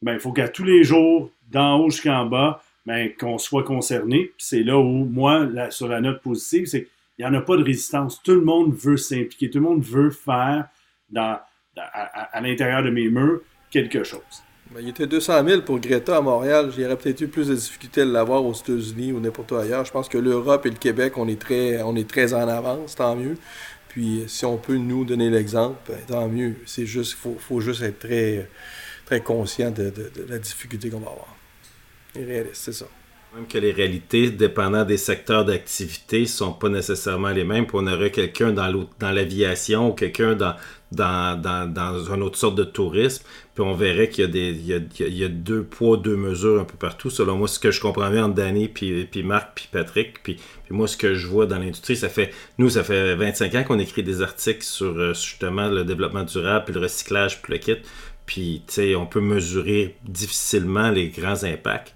Ben, 0.01 0.13
il 0.13 0.19
faut 0.19 0.33
qu'à 0.33 0.49
tous 0.49 0.63
les 0.63 0.83
jours, 0.83 1.31
d'en 1.49 1.79
haut 1.79 1.89
jusqu'en 1.89 2.25
bas, 2.25 2.61
ben, 2.85 3.11
qu'on 3.17 3.37
soit 3.37 3.63
concerné. 3.63 4.31
C'est 4.37 4.63
là 4.63 4.77
où, 4.77 5.05
moi, 5.05 5.47
sur 5.71 5.87
la 5.87 6.01
note 6.01 6.21
positive, 6.21 6.65
c'est 6.65 6.83
qu'il 6.83 7.25
n'y 7.25 7.25
en 7.25 7.33
a 7.33 7.41
pas 7.41 7.57
de 7.57 7.63
résistance. 7.63 8.21
Tout 8.21 8.35
le 8.35 8.41
monde 8.41 8.73
veut 8.75 8.97
s'impliquer. 8.97 9.49
Tout 9.49 9.59
le 9.59 9.63
monde 9.63 9.83
veut 9.83 10.11
faire 10.11 10.67
à, 11.15 12.41
l'intérieur 12.41 12.83
de 12.83 12.89
mes 12.89 13.09
murs 13.09 13.41
quelque 13.71 14.03
chose. 14.03 14.43
Ben, 14.71 14.81
il 14.81 14.89
était 14.89 15.05
200 15.05 15.45
000 15.47 15.61
pour 15.61 15.79
Greta 15.79 16.17
à 16.17 16.21
Montréal. 16.21 16.71
J'aurais 16.75 16.97
peut-être 16.97 17.21
eu 17.21 17.27
plus 17.27 17.47
de 17.47 17.55
difficultés 17.55 18.01
à 18.01 18.05
l'avoir 18.05 18.43
aux 18.43 18.53
États-Unis 18.53 19.11
ou 19.11 19.19
n'importe 19.19 19.51
où 19.51 19.55
ailleurs. 19.55 19.85
Je 19.85 19.91
pense 19.91 20.09
que 20.09 20.17
l'Europe 20.17 20.65
et 20.65 20.69
le 20.69 20.77
Québec, 20.77 21.17
on 21.17 21.27
est 21.27 21.39
très, 21.39 21.81
on 21.83 21.95
est 21.95 22.09
très 22.09 22.33
en 22.33 22.47
avance, 22.47 22.95
tant 22.95 23.15
mieux. 23.15 23.37
Puis 23.89 24.23
si 24.27 24.43
on 24.43 24.57
peut 24.57 24.75
nous 24.75 25.05
donner 25.05 25.29
l'exemple, 25.29 25.77
ben, 25.87 25.99
tant 26.07 26.27
mieux. 26.27 26.55
C'est 26.65 26.85
juste, 26.85 27.15
il 27.25 27.39
faut, 27.39 27.61
juste 27.61 27.83
être 27.83 27.99
très, 27.99 28.49
très 29.05 29.21
conscient 29.21 29.71
de, 29.71 29.93
la 30.27 30.39
difficulté 30.39 30.89
qu'on 30.89 30.99
va 30.99 31.11
avoir. 31.11 31.35
Et 32.15 32.25
réaliste, 32.25 32.55
c'est 32.55 32.73
ça. 32.73 32.87
Même 33.35 33.47
que 33.47 33.57
les 33.57 33.73
réalités, 33.73 34.31
dépendant 34.31 34.85
des 34.85 34.95
secteurs 34.95 35.43
d'activité, 35.43 36.25
sont 36.25 36.53
pas 36.53 36.69
nécessairement 36.69 37.31
les 37.31 37.43
mêmes. 37.43 37.67
Puis 37.67 37.75
on 37.77 37.85
aurait 37.85 38.09
quelqu'un 38.09 38.53
dans 38.53 39.11
l'aviation 39.11 39.89
ou 39.89 39.91
quelqu'un 39.91 40.35
dans, 40.35 40.55
dans, 40.93 41.41
dans, 41.41 41.69
dans 41.69 42.13
une 42.13 42.23
autre 42.23 42.37
sorte 42.37 42.55
de 42.55 42.63
tourisme. 42.63 43.25
Puis 43.53 43.61
on 43.61 43.73
verrait 43.73 44.07
qu'il 44.07 44.23
y, 44.23 44.27
a 44.27 44.29
des, 44.29 44.51
il 44.51 44.65
y 44.65 44.73
a, 44.73 45.07
y 45.07 45.23
a 45.25 45.27
deux 45.27 45.63
poids, 45.63 45.97
deux 45.97 46.15
mesures 46.15 46.61
un 46.61 46.63
peu 46.63 46.77
partout. 46.77 47.09
Selon 47.09 47.35
moi, 47.35 47.49
ce 47.49 47.59
que 47.59 47.71
je 47.71 47.81
comprends 47.81 48.09
bien 48.09 48.23
entre 48.23 48.35
Danny, 48.35 48.69
puis, 48.69 49.03
puis 49.03 49.23
Marc, 49.23 49.49
puis 49.53 49.67
Patrick. 49.69 50.23
Puis, 50.23 50.35
puis 50.35 50.73
moi, 50.73 50.87
ce 50.87 50.95
que 50.95 51.13
je 51.13 51.27
vois 51.27 51.45
dans 51.45 51.59
l'industrie, 51.59 51.97
ça 51.97 52.07
fait... 52.07 52.33
Nous, 52.57 52.69
ça 52.69 52.85
fait 52.85 53.15
25 53.15 53.53
ans 53.55 53.63
qu'on 53.65 53.79
écrit 53.79 54.03
des 54.03 54.21
articles 54.21 54.63
sur 54.63 54.97
euh, 54.97 55.13
justement 55.13 55.67
le 55.67 55.83
développement 55.83 56.23
durable, 56.23 56.63
puis 56.63 56.73
le 56.73 56.79
recyclage, 56.79 57.41
puis 57.41 57.51
le 57.51 57.59
kit. 57.59 57.77
Puis, 58.25 58.63
tu 58.65 58.75
sais, 58.75 58.95
on 58.95 59.05
peut 59.05 59.19
mesurer 59.19 59.97
difficilement 60.05 60.89
les 60.89 61.09
grands 61.09 61.43
impacts 61.43 61.93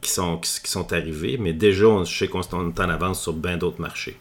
qui 0.00 0.10
sont, 0.10 0.38
qui, 0.38 0.70
sont 0.70 0.92
arrivés, 0.92 1.36
mais 1.38 1.52
déjà, 1.52 1.86
on, 1.86 2.04
je 2.04 2.18
sais 2.18 2.28
qu'on 2.28 2.42
est 2.42 2.54
en 2.54 2.88
avance 2.88 3.22
sur 3.22 3.32
bien 3.32 3.56
d'autres 3.56 3.80
marchés. 3.80 4.16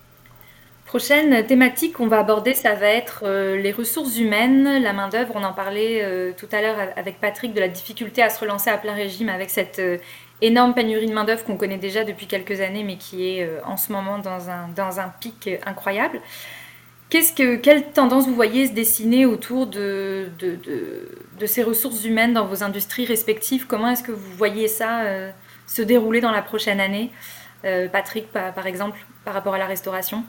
Prochaine 0.85 1.43
thématique 1.47 1.93
qu'on 1.93 2.05
va 2.05 2.19
aborder, 2.19 2.53
ça 2.53 2.75
va 2.75 2.85
être 2.85 3.23
euh, 3.23 3.57
les 3.57 3.71
ressources 3.71 4.19
humaines, 4.19 4.79
la 4.79 4.93
main-d'œuvre. 4.93 5.33
On 5.35 5.43
en 5.43 5.53
parlait 5.53 6.03
euh, 6.03 6.33
tout 6.37 6.47
à 6.51 6.61
l'heure 6.61 6.77
avec 6.95 7.19
Patrick 7.19 7.51
de 7.51 7.59
la 7.59 7.67
difficulté 7.67 8.21
à 8.21 8.29
se 8.29 8.39
relancer 8.39 8.69
à 8.69 8.77
plein 8.77 8.93
régime 8.93 9.29
avec 9.29 9.49
cette 9.49 9.79
euh, 9.79 9.97
énorme 10.41 10.75
pénurie 10.75 11.07
de 11.07 11.13
main-d'œuvre 11.13 11.43
qu'on 11.45 11.57
connaît 11.57 11.79
déjà 11.79 12.03
depuis 12.03 12.27
quelques 12.27 12.61
années, 12.61 12.83
mais 12.83 12.97
qui 12.97 13.27
est 13.27 13.49
en 13.65 13.75
ce 13.75 13.91
moment 13.91 14.19
dans 14.19 14.51
un, 14.51 14.67
dans 14.75 14.99
un 14.99 15.11
pic 15.19 15.49
incroyable. 15.65 16.19
Qu'est-ce 17.09 17.33
que, 17.33 17.55
quelle 17.55 17.91
tendance 17.91 18.27
vous 18.27 18.35
voyez 18.35 18.67
se 18.67 18.73
dessiner 18.73 19.25
autour 19.25 19.65
de, 19.65 20.29
de, 20.37 20.55
de, 20.57 21.09
de 21.39 21.45
ces 21.45 21.63
ressources 21.63 22.03
humaines 22.05 22.33
dans 22.33 22.45
vos 22.45 22.61
industries 22.61 23.05
respectives? 23.05 23.65
Comment 23.67 23.89
est-ce 23.89 24.03
que 24.03 24.11
vous 24.11 24.35
voyez 24.35 24.67
ça 24.67 25.01
se 25.65 25.81
dérouler 25.81 26.21
dans 26.21 26.31
la 26.31 26.41
prochaine 26.41 26.79
année 26.79 27.11
euh, 27.65 27.87
Patrick, 27.87 28.27
par, 28.31 28.67
exemple, 28.67 28.99
par 29.23 29.33
rapport 29.33 29.53
à 29.53 29.57
la 29.57 29.67
restauration 29.67 30.23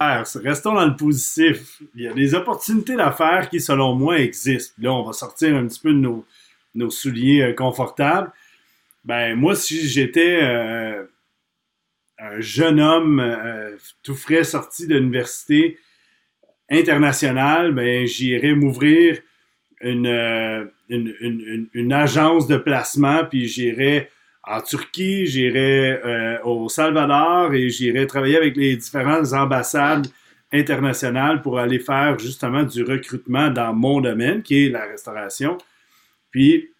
Restons 0.00 0.74
dans 0.74 0.84
le 0.84 0.96
positif. 0.96 1.80
Il 1.94 2.02
y 2.02 2.08
a 2.08 2.12
des 2.12 2.34
opportunités 2.34 2.94
d'affaires 2.94 3.48
qui, 3.48 3.58
selon 3.58 3.94
moi, 3.94 4.18
existent. 4.18 4.74
Là, 4.78 4.92
on 4.92 5.02
va 5.02 5.14
sortir 5.14 5.56
un 5.56 5.66
petit 5.66 5.80
peu 5.80 5.94
de 5.94 5.98
nos, 5.98 6.26
nos 6.74 6.90
souliers 6.90 7.40
euh, 7.40 7.52
confortables. 7.54 8.30
Ben, 9.04 9.34
moi, 9.34 9.54
si 9.56 9.88
j'étais 9.88 10.40
euh, 10.42 11.04
un 12.18 12.38
jeune 12.40 12.80
homme 12.80 13.22
tout 14.02 14.14
frais 14.14 14.44
sorti 14.44 14.86
de 14.86 14.96
l'université 14.96 15.78
internationale, 16.70 17.72
ben, 17.72 18.06
j'irais 18.06 18.54
m'ouvrir 18.54 19.20
une, 19.80 20.70
une, 20.88 21.92
agence 21.92 22.46
de 22.46 22.56
placement, 22.56 23.24
puis 23.24 23.46
j'irai 23.46 24.08
en 24.46 24.60
Turquie, 24.60 25.26
j'irai 25.26 26.00
euh, 26.04 26.42
au 26.44 26.68
Salvador 26.68 27.54
et 27.54 27.70
j'irai 27.70 28.06
travailler 28.06 28.36
avec 28.36 28.56
les 28.56 28.76
différentes 28.76 29.32
ambassades 29.32 30.06
internationales 30.52 31.40
pour 31.42 31.58
aller 31.58 31.78
faire 31.78 32.18
justement 32.18 32.62
du 32.62 32.82
recrutement 32.82 33.50
dans 33.50 33.72
mon 33.74 34.00
domaine, 34.00 34.42
qui 34.42 34.66
est 34.66 34.68
la 34.68 34.84
restauration. 34.84 35.58
Puis, 36.30 36.70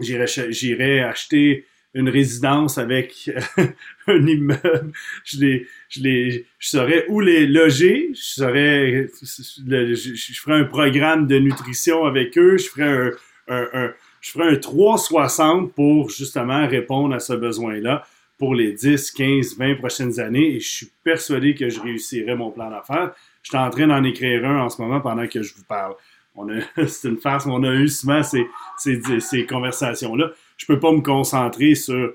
j'irai 0.00 1.00
acheter 1.00 1.66
une 1.94 2.08
résidence 2.08 2.78
avec 2.78 3.30
un 4.06 4.26
immeuble. 4.26 4.92
Je, 5.24 5.38
les, 5.38 5.66
je, 5.88 6.00
les, 6.00 6.46
je 6.58 6.68
saurais 6.68 7.06
où 7.08 7.20
les 7.20 7.46
loger. 7.46 8.10
Je 8.14 8.22
saurais, 8.22 9.08
je, 9.22 10.14
je, 10.14 10.40
ferais 10.40 10.60
un 10.60 10.64
programme 10.64 11.26
de 11.26 11.38
nutrition 11.38 12.04
avec 12.04 12.36
eux. 12.36 12.58
Je 12.58 12.68
ferais 12.68 12.88
un, 12.88 13.10
je 13.48 14.30
ferai 14.30 14.48
un 14.48 14.56
360 14.56 15.72
pour 15.72 16.10
justement 16.10 16.66
répondre 16.66 17.14
à 17.14 17.20
ce 17.20 17.32
besoin-là 17.32 18.04
pour 18.38 18.54
les 18.54 18.72
10, 18.72 19.10
15, 19.10 19.56
20 19.58 19.74
prochaines 19.76 20.20
années 20.20 20.54
et 20.54 20.60
je 20.60 20.68
suis 20.68 20.90
persuadé 21.02 21.54
que 21.54 21.68
je 21.68 21.80
réussirai 21.80 22.34
mon 22.36 22.50
plan 22.50 22.70
d'affaires. 22.70 23.12
Je 23.42 23.50
suis 23.50 23.58
en 23.58 23.70
train 23.70 23.88
d'en 23.88 24.04
écrire 24.04 24.44
un 24.44 24.60
en 24.60 24.68
ce 24.68 24.80
moment 24.80 25.00
pendant 25.00 25.26
que 25.26 25.42
je 25.42 25.54
vous 25.54 25.64
parle. 25.64 25.94
C'est 26.86 27.08
une 27.08 27.18
farce, 27.18 27.46
on 27.46 27.64
a 27.64 27.72
eu 27.74 27.88
souvent 27.88 28.22
ces, 28.22 29.46
conversations-là. 29.46 30.30
Je 30.56 30.66
peux 30.66 30.78
pas 30.78 30.92
me 30.92 31.00
concentrer 31.00 31.74
sur, 31.74 32.14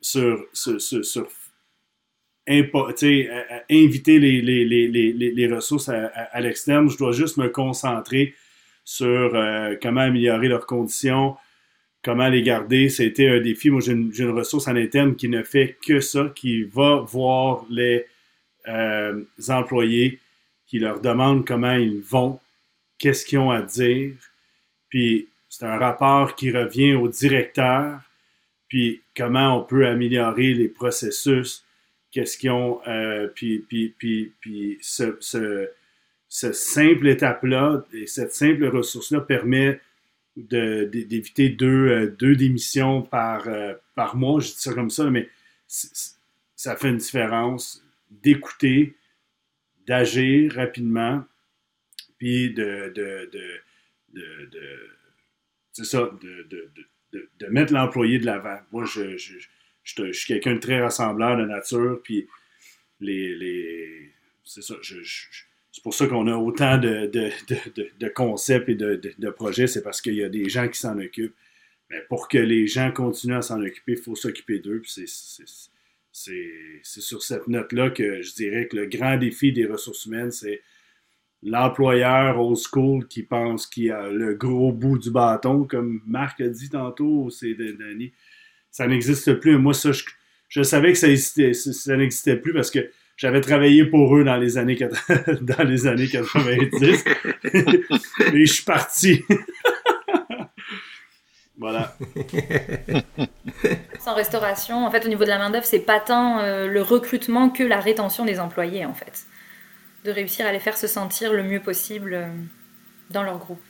sur, 0.00 0.44
sur, 0.52 0.80
sur, 0.80 1.28
inviter 2.48 4.18
les, 4.18 5.48
ressources 5.54 5.88
à, 5.88 6.06
à 6.06 6.40
l'externe. 6.40 6.90
Je 6.90 6.98
dois 6.98 7.12
juste 7.12 7.36
me 7.36 7.48
concentrer 7.48 8.34
sur 8.96 9.34
euh, 9.34 9.74
comment 9.80 10.02
améliorer 10.02 10.48
leurs 10.48 10.66
conditions, 10.66 11.36
comment 12.02 12.28
les 12.28 12.42
garder. 12.42 12.90
C'était 12.90 13.28
un 13.28 13.40
défi. 13.40 13.70
Moi, 13.70 13.80
j'ai 13.80 13.92
une, 13.92 14.30
ressource 14.30 14.68
en 14.68 14.76
interne 14.76 15.16
qui 15.16 15.28
ne 15.28 15.42
fait 15.42 15.76
que 15.86 16.00
ça, 16.00 16.30
qui 16.34 16.64
va 16.64 16.96
voir 16.96 17.64
les 17.70 18.04
euh, 18.68 19.22
employés, 19.48 20.20
qui 20.66 20.78
leur 20.78 21.00
demande 21.00 21.46
comment 21.46 21.74
ils 21.74 22.02
vont, 22.02 22.38
qu'est-ce 22.98 23.24
qu'ils 23.24 23.38
ont 23.38 23.50
à 23.50 23.62
dire. 23.62 24.12
Puis, 24.90 25.28
c'est 25.48 25.64
un 25.64 25.78
rapport 25.78 26.34
qui 26.34 26.50
revient 26.50 26.94
au 26.94 27.08
directeur, 27.08 27.98
puis 28.68 29.00
comment 29.16 29.58
on 29.58 29.62
peut 29.62 29.86
améliorer 29.86 30.52
les 30.52 30.68
processus, 30.68 31.64
qu'est-ce 32.10 32.36
qu'ils 32.36 32.50
ont, 32.50 32.80
euh, 32.86 33.28
puis, 33.34 33.64
puis, 33.66 33.94
puis, 33.98 34.78
ce 34.82 35.70
cette 36.32 36.54
simple 36.54 37.08
étape-là 37.08 37.84
et 37.92 38.06
cette 38.06 38.32
simple 38.32 38.64
ressource-là 38.64 39.20
permet 39.20 39.82
d'éviter 40.34 41.50
deux, 41.50 41.88
euh, 41.88 42.06
deux 42.06 42.34
démissions 42.34 43.02
par, 43.02 43.48
euh, 43.48 43.74
par 43.94 44.16
mois, 44.16 44.40
je 44.40 44.46
dis 44.46 44.56
ça 44.56 44.72
comme 44.72 44.88
ça, 44.88 45.10
mais 45.10 45.28
ça 45.66 46.74
fait 46.76 46.88
une 46.88 46.96
différence 46.96 47.84
d'écouter, 48.10 48.96
d'agir 49.86 50.54
rapidement, 50.54 51.22
puis 52.16 52.54
de, 52.54 52.90
de, 52.94 53.30
de, 54.14 55.84
ça, 55.84 56.10
de, 56.22 57.46
mettre 57.50 57.74
l'employé 57.74 58.18
de 58.18 58.24
l'avant. 58.24 58.58
Moi, 58.72 58.86
je, 58.86 59.18
je, 59.18 59.34
je, 59.82 60.12
suis 60.12 60.26
quelqu'un 60.28 60.54
de 60.54 60.60
très 60.60 60.80
rassembleur 60.80 61.36
de 61.36 61.44
nature, 61.44 62.00
puis 62.02 62.26
les, 63.00 63.34
les 63.34 64.12
c'est 64.44 64.62
ça, 64.62 64.76
je, 64.80 65.02
c'est 65.72 65.82
pour 65.82 65.94
ça 65.94 66.06
qu'on 66.06 66.26
a 66.26 66.36
autant 66.36 66.76
de, 66.76 67.06
de, 67.06 68.08
concepts 68.08 68.68
et 68.68 68.74
de, 68.74 69.30
projets, 69.30 69.66
c'est 69.66 69.82
parce 69.82 70.02
qu'il 70.02 70.14
y 70.14 70.22
a 70.22 70.28
des 70.28 70.50
gens 70.50 70.68
qui 70.68 70.78
s'en 70.78 70.98
occupent. 70.98 71.34
Mais 71.88 72.02
pour 72.10 72.28
que 72.28 72.36
les 72.36 72.66
gens 72.66 72.92
continuent 72.92 73.38
à 73.38 73.42
s'en 73.42 73.60
occuper, 73.60 73.92
il 73.92 73.98
faut 73.98 74.14
s'occuper 74.14 74.58
d'eux. 74.58 74.82
C'est 74.84 75.06
sur 76.82 77.22
cette 77.22 77.48
note-là 77.48 77.88
que 77.88 78.20
je 78.20 78.34
dirais 78.34 78.68
que 78.68 78.76
le 78.76 78.86
grand 78.86 79.16
défi 79.16 79.50
des 79.50 79.64
ressources 79.64 80.04
humaines, 80.04 80.30
c'est 80.30 80.60
l'employeur 81.42 82.38
old 82.38 82.58
school 82.58 83.08
qui 83.08 83.22
pense 83.22 83.66
qu'il 83.66 83.90
a 83.92 84.10
le 84.10 84.34
gros 84.34 84.72
bout 84.72 84.98
du 84.98 85.10
bâton, 85.10 85.64
comme 85.64 86.02
Marc 86.06 86.42
a 86.42 86.48
dit 86.48 86.68
tantôt, 86.68 87.30
c'est 87.30 87.54
Danny. 87.54 88.12
Ça 88.70 88.86
n'existe 88.86 89.34
plus. 89.34 89.56
Moi, 89.56 89.72
ça, 89.72 89.92
je, 89.92 90.04
je 90.50 90.62
savais 90.62 90.92
que 90.92 90.98
ça, 90.98 91.08
ça 91.54 91.96
n'existait 91.96 92.36
plus 92.36 92.52
parce 92.52 92.70
que 92.70 92.90
j'avais 93.16 93.40
travaillé 93.40 93.84
pour 93.84 94.16
eux 94.16 94.24
dans 94.24 94.36
les 94.36 94.58
années, 94.58 94.76
dans 95.40 95.62
les 95.64 95.86
années 95.86 96.08
90. 96.08 97.04
et 97.44 98.46
je 98.46 98.52
suis 98.52 98.64
parti. 98.64 99.22
voilà. 101.58 101.96
Sans 104.00 104.14
restauration, 104.14 104.86
en 104.86 104.90
fait, 104.90 105.04
au 105.04 105.08
niveau 105.08 105.24
de 105.24 105.28
la 105.28 105.38
main-d'œuvre, 105.38 105.66
c'est 105.66 105.80
pas 105.80 106.00
tant 106.00 106.40
euh, 106.40 106.66
le 106.66 106.82
recrutement 106.82 107.50
que 107.50 107.62
la 107.62 107.80
rétention 107.80 108.24
des 108.24 108.40
employés, 108.40 108.84
en 108.84 108.94
fait. 108.94 109.26
De 110.04 110.10
réussir 110.10 110.46
à 110.46 110.52
les 110.52 110.58
faire 110.58 110.76
se 110.76 110.86
sentir 110.86 111.32
le 111.32 111.44
mieux 111.44 111.60
possible 111.60 112.14
euh, 112.14 112.26
dans 113.10 113.22
leur 113.22 113.38
groupe. 113.38 113.62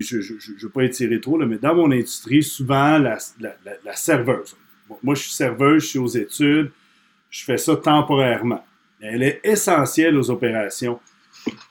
Je 0.00 0.16
ne 0.16 0.62
veux 0.62 0.70
pas 0.70 0.84
étirer 0.84 1.20
trop, 1.20 1.38
là, 1.38 1.44
mais 1.44 1.58
dans 1.58 1.74
mon 1.74 1.92
industrie, 1.92 2.42
souvent, 2.42 2.98
la, 2.98 3.18
la, 3.38 3.54
la 3.84 3.94
serveuse. 3.94 4.56
moi, 5.02 5.14
je 5.14 5.20
suis 5.20 5.32
serveuse, 5.32 5.82
je 5.82 5.88
suis 5.88 5.98
aux 5.98 6.08
études 6.08 6.72
je 7.30 7.44
fais 7.44 7.56
ça 7.56 7.76
temporairement. 7.76 8.64
Elle 9.00 9.22
est 9.22 9.40
essentielle 9.44 10.16
aux 10.16 10.30
opérations. 10.30 11.00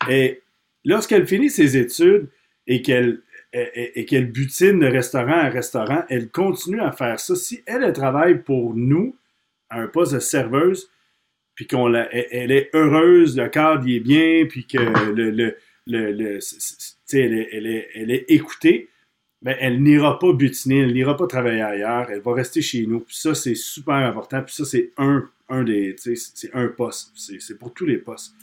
Et 0.10 0.42
lorsqu'elle 0.84 1.28
finit 1.28 1.50
ses 1.50 1.78
études 1.78 2.30
et 2.66 2.82
qu'elle 2.82 3.22
et, 3.54 4.22
butine 4.22 4.80
de 4.80 4.88
restaurant 4.88 5.34
à 5.34 5.50
restaurant, 5.50 6.04
elle 6.10 6.30
continue 6.30 6.80
à 6.80 6.92
faire 6.92 7.20
ça. 7.20 7.36
Si 7.36 7.62
elle, 7.66 7.92
travaille 7.94 8.44
pour 8.44 8.76
nous 8.76 9.16
à 9.70 9.80
un 9.80 9.88
poste 9.88 10.14
de 10.14 10.20
serveuse, 10.20 10.90
puis 11.56 11.68
qu'on 11.68 11.94
elle, 11.94 12.52
est 12.52 12.70
heureuse, 12.74 13.38
le 13.38 13.50
cadre 13.50 13.88
y 13.88 13.98
est 13.98 14.00
bien, 14.00 14.46
puis 14.48 14.66
que 14.66 14.78
le, 14.78 15.30
le, 15.32 15.56
le, 15.88 16.40
elle, 17.12 17.34
est, 17.34 17.50
elle, 17.52 17.68
est, 17.68 17.90
elle 17.96 18.12
est 18.12 18.26
écoutée, 18.30 18.90
ben, 19.42 19.56
elle 19.60 19.82
n'ira 19.82 20.20
pas 20.20 20.34
butiner, 20.34 20.82
elle 20.82 20.94
n'ira 20.94 21.18
pas 21.18 21.28
travailler 21.28 21.62
ailleurs, 21.62 22.10
elle 22.12 22.22
va 22.22 22.34
rester 22.34 22.62
chez 22.62 22.86
nous. 22.86 23.02
Puis 23.02 23.16
ça, 23.16 23.36
c'est 23.36 23.56
super 23.56 23.96
important. 23.96 24.42
Puis 24.44 24.54
ça, 24.54 24.66
c'est 24.66 24.92
un 24.98 25.30
un 25.50 25.64
des, 25.64 25.96
c'est 25.98 26.54
un 26.54 26.68
poste. 26.68 27.12
C'est 27.16 27.58
pour 27.58 27.74
tous 27.74 27.86
les 27.86 27.98
postes. 27.98 28.34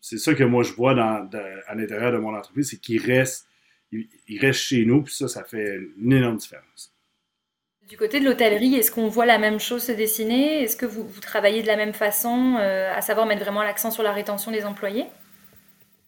C'est 0.00 0.18
ça 0.18 0.34
que 0.34 0.44
moi 0.44 0.62
je 0.62 0.72
vois 0.72 0.94
dans, 0.94 1.28
à 1.66 1.74
l'intérieur 1.74 2.12
de 2.12 2.18
mon 2.18 2.34
entreprise, 2.34 2.70
c'est 2.70 2.78
qu'il 2.78 3.02
reste, 3.02 3.46
il, 3.90 4.38
reste 4.40 4.60
chez 4.60 4.84
nous, 4.84 5.02
puis 5.02 5.14
ça, 5.14 5.28
ça 5.28 5.44
fait 5.44 5.78
une 5.98 6.12
énorme 6.12 6.36
différence. 6.36 6.94
Du 7.88 7.96
côté 7.96 8.20
de 8.20 8.24
l'hôtellerie, 8.26 8.74
est-ce 8.74 8.90
qu'on 8.90 9.08
voit 9.08 9.24
la 9.24 9.38
même 9.38 9.58
chose 9.58 9.82
se 9.82 9.92
dessiner? 9.92 10.62
Est-ce 10.62 10.76
que 10.76 10.84
vous, 10.84 11.08
vous, 11.08 11.20
travaillez 11.20 11.62
de 11.62 11.66
la 11.66 11.76
même 11.76 11.94
façon, 11.94 12.56
euh, 12.60 12.92
à 12.94 13.00
savoir 13.00 13.26
mettre 13.26 13.42
vraiment 13.42 13.62
l'accent 13.62 13.90
sur 13.90 14.02
la 14.02 14.12
rétention 14.12 14.52
des 14.52 14.64
employés? 14.66 15.06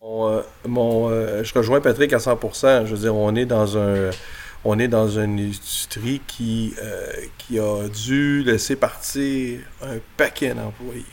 Mon, 0.02 1.10
euh, 1.10 1.42
je 1.42 1.54
rejoins 1.54 1.80
Patrick 1.80 2.12
à 2.12 2.18
100%. 2.18 2.86
Je 2.86 2.94
veux 2.94 3.00
dire, 3.00 3.14
on 3.14 3.34
est 3.34 3.46
dans 3.46 3.78
un, 3.78 4.10
on 4.64 4.78
est 4.78 4.88
dans 4.88 5.08
une 5.08 5.40
industrie 5.40 6.20
qui, 6.26 6.74
qui 7.38 7.58
a 7.58 7.88
dû 7.88 8.42
laisser 8.42 8.76
partir 8.76 9.60
un 9.82 9.98
paquet 10.16 10.54
d'employés 10.54 11.04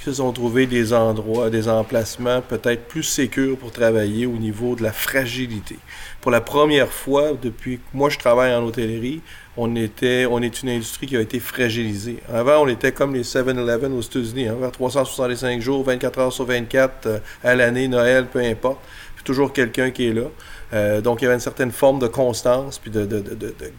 qui 0.00 0.06
se 0.06 0.14
sont 0.14 0.32
trouvés 0.32 0.66
des 0.66 0.94
endroits, 0.94 1.50
des 1.50 1.68
emplacements 1.68 2.40
peut-être 2.40 2.88
plus 2.88 3.02
sécurs 3.02 3.58
pour 3.58 3.70
travailler 3.70 4.24
au 4.24 4.32
niveau 4.38 4.74
de 4.74 4.82
la 4.82 4.92
fragilité. 4.92 5.76
Pour 6.22 6.30
la 6.30 6.40
première 6.40 6.90
fois 6.90 7.32
depuis 7.40 7.76
que 7.76 7.82
moi 7.92 8.08
je 8.08 8.18
travaille 8.18 8.54
en 8.54 8.64
hôtellerie, 8.64 9.20
on, 9.58 9.76
était, 9.76 10.24
on 10.24 10.40
est 10.40 10.62
une 10.62 10.70
industrie 10.70 11.06
qui 11.06 11.18
a 11.18 11.20
été 11.20 11.38
fragilisée. 11.38 12.16
Avant, 12.32 12.62
on 12.62 12.68
était 12.68 12.92
comme 12.92 13.14
les 13.14 13.24
7-Eleven 13.24 13.92
aux 13.92 14.00
États-Unis, 14.00 14.48
hein, 14.48 14.56
365 14.72 15.60
jours, 15.60 15.84
24 15.84 16.18
heures 16.18 16.32
sur 16.32 16.46
24, 16.46 17.06
euh, 17.06 17.18
à 17.44 17.54
l'année, 17.54 17.86
Noël, 17.86 18.26
peu 18.26 18.38
importe. 18.38 18.78
Puis 19.16 19.24
toujours 19.24 19.52
quelqu'un 19.52 19.90
qui 19.90 20.06
est 20.06 20.14
là. 20.14 20.28
Euh, 20.72 21.00
donc, 21.00 21.20
il 21.20 21.24
y 21.24 21.26
avait 21.26 21.34
une 21.34 21.40
certaine 21.40 21.72
forme 21.72 21.98
de 21.98 22.06
constance 22.06 22.78
puis 22.78 22.90
de, 22.90 23.08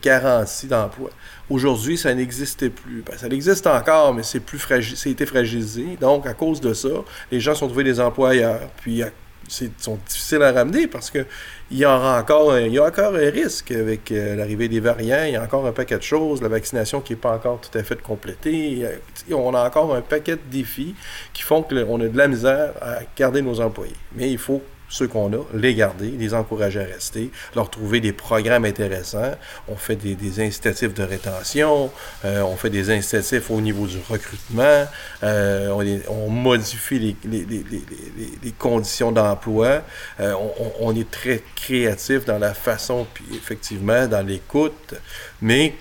garantie 0.02 0.68
d'emploi. 0.68 1.10
Aujourd'hui, 1.50 1.98
ça 1.98 2.14
n'existait 2.14 2.70
plus. 2.70 3.04
Ben, 3.06 3.18
ça 3.18 3.28
existe 3.28 3.68
encore, 3.68 4.14
mais 4.14 4.24
c'est 4.24 4.40
plus 4.40 4.60
fragile, 4.60 4.98
c'est 4.98 5.12
été 5.12 5.26
fragilisé. 5.26 5.98
Donc, 6.00 6.28
à 6.28 6.34
cause 6.34 6.62
de 6.62 6.74
ça, 6.74 6.90
les 7.32 7.40
gens 7.40 7.56
sont 7.56 7.68
trouvés 7.68 7.84
des 7.84 8.00
emplois 8.00 8.32
ailleurs. 8.32 8.70
Puis, 8.82 9.04
c'est 9.48 9.72
sont 9.82 9.98
difficiles 10.08 10.42
à 10.44 10.52
ramener 10.52 10.88
parce 10.88 11.12
que 11.12 11.26
il 11.72 11.78
y 11.78 11.86
a 11.86 12.20
encore 12.20 12.52
un 12.54 13.30
risque 13.32 13.72
avec 13.72 14.12
euh, 14.12 14.36
l'arrivée 14.36 14.68
des 14.68 14.80
variants. 14.80 15.24
Il 15.26 15.34
y 15.34 15.36
a 15.36 15.44
encore 15.44 15.66
un 15.66 15.72
paquet 15.72 15.98
de 15.98 16.04
choses. 16.04 16.42
La 16.42 16.50
vaccination 16.50 17.02
qui 17.02 17.14
n'est 17.14 17.20
pas 17.20 17.34
encore 17.34 17.62
tout 17.62 17.78
à 17.78 17.84
fait 17.84 18.02
complétée. 18.02 18.86
On 19.32 19.54
a 19.54 19.66
encore 19.66 19.96
un 19.96 20.02
paquet 20.02 20.36
de 20.36 20.42
défis 20.50 20.96
qui 21.34 21.44
font 21.44 21.64
qu'on 21.64 22.02
a 22.02 22.08
de 22.08 22.18
la 22.18 22.28
misère 22.28 22.74
à 22.82 23.00
garder 23.18 23.42
nos 23.42 23.62
employés. 23.62 23.96
Mais 24.16 24.30
il 24.30 24.38
faut 24.38 24.62
ceux 24.92 25.08
qu'on 25.08 25.32
a, 25.34 25.44
les 25.54 25.74
garder, 25.74 26.12
les 26.12 26.34
encourager 26.34 26.82
à 26.82 26.84
rester, 26.84 27.32
leur 27.56 27.70
trouver 27.70 28.02
des 28.02 28.12
programmes 28.12 28.66
intéressants. 28.66 29.32
On 29.70 29.78
fait 29.78 29.96
des, 29.96 30.40
incitatifs 30.40 30.94
de 30.94 31.04
rétention, 31.04 31.90
euh, 32.26 32.42
on 32.42 32.58
fait 32.58 32.70
des 32.70 32.92
incitatifs 32.92 33.50
au 33.50 33.62
niveau 33.62 33.88
du 33.88 33.98
recrutement, 34.10 34.86
euh, 35.24 36.04
on, 36.10 36.30
modifie 36.30 37.16
les, 37.24 38.52
conditions 38.60 39.12
d'emploi, 39.14 39.82
euh, 40.20 40.34
on, 40.34 40.90
on, 40.90 40.96
est 40.96 41.10
très 41.10 41.42
créatif 41.56 42.26
dans 42.26 42.38
la 42.38 42.54
façon, 42.54 43.08
puis 43.14 43.26
effectivement 43.34 44.08
dans 44.08 44.26
l'écoute, 44.26 44.96
mais 45.42 45.74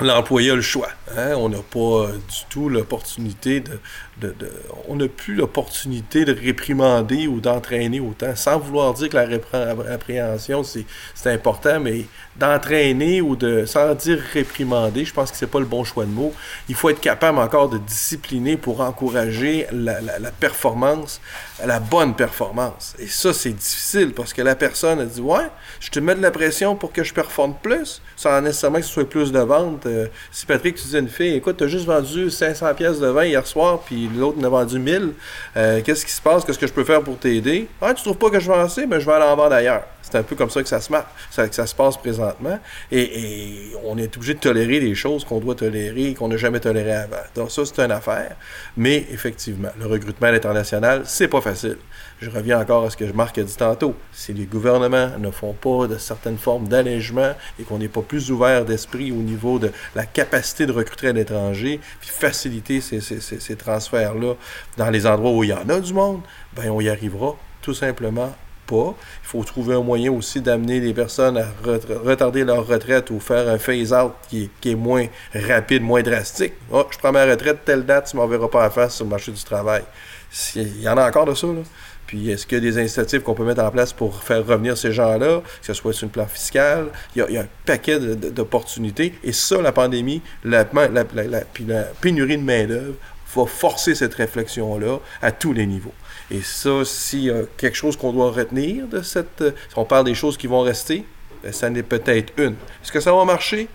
l'employé 0.00 0.50
a 0.50 0.54
le 0.54 0.62
choix. 0.62 0.90
Hein? 1.16 1.34
On 1.36 1.48
n'a 1.48 1.58
pas 1.58 2.12
du 2.12 2.44
tout 2.48 2.68
l'opportunité 2.68 3.60
de, 3.60 3.80
on 4.88 4.96
n'a 4.96 5.08
plus 5.08 5.34
l'opportunité 5.34 6.24
de 6.24 6.32
réprimander 6.32 7.26
ou 7.26 7.40
d'entraîner 7.40 8.00
autant, 8.00 8.34
sans 8.34 8.58
vouloir 8.58 8.94
dire 8.94 9.08
que 9.10 9.16
la 9.16 9.26
répréhension, 9.26 10.62
c'est 10.62 10.86
important, 11.26 11.80
mais 11.80 12.06
d'entraîner 12.38 13.20
ou 13.20 13.36
de, 13.36 13.64
sans 13.66 13.94
dire 13.94 14.18
réprimander, 14.32 15.04
je 15.04 15.12
pense 15.12 15.30
que 15.30 15.36
c'est 15.36 15.46
pas 15.46 15.60
le 15.60 15.66
bon 15.66 15.84
choix 15.84 16.04
de 16.04 16.10
mots. 16.10 16.32
Il 16.68 16.74
faut 16.74 16.90
être 16.90 17.00
capable 17.00 17.38
encore 17.38 17.68
de 17.68 17.78
discipliner 17.78 18.56
pour 18.56 18.80
encourager 18.80 19.66
la, 19.72 20.30
performance, 20.38 21.20
la 21.64 21.80
bonne 21.80 22.14
performance. 22.14 22.94
Et 22.98 23.06
ça, 23.06 23.32
c'est 23.32 23.52
difficile 23.52 24.12
parce 24.12 24.32
que 24.32 24.42
la 24.42 24.54
personne 24.54 25.00
a 25.00 25.04
dit 25.04 25.20
Ouais, 25.20 25.48
je 25.80 25.90
te 25.90 25.98
mets 26.00 26.14
de 26.14 26.22
la 26.22 26.30
pression 26.30 26.76
pour 26.76 26.92
que 26.92 27.04
je 27.04 27.14
performe 27.14 27.54
plus, 27.62 28.02
sans 28.16 28.40
nécessairement 28.40 28.78
que 28.78 28.86
ce 28.86 28.92
soit 28.92 29.08
plus 29.08 29.32
de 29.32 29.40
vente. 29.40 29.86
Euh, 29.86 30.06
si 30.30 30.46
Patrick, 30.46 30.76
tu 30.76 30.88
dis 30.88 30.96
à 30.96 31.00
une 31.00 31.08
fille 31.08 31.34
Écoute, 31.34 31.56
tu 31.56 31.64
as 31.64 31.68
juste 31.68 31.86
vendu 31.86 32.30
500 32.30 32.74
pièces 32.74 33.00
de 33.00 33.08
vin 33.08 33.24
hier 33.24 33.46
soir, 33.46 33.80
puis 33.80 34.05
l'autre 34.14 34.38
en 34.40 34.44
a 34.44 34.48
vendu 34.48 34.78
1000. 34.78 35.12
Euh, 35.56 35.80
qu'est-ce 35.82 36.04
qui 36.04 36.12
se 36.12 36.20
passe? 36.20 36.44
Qu'est-ce 36.44 36.58
que 36.58 36.66
je 36.66 36.72
peux 36.72 36.84
faire 36.84 37.02
pour 37.02 37.18
t'aider? 37.18 37.68
Ah, 37.80 37.94
tu 37.94 38.02
trouves 38.02 38.18
pas 38.18 38.30
que 38.30 38.40
je 38.40 38.46
vends 38.46 38.60
assez? 38.60 38.86
Ben, 38.86 38.98
je 38.98 39.06
vais 39.06 39.12
aller 39.12 39.24
en 39.24 39.36
vendre 39.36 39.54
ailleurs. 39.54 39.84
C'est 40.02 40.16
un 40.18 40.22
peu 40.22 40.36
comme 40.36 40.50
ça 40.50 40.62
que 40.62 40.68
ça 40.68 40.80
se, 40.80 41.74
passe 41.74 41.96
présentement. 41.96 42.58
Et, 42.92 43.72
on 43.84 43.98
est 43.98 44.16
obligé 44.16 44.34
de 44.34 44.38
tolérer 44.38 44.80
des 44.80 44.94
choses 44.94 45.24
qu'on 45.24 45.40
doit 45.40 45.54
tolérer 45.54 46.10
et 46.10 46.14
qu'on 46.14 46.28
n'a 46.28 46.36
jamais 46.36 46.60
tolérées 46.60 46.94
avant. 46.94 47.16
Donc, 47.34 47.50
ça, 47.50 47.64
c'est 47.64 47.80
une 47.80 47.90
affaire. 47.90 48.36
Mais, 48.76 49.04
effectivement, 49.10 49.70
le 49.78 49.86
recrutement 49.86 50.28
international, 50.28 51.02
c'est 51.06 51.28
pas 51.28 51.40
facile. 51.40 51.78
Je 52.20 52.30
reviens 52.30 52.58
encore 52.58 52.84
à 52.84 52.90
ce 52.90 52.96
que 52.96 53.04
Marc 53.12 53.36
a 53.36 53.42
dit 53.42 53.56
tantôt. 53.56 53.94
Si 54.12 54.32
les 54.32 54.46
gouvernements 54.46 55.10
ne 55.18 55.30
font 55.30 55.52
pas 55.52 55.86
de 55.86 55.98
certaines 55.98 56.38
formes 56.38 56.66
d'allègement 56.66 57.34
et 57.58 57.64
qu'on 57.64 57.78
n'est 57.78 57.88
pas 57.88 58.00
plus 58.00 58.30
ouvert 58.30 58.64
d'esprit 58.64 59.12
au 59.12 59.16
niveau 59.16 59.58
de 59.58 59.70
la 59.94 60.06
capacité 60.06 60.64
de 60.64 60.72
recruter 60.72 61.08
à 61.08 61.12
l'étranger, 61.12 61.78
puis 62.00 62.08
faciliter 62.08 62.80
ces, 62.80 63.00
ces, 63.00 63.20
ces 63.20 63.56
transferts-là 63.56 64.34
dans 64.78 64.90
les 64.90 65.06
endroits 65.06 65.32
où 65.32 65.44
il 65.44 65.50
y 65.50 65.52
en 65.52 65.68
a 65.68 65.78
du 65.80 65.92
monde, 65.92 66.22
ben 66.54 66.70
on 66.70 66.80
y 66.80 66.88
arrivera 66.88 67.36
tout 67.60 67.74
simplement 67.74 68.34
pas. 68.66 68.94
Il 69.22 69.28
faut 69.28 69.44
trouver 69.44 69.74
un 69.74 69.82
moyen 69.82 70.10
aussi 70.12 70.40
d'amener 70.40 70.80
les 70.80 70.94
personnes 70.94 71.38
à 71.38 71.46
retarder 72.04 72.44
leur 72.44 72.66
retraite 72.66 73.10
ou 73.10 73.20
faire 73.20 73.48
un 73.48 73.58
phase-out 73.58 74.12
qui, 74.28 74.50
est 74.64 74.74
moins 74.74 75.06
rapide, 75.34 75.82
moins 75.82 76.02
drastique. 76.02 76.54
Oh, 76.72 76.86
je 76.90 76.98
prends 76.98 77.12
ma 77.12 77.24
retraite 77.24 77.64
telle 77.64 77.84
date, 77.84 78.08
tu 78.10 78.16
ne 78.16 78.22
m'enverras 78.22 78.48
pas 78.48 78.64
à 78.64 78.70
face 78.70 78.96
sur 78.96 79.04
le 79.04 79.10
marché 79.10 79.32
du 79.32 79.42
travail. 79.42 79.82
Il 80.54 80.80
y 80.80 80.88
en 80.88 80.96
a 80.96 81.08
encore 81.08 81.26
de 81.26 81.34
ça, 81.34 81.46
là. 81.46 81.62
Puis 82.06 82.30
est-ce 82.30 82.46
qu'il 82.46 82.58
y 82.58 82.68
a 82.68 82.70
des 82.72 82.78
initiatives 82.78 83.22
qu'on 83.22 83.34
peut 83.34 83.44
mettre 83.44 83.62
en 83.62 83.70
place 83.70 83.92
pour 83.92 84.22
faire 84.22 84.46
revenir 84.46 84.76
ces 84.76 84.92
gens-là, 84.92 85.42
que 85.60 85.66
ce 85.66 85.74
soit 85.74 85.92
sur 85.92 86.06
le 86.06 86.12
plan 86.12 86.26
fiscal? 86.26 86.86
Il 87.14 87.26
y 87.30 87.36
a, 87.36 87.42
un 87.42 87.46
paquet 87.64 87.98
d'opportunités. 87.98 89.14
Et 89.24 89.32
ça, 89.32 89.60
la 89.60 89.72
pandémie, 89.72 90.22
la, 90.44 90.66
la, 90.72 91.04
puis 91.04 91.64
la 91.64 91.82
pénurie 92.00 92.38
de 92.38 92.42
main-d'œuvre 92.42 92.94
va 93.34 93.46
forcer 93.46 93.94
cette 93.94 94.14
réflexion-là 94.14 94.98
à 95.20 95.32
tous 95.32 95.52
les 95.52 95.66
niveaux. 95.66 95.94
Et 96.30 96.42
ça, 96.42 96.84
s'il 96.84 97.24
y 97.24 97.30
a 97.30 97.42
quelque 97.56 97.76
chose 97.76 97.96
qu'on 97.96 98.12
doit 98.12 98.30
retenir 98.30 98.86
de 98.86 99.02
cette... 99.02 99.42
Si 99.68 99.78
on 99.78 99.84
parle 99.84 100.04
des 100.04 100.14
choses 100.14 100.36
qui 100.36 100.46
vont 100.46 100.62
rester, 100.62 101.04
ben, 101.42 101.52
ça 101.52 101.70
n'est 101.70 101.82
peut-être 101.82 102.32
une. 102.38 102.54
Est-ce 102.82 102.92
que 102.92 103.00
ça 103.00 103.12
va 103.12 103.24
marcher? 103.24 103.68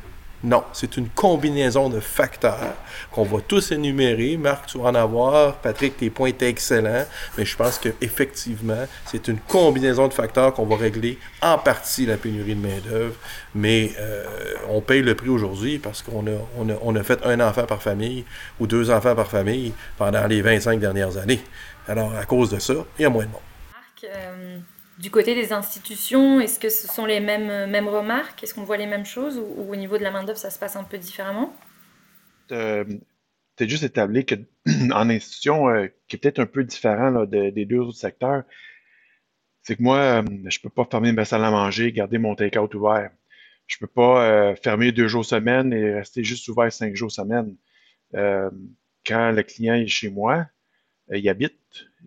Non, 0.44 0.64
c'est 0.74 0.98
une 0.98 1.08
combinaison 1.10 1.90
de 1.90 2.00
facteurs 2.00 2.74
qu'on 3.12 3.24
va 3.24 3.42
tous 3.42 3.72
énumérer. 3.72 4.38
Marc, 4.38 4.66
tu 4.68 4.80
vas 4.80 4.86
en 4.86 4.96
avoir. 4.96 5.56
Patrick, 5.58 5.98
tes 5.98 6.10
points 6.10 6.30
étaient 6.30 6.50
excellents. 6.50 7.06
Mais 7.38 7.46
je 7.46 7.56
pense 7.56 7.78
qu'effectivement, 7.78 8.88
c'est 9.06 9.28
une 9.28 9.38
combinaison 9.38 10.08
de 10.08 10.14
facteurs 10.14 10.54
qu'on 10.54 10.66
va 10.66 10.78
régler 10.78 11.20
en 11.44 11.60
partie 11.60 12.08
la 12.08 12.18
pénurie 12.18 12.56
de 12.56 12.60
main-d'œuvre. 12.60 13.16
Mais 13.54 13.92
euh, 14.00 14.26
on 14.70 14.82
paye 14.82 15.04
le 15.04 15.14
prix 15.14 15.30
aujourd'hui 15.30 15.78
parce 15.78 16.02
qu'on 16.02 16.26
a, 16.28 17.04
fait 17.04 17.24
un 17.24 17.40
enfant 17.40 17.66
par 17.66 17.82
famille 17.82 18.26
ou 18.60 18.66
deux 18.66 18.90
enfants 18.90 19.16
par 19.16 19.28
famille 19.28 19.74
pendant 19.98 20.26
les 20.26 20.42
25 20.42 20.80
dernières 20.80 21.18
années. 21.18 21.42
Alors, 21.88 22.16
à 22.16 22.26
cause 22.26 22.50
de 22.50 22.58
ça, 22.58 22.74
il 22.98 23.04
y 23.04 23.06
a 23.06 23.10
moins 23.10 23.26
de 23.26 23.32
monde. 23.32 23.42
Marc, 23.72 24.06
euh, 24.06 24.58
du 25.02 25.10
côté 25.10 25.34
des 25.34 25.52
institutions, 25.52 26.40
est-ce 26.40 26.60
que 26.60 26.70
ce 26.70 26.88
sont 26.88 27.06
les 27.06 27.20
mêmes, 27.20 27.70
mêmes 27.70 27.88
remarques? 27.88 28.44
Est-ce 28.44 28.54
qu'on 28.54 28.64
voit 28.64 28.78
les 28.78 28.86
mêmes 28.86 29.06
choses 29.06 29.38
ou, 29.38 29.72
au 29.72 29.76
niveau 29.76 29.98
de 29.98 30.04
la 30.04 30.12
main-d'œuvre, 30.12 30.38
ça 30.38 30.52
se 30.52 30.60
passe 30.60 30.76
un 30.76 30.84
peu 30.84 30.98
différemment? 30.98 31.56
Euh, 32.52 32.86
Tu 33.58 33.64
as 33.64 33.68
juste 33.68 33.84
établi 33.84 34.26
qu'en 34.26 34.38
institution, 35.10 35.70
euh, 35.70 35.88
qui 36.08 36.16
est 36.16 36.20
peut-être 36.20 36.40
un 36.40 36.46
peu 36.46 36.64
différent 36.64 37.26
des 37.26 37.66
deux 37.66 37.80
autres 37.80 37.98
secteurs, 37.98 38.44
c'est 39.64 39.76
que 39.76 39.84
moi, 39.84 40.24
je 40.28 40.60
ne 40.60 40.62
peux 40.62 40.70
pas 40.70 40.86
fermer 40.90 41.12
ma 41.12 41.26
salle 41.26 41.46
à 41.46 41.52
manger, 41.52 41.92
garder 41.92 42.18
mon 42.20 42.36
take-out 42.36 42.74
ouvert. 42.76 43.12
Je 43.68 43.78
ne 43.78 43.88
peux 43.88 43.94
pas 43.94 44.56
fermer 44.56 44.92
deux 44.92 45.08
jours 45.08 45.26
semaine 45.26 45.72
et 45.72 45.94
rester 45.94 46.24
juste 46.24 46.48
ouvert 46.50 46.72
cinq 46.72 46.96
jours 46.96 47.12
semaine. 47.12 47.56
quand 48.14 49.32
le 49.32 49.44
client 49.44 49.76
est 49.76 49.88
chez 49.88 50.10
moi, 50.10 50.48
euh, 51.12 51.18
il 51.18 51.30
habite, 51.30 51.56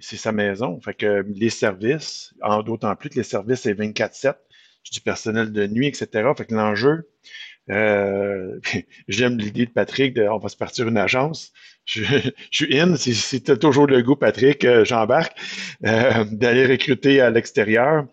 c'est 0.00 0.16
sa 0.16 0.32
maison. 0.32 0.80
Fait 0.80 0.94
que 0.94 1.24
les 1.28 1.50
services, 1.50 2.34
d'autant 2.64 2.94
plus 2.96 3.11
que 3.11 3.16
les 3.16 3.22
services, 3.22 3.61
c'est 3.61 3.74
24-7, 3.74 4.34
du 4.92 5.00
personnel 5.00 5.52
de 5.52 5.66
nuit, 5.66 5.86
etc. 5.86 6.30
Fait 6.36 6.44
que 6.44 6.55
l'enjeu, 6.55 7.09
euh, 7.70 8.59
j'aime 9.09 9.38
l'idée 9.38 9.66
de 9.66 9.70
Patrick 9.70 10.14
de 10.14 10.22
on 10.28 10.38
va 10.38 10.48
se 10.48 10.57
partir 10.57 10.88
une 10.88 10.98
agence. 10.98 11.52
Je, 11.86 12.02
suis 12.50 12.78
in, 12.80 12.96
si, 12.96 13.42
tu 13.42 13.59
toujours 13.59 13.86
le 13.86 14.02
goût, 14.02 14.16
Patrick, 14.16 14.64
euh, 14.64 14.84
j'embarque, 14.84 15.36
d'aller 15.80 16.66
recruter 16.66 17.20
à 17.20 17.30
l'extérieur. 17.30 18.07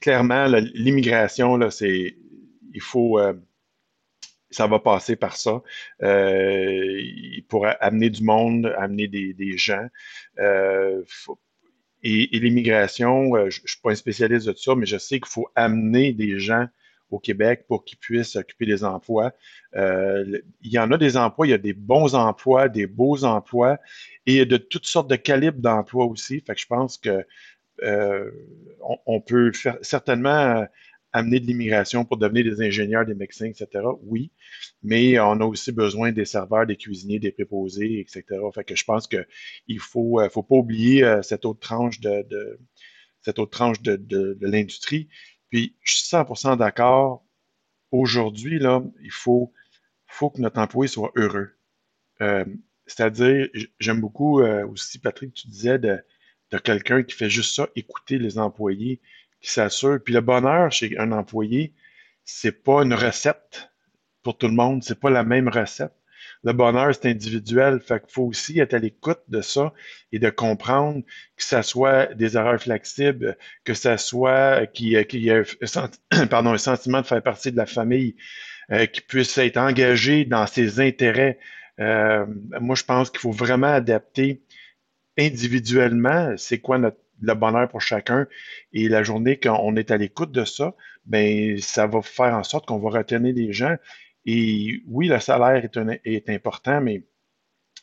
clairement, 0.00 0.46
l'immigration, 0.74 1.56
là, 1.56 1.70
c'est 1.70 2.16
il 2.74 2.82
faut 2.82 3.18
ça 4.50 4.66
va 4.66 4.78
passer 4.78 5.16
par 5.16 5.36
ça. 5.36 5.62
Euh, 6.02 7.02
pour 7.48 7.66
amener 7.80 8.10
du 8.10 8.22
monde, 8.22 8.72
amener 8.78 9.08
des, 9.08 9.56
gens. 9.56 9.86
Euh, 10.38 11.02
et, 12.02 12.38
l'immigration, 12.38 13.34
euh, 13.34 13.50
je 13.50 13.62
ne 13.62 13.66
suis 13.66 13.80
pas 13.82 13.90
un 13.90 13.96
spécialiste 13.96 14.46
de 14.46 14.54
ça, 14.54 14.74
mais 14.74 14.86
je 14.86 14.98
sais 14.98 15.18
qu'il 15.18 15.28
faut 15.28 15.48
amener 15.54 16.12
des 16.12 16.38
gens 16.38 16.66
au 17.10 17.20
Québec 17.20 17.66
pour 17.68 17.84
qu'ils 17.84 17.98
puissent 17.98 18.34
occuper 18.34 18.66
des 18.66 18.82
emplois. 18.82 19.32
il 19.74 20.42
y 20.62 20.78
en 20.78 20.90
a 20.90 20.98
des 20.98 21.16
emplois, 21.16 21.46
il 21.46 21.50
y 21.50 21.54
a 21.54 21.58
des 21.58 21.72
bons 21.72 22.14
emplois, 22.14 22.68
des 22.68 22.86
beaux 22.86 23.24
emplois 23.24 23.78
et 24.26 24.44
de 24.44 24.56
toutes 24.56 24.86
sortes 24.86 25.08
de 25.08 25.16
calibres 25.16 25.60
d'emplois 25.60 26.06
aussi. 26.06 26.40
Fait 26.40 26.54
que 26.54 26.60
je 26.60 26.66
pense 26.66 26.98
que 26.98 27.24
on, 29.06 29.20
peut 29.20 29.52
faire, 29.52 29.76
certainement 29.82 30.66
amener 31.16 31.40
de 31.40 31.46
l'immigration 31.46 32.04
pour 32.04 32.16
devenir 32.18 32.44
des 32.44 32.62
ingénieurs, 32.62 33.06
des 33.06 33.14
médecins, 33.14 33.46
etc. 33.46 33.84
Oui, 34.02 34.30
mais 34.82 35.18
on 35.18 35.40
a 35.40 35.44
aussi 35.44 35.72
besoin 35.72 36.12
des 36.12 36.24
serveurs, 36.24 36.66
des 36.66 36.76
cuisiniers, 36.76 37.18
des 37.18 37.32
préposés, 37.32 38.00
etc. 38.00 38.24
Fait 38.54 38.64
que 38.64 38.76
je 38.76 38.84
pense 38.84 39.06
qu'il 39.06 39.26
ne 39.68 39.78
faut, 39.78 40.20
faut 40.30 40.42
pas 40.42 40.56
oublier 40.56 41.20
cette 41.22 41.44
autre 41.44 41.60
tranche 41.60 42.00
de, 42.00 42.58
cette 43.26 43.40
autre 43.40 43.50
tranche 43.50 43.82
de, 43.82 44.38
l'industrie. 44.40 45.08
Puis 45.50 45.76
je 45.82 45.96
suis 45.96 46.08
100% 46.08 46.58
d'accord. 46.58 47.24
Aujourd'hui, 47.90 48.58
là, 48.58 48.82
il 49.02 49.10
faut, 49.10 49.52
faut 50.06 50.30
que 50.30 50.40
notre 50.40 50.60
employé 50.60 50.88
soit 50.88 51.12
heureux. 51.16 51.50
Euh, 52.20 52.44
c'est-à-dire, 52.86 53.48
j'aime 53.80 54.00
beaucoup 54.00 54.40
euh, 54.40 54.66
aussi, 54.68 54.98
Patrick, 54.98 55.34
tu 55.34 55.48
disais 55.48 55.78
de 55.78 56.02
quelqu'un 56.62 57.02
qui 57.02 57.16
fait 57.16 57.28
juste 57.28 57.54
ça, 57.54 57.68
écouter 57.74 58.18
les 58.18 58.38
employés, 58.38 59.00
qui 59.46 59.52
s'assure. 59.52 60.00
Puis 60.02 60.12
le 60.12 60.20
bonheur 60.20 60.72
chez 60.72 60.98
un 60.98 61.12
employé, 61.12 61.72
c'est 62.24 62.64
pas 62.64 62.82
une 62.82 62.94
recette 62.94 63.70
pour 64.24 64.36
tout 64.36 64.48
le 64.48 64.54
monde, 64.54 64.82
c'est 64.82 64.98
pas 64.98 65.10
la 65.10 65.22
même 65.22 65.48
recette. 65.48 65.92
Le 66.42 66.52
bonheur, 66.52 66.92
c'est 66.94 67.08
individuel. 67.08 67.80
Fait 67.80 68.00
qu'il 68.00 68.12
faut 68.12 68.24
aussi 68.24 68.58
être 68.58 68.74
à 68.74 68.78
l'écoute 68.78 69.20
de 69.28 69.40
ça 69.40 69.72
et 70.10 70.18
de 70.18 70.30
comprendre 70.30 71.02
que 71.36 71.42
ça 71.42 71.62
soit 71.62 72.12
des 72.14 72.36
erreurs 72.36 72.60
flexibles, 72.60 73.36
que 73.64 73.74
ça 73.74 73.98
soit 73.98 74.66
qu'il 74.66 74.88
y 74.88 74.96
ait 74.96 75.06
un 76.32 76.58
sentiment 76.58 77.00
de 77.00 77.06
faire 77.06 77.22
partie 77.22 77.52
de 77.52 77.56
la 77.56 77.66
famille, 77.66 78.16
euh, 78.72 78.86
qui 78.86 79.00
puisse 79.00 79.38
être 79.38 79.56
engagé 79.56 80.24
dans 80.24 80.46
ses 80.48 80.80
intérêts. 80.80 81.38
Euh, 81.78 82.26
moi, 82.60 82.74
je 82.74 82.82
pense 82.82 83.10
qu'il 83.10 83.20
faut 83.20 83.32
vraiment 83.32 83.72
adapter 83.72 84.42
individuellement 85.18 86.34
c'est 86.36 86.58
quoi 86.58 86.78
notre, 86.78 86.98
le 87.20 87.34
bonheur 87.34 87.68
pour 87.68 87.80
chacun. 87.80 88.26
Et 88.72 88.88
la 88.88 89.02
journée 89.02 89.38
qu'on 89.38 89.76
est 89.76 89.90
à 89.90 89.96
l'écoute 89.96 90.32
de 90.32 90.44
ça, 90.44 90.74
ben 91.04 91.58
ça 91.60 91.86
va 91.86 92.02
faire 92.02 92.34
en 92.34 92.42
sorte 92.42 92.66
qu'on 92.66 92.78
va 92.78 92.90
retenir 92.98 93.34
les 93.34 93.52
gens. 93.52 93.76
Et 94.24 94.82
oui, 94.86 95.08
le 95.08 95.20
salaire 95.20 95.64
est, 95.64 96.00
est 96.04 96.28
important, 96.30 96.80
mais 96.80 97.04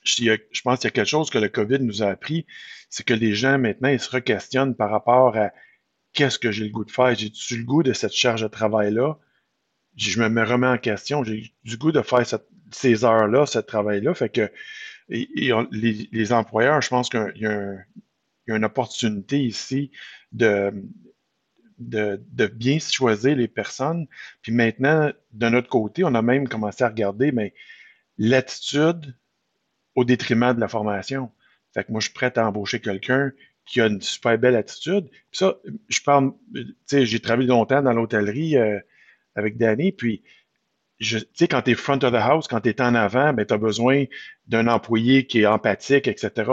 je, 0.04 0.38
je 0.52 0.62
pense 0.62 0.80
qu'il 0.80 0.88
y 0.88 0.92
a 0.92 0.92
quelque 0.92 1.08
chose 1.08 1.30
que 1.30 1.38
le 1.38 1.50
COVID 1.50 1.80
nous 1.80 2.04
a 2.04 2.08
appris, 2.08 2.46
c'est 2.90 3.06
que 3.06 3.14
les 3.14 3.34
gens 3.34 3.58
maintenant, 3.58 3.90
ils 3.90 4.00
se 4.00 4.10
requestionnent 4.10 4.76
par 4.76 4.90
rapport 4.92 5.38
à 5.38 5.52
qu'est-ce 6.12 6.40
que 6.40 6.52
j'ai 6.52 6.66
le 6.66 6.72
goût 6.72 6.86
de 6.86 6.92
faire? 6.92 7.16
J'ai-tu 7.16 7.58
le 7.58 7.64
goût 7.64 7.84
de 7.84 7.94
cette 7.94 8.14
charge 8.14 8.42
de 8.42 8.48
travail-là? 8.48 9.18
je 9.96 10.22
me 10.22 10.44
remets 10.44 10.68
en 10.68 10.78
question. 10.78 11.24
J'ai 11.24 11.54
du 11.64 11.78
goût 11.78 11.92
de 11.92 12.02
faire 12.02 12.24
ces 12.72 13.06
heures-là, 13.06 13.46
ce 13.46 13.60
travail-là. 13.60 14.14
Fait 14.14 14.30
que 14.30 14.52
les, 15.10 16.34
employeurs, 16.34 16.82
je 16.82 16.90
pense 16.90 17.10
qu'il 17.10 17.34
y, 17.36 17.46
a 17.46 17.76
une 18.48 18.66
opportunité 18.66 19.42
ici 19.42 19.92
de, 20.32 20.74
de, 21.80 22.48
bien 22.48 22.80
choisir 22.80 23.36
les 23.36 23.48
personnes. 23.48 24.08
Puis 24.42 24.52
maintenant, 24.52 25.12
de 25.32 25.50
notre 25.50 25.70
côté, 25.70 26.04
on 26.04 26.14
a 26.16 26.22
même 26.22 26.48
commencé 26.48 26.84
à 26.84 26.90
regarder 26.90 27.32
mais 27.32 27.54
l'attitude 28.18 29.16
au 29.96 30.04
détriment 30.06 30.54
de 30.54 30.60
la 30.60 30.68
formation. 30.68 31.32
Fait 31.74 31.84
que 31.84 31.92
moi, 31.92 32.00
je 32.00 32.06
suis 32.06 32.14
prêt 32.14 32.38
à 32.38 32.48
embaucher 32.48 32.80
quelqu'un 32.80 33.32
qui 33.66 33.82
a 33.82 33.88
une 33.88 34.02
super 34.02 34.38
belle 34.38 34.56
attitude. 34.56 35.10
Puis 35.10 35.40
ça, 35.40 35.56
je 35.88 36.02
parle, 36.02 36.34
tu 36.54 36.76
sais, 36.86 37.06
j'ai 37.06 37.20
travaillé 37.20 37.48
longtemps 37.48 37.82
dans 37.82 37.94
l'hôtellerie. 37.94 38.58
Euh, 38.58 38.80
avec 39.36 39.58
Danny. 39.58 39.92
Puis, 39.92 40.24
tu 41.00 41.20
sais, 41.34 41.48
quand 41.48 41.62
tu 41.64 41.72
es 41.72 41.76
front 41.76 42.00
of 42.04 42.12
the 42.12 42.16
house, 42.16 42.48
quand 42.48 42.62
tu 42.62 42.70
es 42.70 42.82
en 42.82 42.96
avant, 42.96 43.34
ben, 43.34 43.46
tu 43.46 43.54
as 43.54 43.58
besoin 43.58 44.06
d'un 44.48 44.68
employé 44.68 45.26
qui 45.26 45.42
est 45.42 45.46
empathique, 45.46 46.08
etc. 46.08 46.52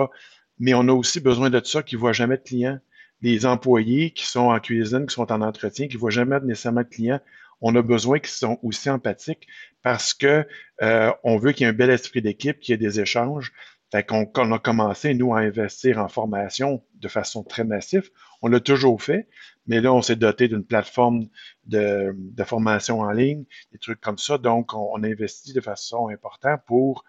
Mais 0.61 0.75
on 0.75 0.87
a 0.89 0.93
aussi 0.93 1.21
besoin 1.21 1.51
de 1.51 1.61
ça 1.65 1.83
qui 1.83 1.97
ne 1.97 2.01
voit 2.01 2.13
jamais 2.13 2.37
de 2.37 2.43
clients. 2.43 2.79
Les 3.23 3.47
employés 3.47 4.13
qui 4.13 4.27
sont 4.27 4.51
en 4.51 4.61
cuisine, 4.61 5.07
qui 5.07 5.15
sont 5.15 5.33
en 5.33 5.41
entretien, 5.41 5.89
qui 5.89 5.97
ne 5.97 6.01
voient 6.01 6.11
jamais 6.11 6.39
nécessairement 6.41 6.83
de 6.83 6.89
clients, 6.89 7.21
on 7.61 7.75
a 7.75 7.83
besoin 7.83 8.19
qu'ils 8.19 8.31
soient 8.31 8.59
aussi 8.63 8.89
empathiques 8.89 9.47
parce 9.83 10.15
que 10.15 10.47
euh, 10.83 11.13
on 11.25 11.37
veut 11.37 11.53
qu'il 11.53 11.65
y 11.65 11.67
ait 11.67 11.73
un 11.73 11.77
bel 11.77 11.91
esprit 11.91 12.23
d'équipe, 12.23 12.61
qu'il 12.61 12.73
y 12.73 12.75
ait 12.75 12.79
des 12.79 13.01
échanges. 13.01 13.53
Fait 13.91 14.07
qu'on 14.07 14.31
on 14.37 14.53
a 14.53 14.59
commencé, 14.59 15.15
nous, 15.15 15.35
à 15.35 15.41
investir 15.41 15.99
en 15.99 16.09
formation 16.09 16.85
de 16.95 17.09
façon 17.09 17.43
très 17.43 17.65
massive. 17.65 18.09
On 18.41 18.49
l'a 18.49 18.61
toujours 18.61 19.03
fait, 19.03 19.29
mais 19.67 19.81
là, 19.81 19.93
on 19.93 20.01
s'est 20.01 20.17
doté 20.17 20.47
d'une 20.47 20.65
plateforme 20.65 21.27
de, 21.67 22.15
formation 22.45 23.01
en 23.01 23.11
ligne, 23.11 23.45
des 23.73 23.79
trucs 23.79 24.01
comme 24.01 24.19
ça. 24.19 24.39
Donc, 24.39 24.75
on, 24.75 24.91
on 24.95 25.03
investit 25.03 25.53
de 25.53 25.61
façon 25.61 26.09
importante 26.09 26.61
pour 26.67 27.05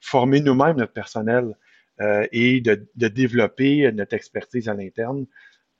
former 0.00 0.40
nous-mêmes 0.40 0.76
notre 0.76 0.92
personnel 0.92 1.54
euh, 2.00 2.26
et 2.32 2.60
de, 2.60 2.86
développer 3.08 3.90
notre 3.92 4.14
expertise 4.14 4.68
à 4.68 4.74
l'interne. 4.74 5.26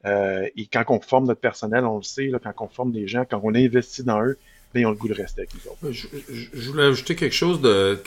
Euh, 0.04 0.46
et 0.56 0.66
quand 0.66 0.84
on 0.88 1.00
forme 1.00 1.26
notre 1.26 1.40
personnel, 1.40 1.84
on 1.84 1.98
le 1.98 2.02
sait, 2.02 2.30
quand 2.42 2.52
on 2.60 2.68
forme 2.68 2.92
des 2.92 3.06
gens, 3.06 3.24
quand 3.28 3.40
on 3.42 3.54
investit 3.54 4.04
dans 4.04 4.22
eux, 4.22 4.38
ben, 4.72 4.80
ils 4.80 4.86
ont 4.86 4.90
le 4.90 4.96
goût 4.96 5.08
de 5.08 5.14
rester 5.14 5.42
avec 5.42 5.54
nous 5.54 5.70
autres. 5.70 5.92
Je, 5.92 6.70
voulais 6.70 6.84
ajouter 6.84 7.16
quelque 7.16 7.34
chose 7.34 7.60
de 7.60 7.98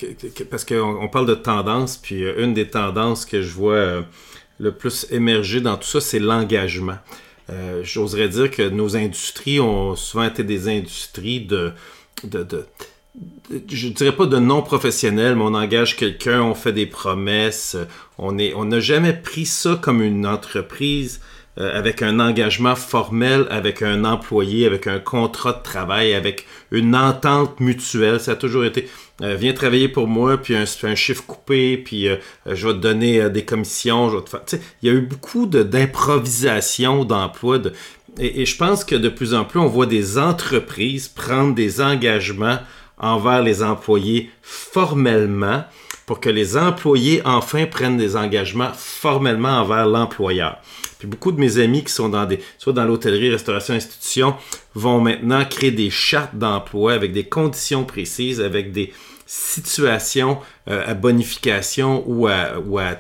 parce 0.50 0.66
qu'on 0.66 1.08
parle 1.12 1.28
de 1.28 1.36
tendance, 1.36 1.98
puis 1.98 2.24
euh, 2.24 2.44
une 2.44 2.54
des 2.54 2.68
tendances 2.68 3.26
que 3.26 3.42
je 3.42 3.52
vois 3.52 4.06
le 4.60 4.72
plus 4.72 5.08
émerger 5.12 5.62
dans 5.62 5.78
tout 5.78 5.88
ça, 5.88 6.02
c'est 6.02 6.20
l'engagement. 6.20 6.98
Euh, 7.50 7.82
j'oserais 7.84 8.30
dire 8.30 8.52
que 8.52 8.70
nos 8.70 8.96
industries 8.96 9.60
ont 9.60 9.96
souvent 9.96 10.26
été 10.26 10.44
des 10.44 10.68
industries 10.68 11.42
de 11.46 11.74
je 13.70 13.88
dirais 13.90 14.16
pas 14.16 14.26
de 14.26 14.38
non 14.38 14.62
professionnels, 14.62 15.36
mais 15.36 15.44
on 15.44 15.54
engage 15.54 15.96
quelqu'un, 15.96 16.42
on 16.42 16.54
fait 16.54 16.74
des 16.74 16.86
promesses, 16.86 17.76
on 18.18 18.38
est, 18.38 18.54
on 18.54 18.66
n'a 18.66 18.80
jamais 18.80 19.14
pris 19.14 19.46
ça 19.46 19.80
comme 19.82 20.02
une 20.02 20.28
entreprise 20.28 21.20
euh, 21.60 21.78
avec 21.78 22.04
un 22.04 22.20
engagement 22.20 22.76
formel, 22.76 23.48
avec 23.50 23.82
un 23.82 24.06
employé, 24.06 24.66
avec 24.66 24.88
un 24.88 25.00
contrat 25.00 25.54
de 25.54 25.64
travail, 25.64 26.14
avec 26.14 26.46
une 26.72 26.96
entente 26.96 27.60
mutuelle. 27.60 28.20
Ça 28.20 28.32
a 28.32 28.36
toujours 28.36 28.64
été 28.64 28.88
euh, 29.22 29.36
viens 29.36 29.52
travailler 29.52 29.90
pour 29.90 30.08
moi, 30.08 30.38
puis 30.38 30.56
un, 30.56 30.64
un 30.84 30.96
chiffre 30.96 31.26
coupé, 31.26 31.76
puis 31.78 32.08
euh, 32.08 32.16
je 32.46 32.68
vais 32.68 32.74
te 32.74 32.80
donner 32.80 33.30
des 33.30 33.44
commissions. 33.44 34.10
Il 34.82 34.88
y 34.88 34.92
a 34.92 34.94
eu 34.94 35.02
beaucoup 35.02 35.48
d'improvisation 35.48 37.04
d'emploi. 37.04 37.58
De... 37.58 37.74
Et, 38.20 38.42
et, 38.42 38.46
je 38.46 38.56
pense 38.56 38.86
que 38.86 38.96
de 38.96 39.10
plus 39.10 39.34
en 39.34 39.44
plus, 39.44 39.60
on 39.60 39.68
voit 39.68 39.88
des 39.88 40.18
entreprises 40.18 41.10
prendre 41.10 41.56
des 41.56 41.82
engagements 41.82 42.60
envers 43.00 43.42
les 43.42 43.64
employés 43.64 44.30
formellement 44.42 45.64
pour 46.06 46.20
que 46.20 46.30
les 46.30 46.58
employés 46.58 47.22
enfin 47.24 47.66
prennent 47.66 47.98
des 47.98 48.16
engagements 48.16 48.72
formellement 48.74 49.60
envers 49.62 49.86
l'employeur. 49.86 50.58
Puis 50.98 51.08
beaucoup 51.08 51.32
de 51.32 51.40
mes 51.40 51.60
amis 51.60 51.84
qui 51.84 51.94
sont 51.94 52.10
dans 52.10 52.26
des, 52.26 52.40
soit 52.58 52.74
dans 52.74 52.84
l'hôtellerie, 52.84 53.30
restauration, 53.30 53.76
institution, 53.76 54.36
vont 54.76 55.00
maintenant 55.00 55.46
créer 55.46 55.72
des 55.72 55.90
chartes 55.90 56.36
d'emploi 56.36 56.94
avec 56.94 57.14
des 57.14 57.24
conditions 57.26 57.86
précises, 57.86 58.42
avec 58.42 58.72
des 58.72 58.92
situations 59.26 60.40
euh, 60.68 60.84
à 60.86 60.96
bonification 60.96 62.04
ou 62.08 62.28
à, 62.28 62.60
ou 62.66 62.80
à 62.80 62.96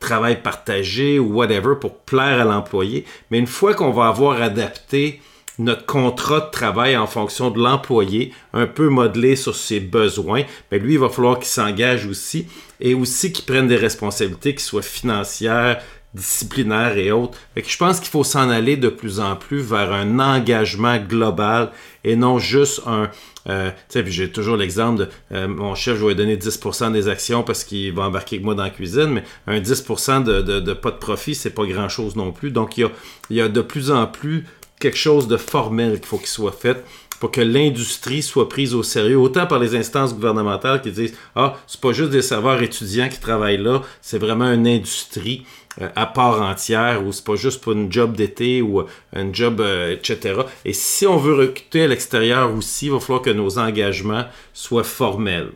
travail 0.00 0.42
partagé 0.42 1.18
ou 1.18 1.34
whatever 1.34 1.74
pour 1.80 1.98
plaire 1.98 2.40
à 2.40 2.44
l'employé. 2.44 3.04
Mais 3.30 3.38
une 3.38 3.46
fois 3.46 3.74
qu'on 3.74 3.90
va 3.90 4.08
avoir 4.08 4.40
adapté 4.40 5.20
notre 5.58 5.86
contrat 5.86 6.40
de 6.40 6.50
travail 6.50 6.96
en 6.96 7.06
fonction 7.06 7.50
de 7.50 7.60
l'employé, 7.60 8.32
un 8.52 8.66
peu 8.66 8.88
modelé 8.88 9.36
sur 9.36 9.54
ses 9.54 9.80
besoins, 9.80 10.42
mais 10.70 10.78
lui, 10.78 10.94
il 10.94 10.98
va 10.98 11.08
falloir 11.08 11.38
qu'il 11.38 11.48
s'engage 11.48 12.06
aussi 12.06 12.46
et 12.80 12.94
aussi 12.94 13.32
qu'il 13.32 13.44
prenne 13.44 13.68
des 13.68 13.76
responsabilités 13.76 14.54
qui 14.54 14.64
soient 14.64 14.82
financières, 14.82 15.80
disciplinaires 16.14 16.96
et 16.96 17.10
autres. 17.10 17.36
je 17.56 17.76
pense 17.76 17.98
qu'il 17.98 18.08
faut 18.08 18.24
s'en 18.24 18.48
aller 18.48 18.76
de 18.76 18.88
plus 18.88 19.18
en 19.18 19.34
plus 19.34 19.60
vers 19.60 19.92
un 19.92 20.20
engagement 20.20 20.96
global 20.98 21.72
et 22.04 22.16
non 22.16 22.38
juste 22.38 22.82
un... 22.86 23.10
Euh, 23.46 23.70
tu 23.90 23.98
sais, 23.98 24.10
j'ai 24.10 24.30
toujours 24.30 24.56
l'exemple 24.56 25.00
de 25.00 25.08
euh, 25.32 25.48
mon 25.48 25.74
chef, 25.74 25.98
je 25.98 26.02
vais 26.02 26.08
lui 26.08 26.14
donner 26.14 26.36
10% 26.36 26.92
des 26.92 27.08
actions 27.08 27.42
parce 27.42 27.62
qu'il 27.62 27.92
va 27.92 28.04
embarquer 28.04 28.36
avec 28.36 28.44
moi 28.44 28.54
dans 28.54 28.62
la 28.62 28.70
cuisine, 28.70 29.08
mais 29.08 29.24
un 29.46 29.60
10% 29.60 30.22
de, 30.22 30.40
de, 30.40 30.72
pas 30.72 30.90
de 30.90 30.96
profit, 30.96 31.34
c'est 31.34 31.50
pas 31.50 31.66
grand-chose 31.66 32.16
non 32.16 32.32
plus. 32.32 32.50
Donc, 32.50 32.78
il 32.78 32.82
y 32.82 32.84
a, 32.84 32.90
il 33.28 33.36
y 33.36 33.40
a 33.42 33.48
de 33.48 33.60
plus 33.60 33.90
en 33.90 34.06
plus 34.06 34.46
quelque 34.78 34.98
chose 34.98 35.28
de 35.28 35.36
formel 35.36 35.98
qu'il 35.98 36.06
faut 36.06 36.18
qu'il 36.18 36.26
soit 36.26 36.52
fait 36.52 36.84
pour 37.20 37.30
que 37.30 37.40
l'industrie 37.40 38.22
soit 38.22 38.48
prise 38.48 38.74
au 38.74 38.82
sérieux, 38.82 39.16
autant 39.16 39.46
par 39.46 39.58
les 39.58 39.74
instances 39.74 40.14
gouvernementales 40.14 40.82
qui 40.82 40.90
disent 40.90 41.14
Ah, 41.34 41.56
c'est 41.66 41.80
pas 41.80 41.92
juste 41.92 42.10
des 42.10 42.22
serveurs 42.22 42.62
étudiants 42.62 43.08
qui 43.08 43.18
travaillent 43.18 43.62
là, 43.62 43.82
c'est 44.02 44.18
vraiment 44.18 44.52
une 44.52 44.66
industrie 44.66 45.46
euh, 45.80 45.88
à 45.96 46.06
part 46.06 46.42
entière, 46.42 47.04
ou 47.04 47.12
c'est 47.12 47.24
pas 47.24 47.34
juste 47.34 47.60
pour 47.60 47.72
une 47.72 47.90
job 47.90 48.14
d'été 48.14 48.62
ou 48.62 48.80
euh, 48.80 48.86
un 49.12 49.32
job, 49.32 49.60
euh, 49.60 49.96
etc. 49.96 50.42
Et 50.64 50.72
si 50.72 51.06
on 51.06 51.16
veut 51.16 51.34
recruter 51.34 51.82
à 51.82 51.86
l'extérieur 51.88 52.54
aussi, 52.54 52.86
il 52.86 52.92
va 52.92 53.00
falloir 53.00 53.22
que 53.22 53.30
nos 53.30 53.58
engagements 53.58 54.24
soient 54.52 54.84
formels. 54.84 55.50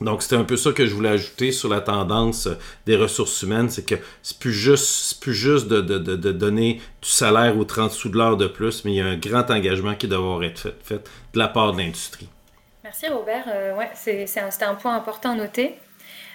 Donc, 0.00 0.22
c'était 0.22 0.36
un 0.36 0.44
peu 0.44 0.56
ça 0.56 0.72
que 0.72 0.86
je 0.86 0.94
voulais 0.94 1.10
ajouter 1.10 1.52
sur 1.52 1.68
la 1.68 1.80
tendance 1.80 2.48
des 2.86 2.96
ressources 2.96 3.42
humaines, 3.42 3.68
c'est 3.68 3.84
que 3.84 3.96
c'est 4.22 4.38
plus 4.38 4.52
juste, 4.52 5.20
plus 5.20 5.34
juste 5.34 5.68
de, 5.68 6.32
donner 6.32 6.80
du 7.02 7.08
salaire 7.08 7.56
ou 7.58 7.64
30 7.64 7.90
sous 7.90 8.08
de 8.08 8.16
l'heure 8.16 8.38
de 8.38 8.46
plus, 8.46 8.84
mais 8.84 8.92
il 8.92 8.96
y 8.96 9.00
a 9.00 9.06
un 9.06 9.16
grand 9.16 9.50
engagement 9.50 9.94
qui 9.94 10.08
doit 10.08 10.44
être 10.44 10.74
fait, 10.82 11.10
de 11.34 11.38
la 11.38 11.48
part 11.48 11.72
de 11.72 11.78
l'industrie. 11.78 12.28
Merci 12.82 13.08
Robert. 13.08 13.44
Euh, 13.48 13.76
ouais, 13.76 13.90
c'était 13.94 14.64
un, 14.64 14.74
point 14.74 14.96
important 14.96 15.32
à 15.32 15.34
noter. 15.34 15.76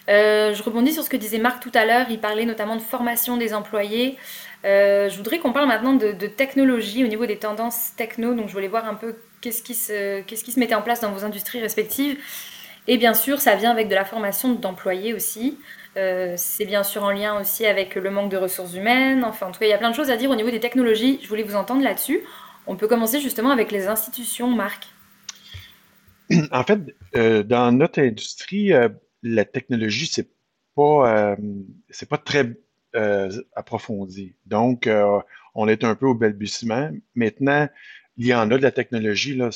Euh, 0.07 0.53
je 0.53 0.61
rebondis 0.61 0.93
sur 0.93 1.03
ce 1.03 1.09
que 1.09 1.17
disait 1.17 1.39
Marc 1.39 1.61
tout 1.61 1.71
à 1.73 1.85
l'heure. 1.85 2.05
Il 2.09 2.19
parlait 2.19 2.45
notamment 2.45 2.75
de 2.75 2.81
formation 2.81 3.35
des 3.37 3.53
employés. 3.53 4.17
Euh, 4.63 5.09
je 5.09 5.17
voudrais 5.17 5.39
qu'on 5.39 5.53
parle 5.53 5.67
maintenant 5.67 5.93
de, 5.93 6.27
technologie 6.27 7.03
au 7.03 7.07
niveau 7.07 7.25
des 7.25 7.37
tendances 7.37 7.95
techno. 7.97 8.35
Donc, 8.35 8.47
je 8.47 8.53
voulais 8.53 8.67
voir 8.67 8.85
un 8.85 8.93
peu 8.93 9.15
qu'est-ce 9.41 9.63
qui, 9.63 9.73
se, 9.73 10.21
qu'est-ce 10.21 10.43
qui 10.43 10.51
se 10.51 10.59
mettait 10.59 10.75
en 10.75 10.81
place 10.81 11.01
dans 11.01 11.11
vos 11.11 11.25
industries 11.25 11.61
respectives. 11.61 12.17
Et 12.87 12.97
bien 12.97 13.13
sûr, 13.13 13.41
ça 13.41 13.55
vient 13.55 13.71
avec 13.71 13.87
de 13.89 13.95
la 13.95 14.05
formation 14.05 14.53
d'employés 14.53 15.13
aussi. 15.13 15.57
Euh, 15.97 16.33
c'est 16.37 16.65
bien 16.65 16.83
sûr 16.83 17.03
en 17.03 17.11
lien 17.11 17.39
aussi 17.39 17.65
avec 17.65 17.95
le 17.95 18.09
manque 18.09 18.29
de 18.29 18.37
ressources 18.37 18.75
humaines. 18.75 19.23
Enfin, 19.23 19.47
en 19.47 19.51
tout 19.51 19.59
cas, 19.59 19.65
il 19.65 19.69
y 19.69 19.73
a 19.73 19.77
plein 19.77 19.91
de 19.91 19.95
choses 19.95 20.09
à 20.09 20.17
dire 20.17 20.29
au 20.29 20.35
niveau 20.35 20.51
des 20.51 20.59
technologies. 20.59 21.19
Je 21.21 21.27
voulais 21.27 21.43
vous 21.43 21.55
entendre 21.55 21.83
là-dessus. 21.83 22.21
On 22.67 22.75
peut 22.75 22.87
commencer 22.87 23.19
justement 23.19 23.51
avec 23.51 23.71
les 23.71 23.87
institutions, 23.87 24.49
Marc. 24.49 24.87
En 26.51 26.63
fait, 26.63 26.79
euh, 27.15 27.43
dans 27.43 27.71
notre 27.71 28.01
industrie, 28.01 28.71
la 29.23 29.45
technologie, 29.45 30.07
c'est 30.07 30.29
pas, 30.75 31.37
c'est 31.91 32.09
pas 32.09 32.17
très 32.17 32.55
euh, 32.95 33.29
approfondie. 33.57 34.35
Donc, 34.45 34.87
euh, 34.87 35.19
on 35.53 35.67
est 35.67 35.83
un 35.83 35.95
peu 35.95 36.05
au 36.05 36.15
balbutiement. 36.15 36.91
Maintenant, 37.13 37.67
il 38.15 38.27
y 38.27 38.33
en 38.33 38.49
a 38.49 38.57
de 38.57 38.61
la 38.61 38.71
technologie, 38.71 39.35
là, 39.35 39.49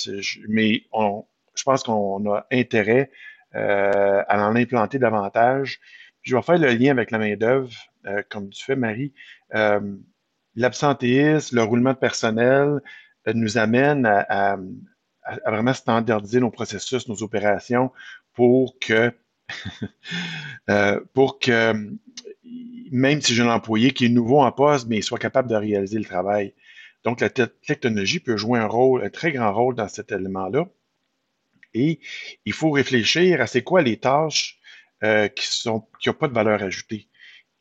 mais 0.50 0.84
on, 0.92 1.24
je 1.56 1.64
pense 1.64 1.84
qu'on 1.84 2.32
a 2.32 2.46
intérêt 2.52 3.12
euh, 3.56 4.24
à 4.28 4.48
en 4.48 4.56
implanter 4.56 5.00
davantage. 5.00 5.80
Je 6.22 6.36
vais 6.36 6.42
faire 6.42 6.58
le 6.58 6.72
lien 6.72 6.92
avec 6.92 7.12
la 7.12 7.18
main-d'œuvre, 7.18 7.72
comme 8.30 8.50
tu 8.50 8.64
fais, 8.64 8.76
Marie. 8.76 9.14
L'absentéisme, 10.56 11.56
le 11.56 11.64
roulement 11.64 11.94
de 11.94 11.98
personnel 11.98 12.82
nous 13.34 13.58
amène 13.58 14.06
à, 14.06 14.58
à, 15.24 15.52
vraiment 15.52 15.74
standardiser 15.74 16.40
nos 16.40 16.52
processus, 16.52 17.08
nos 17.08 17.24
opérations 17.24 17.92
pour 18.34 18.78
que 18.80 19.14
pour 21.14 21.40
que 21.40 21.74
même 22.92 23.22
si 23.22 23.34
j'ai 23.34 23.44
un 23.44 23.50
employé 23.50 23.92
qui 23.92 24.06
est 24.06 24.10
nouveau 24.10 24.42
en 24.42 24.52
poste, 24.52 24.88
mais 24.88 24.98
il 24.98 25.04
soit 25.04 25.20
capable 25.20 25.50
de 25.50 25.56
réaliser 25.56 25.98
le 25.98 26.06
travail. 26.06 26.54
Donc, 27.04 27.22
la 27.22 27.30
technologie 27.30 28.20
peut 28.20 28.38
jouer 28.38 28.60
un 28.60 28.68
rôle, 28.68 29.04
un 29.04 29.10
très 29.10 29.32
grand 29.32 29.54
rôle 29.54 29.76
dans 29.76 29.88
cet 29.88 30.12
élément-là. 30.12 30.68
Et 31.74 32.00
il 32.46 32.54
faut 32.54 32.72
réfléchir 32.72 33.42
à 33.42 33.48
c'est 33.48 33.64
quoi 33.64 33.82
les 33.82 33.98
tâches 33.98 34.60
euh, 35.04 35.28
qui 35.28 35.48
qui 35.48 35.70
n'ont 36.10 36.16
pas 36.16 36.28
de 36.28 36.34
valeur 36.34 36.62
ajoutée. 36.64 37.08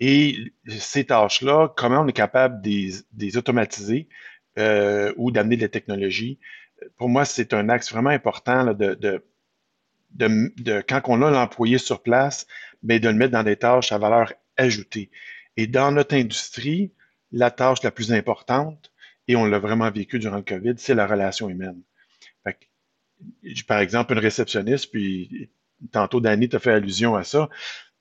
Et 0.00 0.52
ces 0.78 1.04
tâches-là, 1.04 1.72
comment 1.76 2.00
on 2.02 2.08
est 2.08 2.12
capable 2.12 2.62
de 2.62 2.92
les 3.18 3.36
automatiser 3.36 4.08
euh, 4.58 5.12
ou 5.16 5.30
d'amener 5.30 5.56
de 5.56 5.62
la 5.62 5.68
technologie. 5.68 6.38
Pour 6.96 7.08
moi, 7.08 7.24
c'est 7.24 7.54
un 7.54 7.68
axe 7.68 7.92
vraiment 7.92 8.10
important 8.10 8.74
de, 8.74 9.22
quand 10.88 11.00
on 11.04 11.22
a 11.22 11.30
l'employé 11.30 11.78
sur 11.78 12.02
place, 12.02 12.46
mais 12.82 12.98
de 12.98 13.08
le 13.08 13.14
mettre 13.14 13.32
dans 13.32 13.44
des 13.44 13.56
tâches 13.56 13.92
à 13.92 13.98
valeur 13.98 14.32
ajouter. 14.56 15.10
Et 15.56 15.66
dans 15.66 15.92
notre 15.92 16.16
industrie, 16.16 16.92
la 17.30 17.50
tâche 17.50 17.82
la 17.82 17.90
plus 17.90 18.12
importante, 18.12 18.92
et 19.28 19.36
on 19.36 19.44
l'a 19.44 19.58
vraiment 19.58 19.90
vécu 19.90 20.18
durant 20.18 20.36
le 20.36 20.42
COVID, 20.42 20.74
c'est 20.76 20.94
la 20.94 21.06
relation 21.06 21.48
humaine. 21.48 21.82
Par 23.66 23.80
exemple, 23.80 24.12
une 24.12 24.18
réceptionniste, 24.18 24.90
puis 24.90 25.50
tantôt 25.92 26.20
Danny 26.20 26.48
t'a 26.48 26.58
fait 26.58 26.72
allusion 26.72 27.14
à 27.14 27.24
ça. 27.24 27.48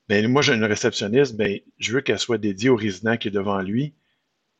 Ben, 0.09 0.26
moi, 0.28 0.41
j'ai 0.41 0.53
une 0.53 0.63
réceptionniste, 0.63 1.36
ben, 1.36 1.59
je 1.80 1.93
veux 1.93 2.01
qu'elle 2.01 2.20
soit 2.20 2.38
dédiée 2.38 2.70
au 2.70 2.76
résident 2.76 3.18
qui 3.18 3.28
est 3.28 3.32
devant 3.32 3.61
lui 3.61 3.93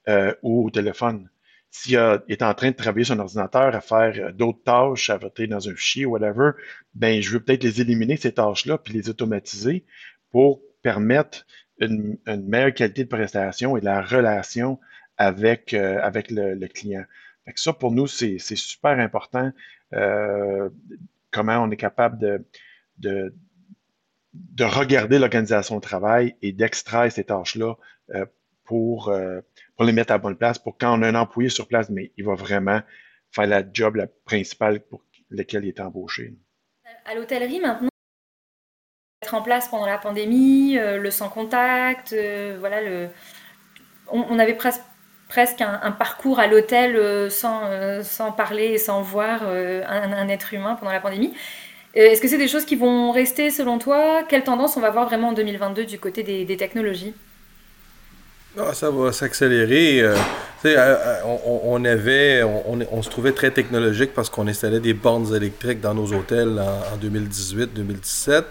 euh, 0.10 0.34
ou 0.41 0.66
au 0.66 0.70
téléphone. 0.70 1.30
S'il 1.70 1.95
est 1.95 2.41
en 2.41 2.53
train 2.53 2.72
de 2.72 2.76
travailler 2.76 3.05
sur 3.05 3.16
un 3.16 3.20
ordinateur, 3.20 3.76
à 3.76 3.82
faire 3.82 4.14
euh, 4.18 4.32
d'autres 4.32 4.64
tâches, 4.64 5.10
à 5.10 5.18
voter 5.18 5.47
dans 5.47 5.70
un 5.70 5.76
fichier, 5.76 6.05
whatever, 6.05 6.51
ben, 6.93 7.22
je 7.22 7.32
veux 7.32 7.39
peut-être 7.39 7.64
les 7.64 7.82
éliminer, 7.82 8.18
ces 8.18 8.34
tâches-là, 8.34 8.78
puis 8.78 8.93
les 8.93 9.10
automatiser 9.10 9.86
pour 10.32 10.62
permettre 10.82 11.45
une, 11.80 12.18
meilleure 12.26 12.74
qualité 12.74 13.03
de 13.03 13.10
prestation 13.10 13.78
et 13.78 13.82
de 13.82 13.86
la 13.86 14.01
relation 14.01 14.80
avec, 15.18 15.74
euh, 15.74 15.99
avec 16.01 16.32
le, 16.32 16.68
client. 16.68 17.03
ça, 17.55 17.74
pour 17.74 17.91
nous, 17.91 18.08
c'est 18.08 18.38
super 18.39 18.99
important. 18.99 19.51
Euh, 19.94 20.70
comment 21.32 21.58
on 21.64 21.72
est 21.72 21.78
capable 21.78 22.18
de, 22.20 22.46
de, 22.98 23.34
de 24.34 24.64
regarder 24.64 25.20
l'organisation 25.20 25.76
de 25.76 25.82
travail 25.82 26.36
et 26.42 26.52
d'extraire 26.52 27.12
ces 27.12 27.24
tâches-là 27.24 27.76
euh, 28.16 28.26
pour, 28.64 29.14
pour 29.78 29.86
les 29.86 29.94
mettre 29.94 30.12
à 30.12 30.18
bonne 30.18 30.36
place, 30.36 30.60
pour 30.60 30.78
quand 30.78 31.00
on 31.00 31.02
a 31.02 31.08
un 31.08 31.16
employé 31.16 31.48
sur 31.50 31.70
place, 31.70 31.90
mais 31.90 32.12
il 32.18 32.26
va 32.26 32.36
vraiment 32.36 32.82
faire 33.32 33.48
la 33.48 33.64
job 33.72 33.96
la 33.96 34.08
principale 34.08 34.82
pour 34.82 35.06
laquelle 35.30 35.64
il 35.64 35.70
est 35.70 35.80
embauché. 35.80 36.36
À 37.06 37.16
l'hôtellerie, 37.16 37.62
maintenant, 37.62 37.88
en 39.32 39.42
place 39.42 39.68
pendant 39.68 39.86
la 39.86 39.98
pandémie, 39.98 40.78
euh, 40.78 40.98
le 40.98 41.12
sans 41.12 41.30
contact, 41.30 42.14
euh, 42.14 42.58
voilà, 42.60 42.82
le... 42.82 43.10
on, 44.12 44.40
avait 44.40 44.54
presque 44.54 44.82
presque 45.28 45.62
un, 45.62 45.92
parcours 45.92 46.40
à 46.40 46.48
l'hôtel 46.48 46.96
euh, 46.96 47.30
sans, 47.30 47.62
sans 48.04 48.32
parler 48.32 48.66
et 48.66 48.78
sans 48.78 49.02
voir 49.02 49.44
un, 49.44 50.28
être 50.30 50.54
humain 50.54 50.76
pendant 50.80 50.92
la 50.92 51.00
pandémie. 51.00 51.34
Est-ce 51.94 52.22
que 52.22 52.28
c'est 52.28 52.38
des 52.38 52.48
choses 52.48 52.66
qui 52.66 52.76
vont 52.76 53.12
rester 53.12 53.50
selon 53.50 53.80
toi? 53.80 54.24
Quelle 54.30 54.44
tendance 54.44 54.78
on 54.78 54.82
va 54.82 54.92
voir 54.92 55.08
vraiment 55.08 55.30
en 55.30 55.34
2022 55.34 55.86
du 55.86 56.00
côté 56.00 56.24
des 56.24 56.58
technologies? 56.58 57.14
Ah, 58.60 58.74
ça 58.74 58.90
va 58.90 59.12
s'accélérer. 59.12 60.02
Euh, 60.02 60.16
euh, 60.66 60.76
euh, 60.76 61.22
on, 61.46 61.86
avait, 61.86 62.42
on, 62.44 63.04
se 63.04 63.10
trouvait 63.10 63.32
très 63.32 63.52
technologique 63.52 64.14
parce 64.16 64.32
qu'on 64.32 64.48
installait 64.48 64.80
des 64.80 64.96
bornes 64.96 65.34
électriques 65.36 65.80
dans 65.80 65.94
nos 65.94 66.12
hôtels 66.12 66.60
en, 66.60 66.98
2018-2017. 66.98 68.44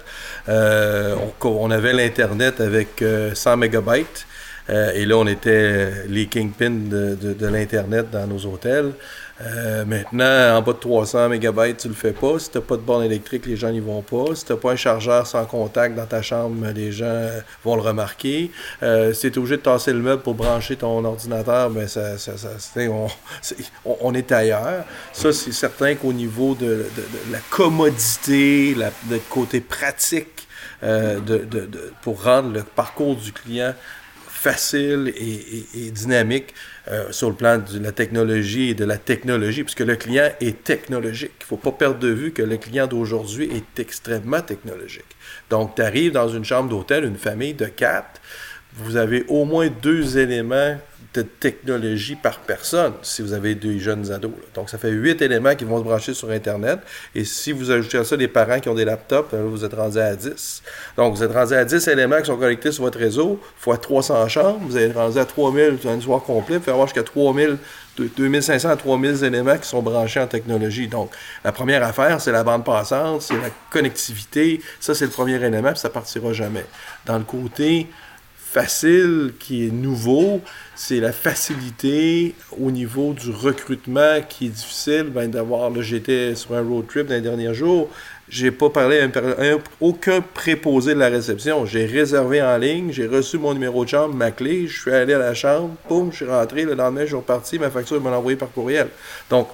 on, 1.42 1.70
avait 1.70 1.92
l'Internet 1.92 2.60
avec 2.60 3.02
100 3.34 3.56
mégabytes. 3.56 4.26
Et 4.68 5.04
là, 5.06 5.16
on 5.16 5.26
était 5.26 6.06
les 6.08 6.26
kingpins 6.26 6.70
de, 6.70 7.46
l'Internet 7.46 8.10
dans 8.10 8.26
nos 8.26 8.46
hôtels. 8.46 8.92
Euh, 9.42 9.84
maintenant, 9.84 10.56
en 10.56 10.62
bas 10.62 10.72
de 10.72 10.78
300 10.78 11.28
MB, 11.28 11.76
tu 11.76 11.88
le 11.88 11.94
fais 11.94 12.12
pas. 12.12 12.38
Si 12.38 12.50
tu 12.50 12.56
n'as 12.56 12.64
pas 12.64 12.76
de 12.76 12.80
borne 12.80 13.04
électrique, 13.04 13.44
les 13.44 13.56
gens 13.56 13.70
n'y 13.70 13.80
vont 13.80 14.00
pas. 14.00 14.34
Si 14.34 14.46
tu 14.46 14.52
n'as 14.52 14.58
pas 14.58 14.72
un 14.72 14.76
chargeur 14.76 15.26
sans 15.26 15.44
contact 15.44 15.94
dans 15.94 16.06
ta 16.06 16.22
chambre, 16.22 16.66
les 16.74 16.90
gens 16.90 17.28
vont 17.62 17.76
le 17.76 17.82
remarquer. 17.82 18.50
Euh, 18.82 19.12
si 19.12 19.30
tu 19.30 19.34
es 19.34 19.38
obligé 19.38 19.58
de 19.58 19.62
tasser 19.62 19.92
le 19.92 19.98
meuble 19.98 20.22
pour 20.22 20.34
brancher 20.34 20.76
ton 20.76 21.04
ordinateur, 21.04 21.68
ben 21.68 21.86
ça, 21.86 22.16
ça, 22.16 22.32
ça 22.38 22.80
on, 23.84 24.14
est, 24.14 24.32
ailleurs. 24.32 24.84
Ça, 25.12 25.32
c'est 25.32 25.52
certain 25.52 25.94
qu'au 25.96 26.14
niveau 26.14 26.54
de, 26.54 26.86
la 27.30 27.38
commodité, 27.50 28.74
la, 28.74 28.90
de 29.10 29.18
côté 29.28 29.60
pratique, 29.60 30.48
euh, 30.82 31.20
pour 32.02 32.24
rendre 32.24 32.52
le 32.52 32.62
parcours 32.62 33.16
du 33.16 33.32
client 33.32 33.74
facile 34.46 35.12
et, 35.16 35.90
dynamique 35.90 36.54
euh, 36.86 37.10
sur 37.10 37.30
le 37.30 37.34
plan 37.34 37.58
de 37.58 37.80
la 37.80 37.90
technologie 37.90 38.70
et 38.70 38.74
de 38.74 38.84
la 38.84 38.96
technologie, 38.96 39.64
puisque 39.64 39.80
le 39.80 39.96
client 39.96 40.30
est 40.40 40.62
technologique. 40.62 41.32
Il 41.40 41.44
ne 41.44 41.46
faut 41.46 41.56
pas 41.56 41.72
perdre 41.72 41.98
de 41.98 42.08
vue 42.08 42.30
que 42.30 42.42
le 42.42 42.56
client 42.56 42.86
d'aujourd'hui 42.86 43.50
est 43.52 43.80
extrêmement 43.80 44.40
technologique. 44.40 45.16
Donc, 45.50 45.74
tu 45.74 45.82
arrives 45.82 46.12
dans 46.12 46.28
une 46.28 46.44
chambre 46.44 46.68
d'hôtel, 46.68 47.04
une 47.04 47.16
famille 47.16 47.54
de 47.54 47.66
quatre, 47.66 48.20
vous 48.74 48.96
avez 48.96 49.24
au 49.26 49.44
moins 49.44 49.68
deux 49.82 50.16
éléments 50.16 50.78
de 51.22 51.28
technologie 51.28 52.16
par 52.16 52.40
personne 52.40 52.92
si 53.02 53.22
vous 53.22 53.32
avez 53.32 53.54
deux 53.54 53.78
jeunes 53.78 54.10
ados. 54.12 54.32
Donc, 54.54 54.70
ça 54.70 54.78
fait 54.78 54.90
huit 54.90 55.20
éléments 55.22 55.54
qui 55.54 55.64
vont 55.64 55.78
se 55.78 55.84
brancher 55.84 56.14
sur 56.14 56.30
Internet. 56.30 56.80
Et 57.14 57.24
si 57.24 57.52
vous 57.52 57.70
ajoutez 57.70 57.98
à 57.98 58.04
ça 58.04 58.16
des 58.16 58.28
parents 58.28 58.60
qui 58.60 58.68
ont 58.68 58.74
des 58.74 58.84
laptops, 58.84 59.34
vous 59.34 59.64
êtes 59.64 59.74
rendu 59.74 59.98
à 59.98 60.14
10. 60.14 60.62
Donc, 60.96 61.14
vous 61.14 61.22
êtes 61.22 61.32
rendu 61.32 61.54
à 61.54 61.64
10 61.64 61.88
éléments 61.88 62.18
qui 62.18 62.26
sont 62.26 62.36
connectés 62.36 62.72
sur 62.72 62.84
votre 62.84 62.98
réseau, 62.98 63.40
fois 63.56 63.76
300 63.76 64.28
chambres. 64.28 64.60
Vous 64.62 64.76
êtes 64.76 64.94
rendu 64.94 65.18
à 65.18 65.24
3000 65.24 65.78
un 65.86 66.00
soir 66.00 66.22
complet. 66.22 66.58
Vous 66.58 66.70
avoir 66.70 66.86
jusqu'à 66.86 67.02
3000 67.02 67.58
2500 68.04 68.68
à 68.68 68.76
3000 68.76 69.24
éléments 69.24 69.56
qui 69.56 69.68
sont 69.68 69.82
branchés 69.82 70.20
en 70.20 70.26
technologie. 70.26 70.88
Donc, 70.88 71.10
la 71.44 71.52
première 71.52 71.82
affaire, 71.82 72.20
c'est 72.20 72.32
la 72.32 72.44
bande 72.44 72.64
passante, 72.64 73.22
c'est 73.22 73.34
la 73.34 73.50
connectivité. 73.70 74.60
Ça, 74.80 74.94
c'est 74.94 75.06
le 75.06 75.10
premier 75.10 75.42
élément, 75.42 75.70
puis 75.70 75.78
ça 75.78 75.90
partira 75.90 76.32
jamais. 76.32 76.66
Dans 77.06 77.18
le 77.18 77.24
côté 77.24 77.86
facile 78.56 79.34
qui 79.38 79.66
est 79.66 79.70
nouveau, 79.70 80.40
c'est 80.74 80.98
la 80.98 81.12
facilité 81.12 82.34
au 82.58 82.70
niveau 82.70 83.12
du 83.12 83.30
recrutement 83.30 84.22
qui 84.26 84.46
est 84.46 84.48
difficile. 84.48 85.10
Ben, 85.14 85.30
d'avoir, 85.30 85.68
là, 85.68 85.82
j'étais 85.82 86.34
sur 86.34 86.54
un 86.54 86.62
road 86.62 86.86
trip 86.86 87.06
dans 87.06 87.16
les 87.16 87.20
derniers 87.20 87.52
jours, 87.52 87.90
j'ai 88.30 88.50
pas 88.50 88.70
parlé 88.70 88.98
à 89.00 89.08
aucun 89.78 90.22
préposé 90.22 90.94
de 90.94 90.98
la 90.98 91.08
réception. 91.08 91.66
J'ai 91.66 91.84
réservé 91.84 92.40
en 92.40 92.56
ligne, 92.56 92.92
j'ai 92.92 93.06
reçu 93.06 93.36
mon 93.36 93.52
numéro 93.52 93.84
de 93.84 93.90
chambre, 93.90 94.14
ma 94.14 94.30
clé, 94.30 94.66
je 94.66 94.80
suis 94.80 94.90
allé 94.90 95.12
à 95.12 95.18
la 95.18 95.34
chambre, 95.34 95.76
boum, 95.86 96.10
je 96.10 96.16
suis 96.16 96.24
rentré, 96.24 96.64
le 96.64 96.72
lendemain, 96.72 97.02
je 97.02 97.08
suis 97.08 97.16
reparti, 97.16 97.58
ma 97.58 97.68
facture 97.68 98.00
m'a 98.00 98.16
envoyée 98.16 98.38
par 98.38 98.50
courriel. 98.50 98.88
Donc, 99.28 99.48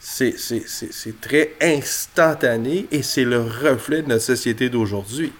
c'est 0.00 0.34
très 1.20 1.52
instantané 1.60 2.86
et 2.90 3.02
c'est 3.02 3.24
le 3.24 3.42
reflet 3.42 4.00
de 4.00 4.08
notre 4.08 4.24
société 4.24 4.70
d'aujourd'hui 4.70 5.30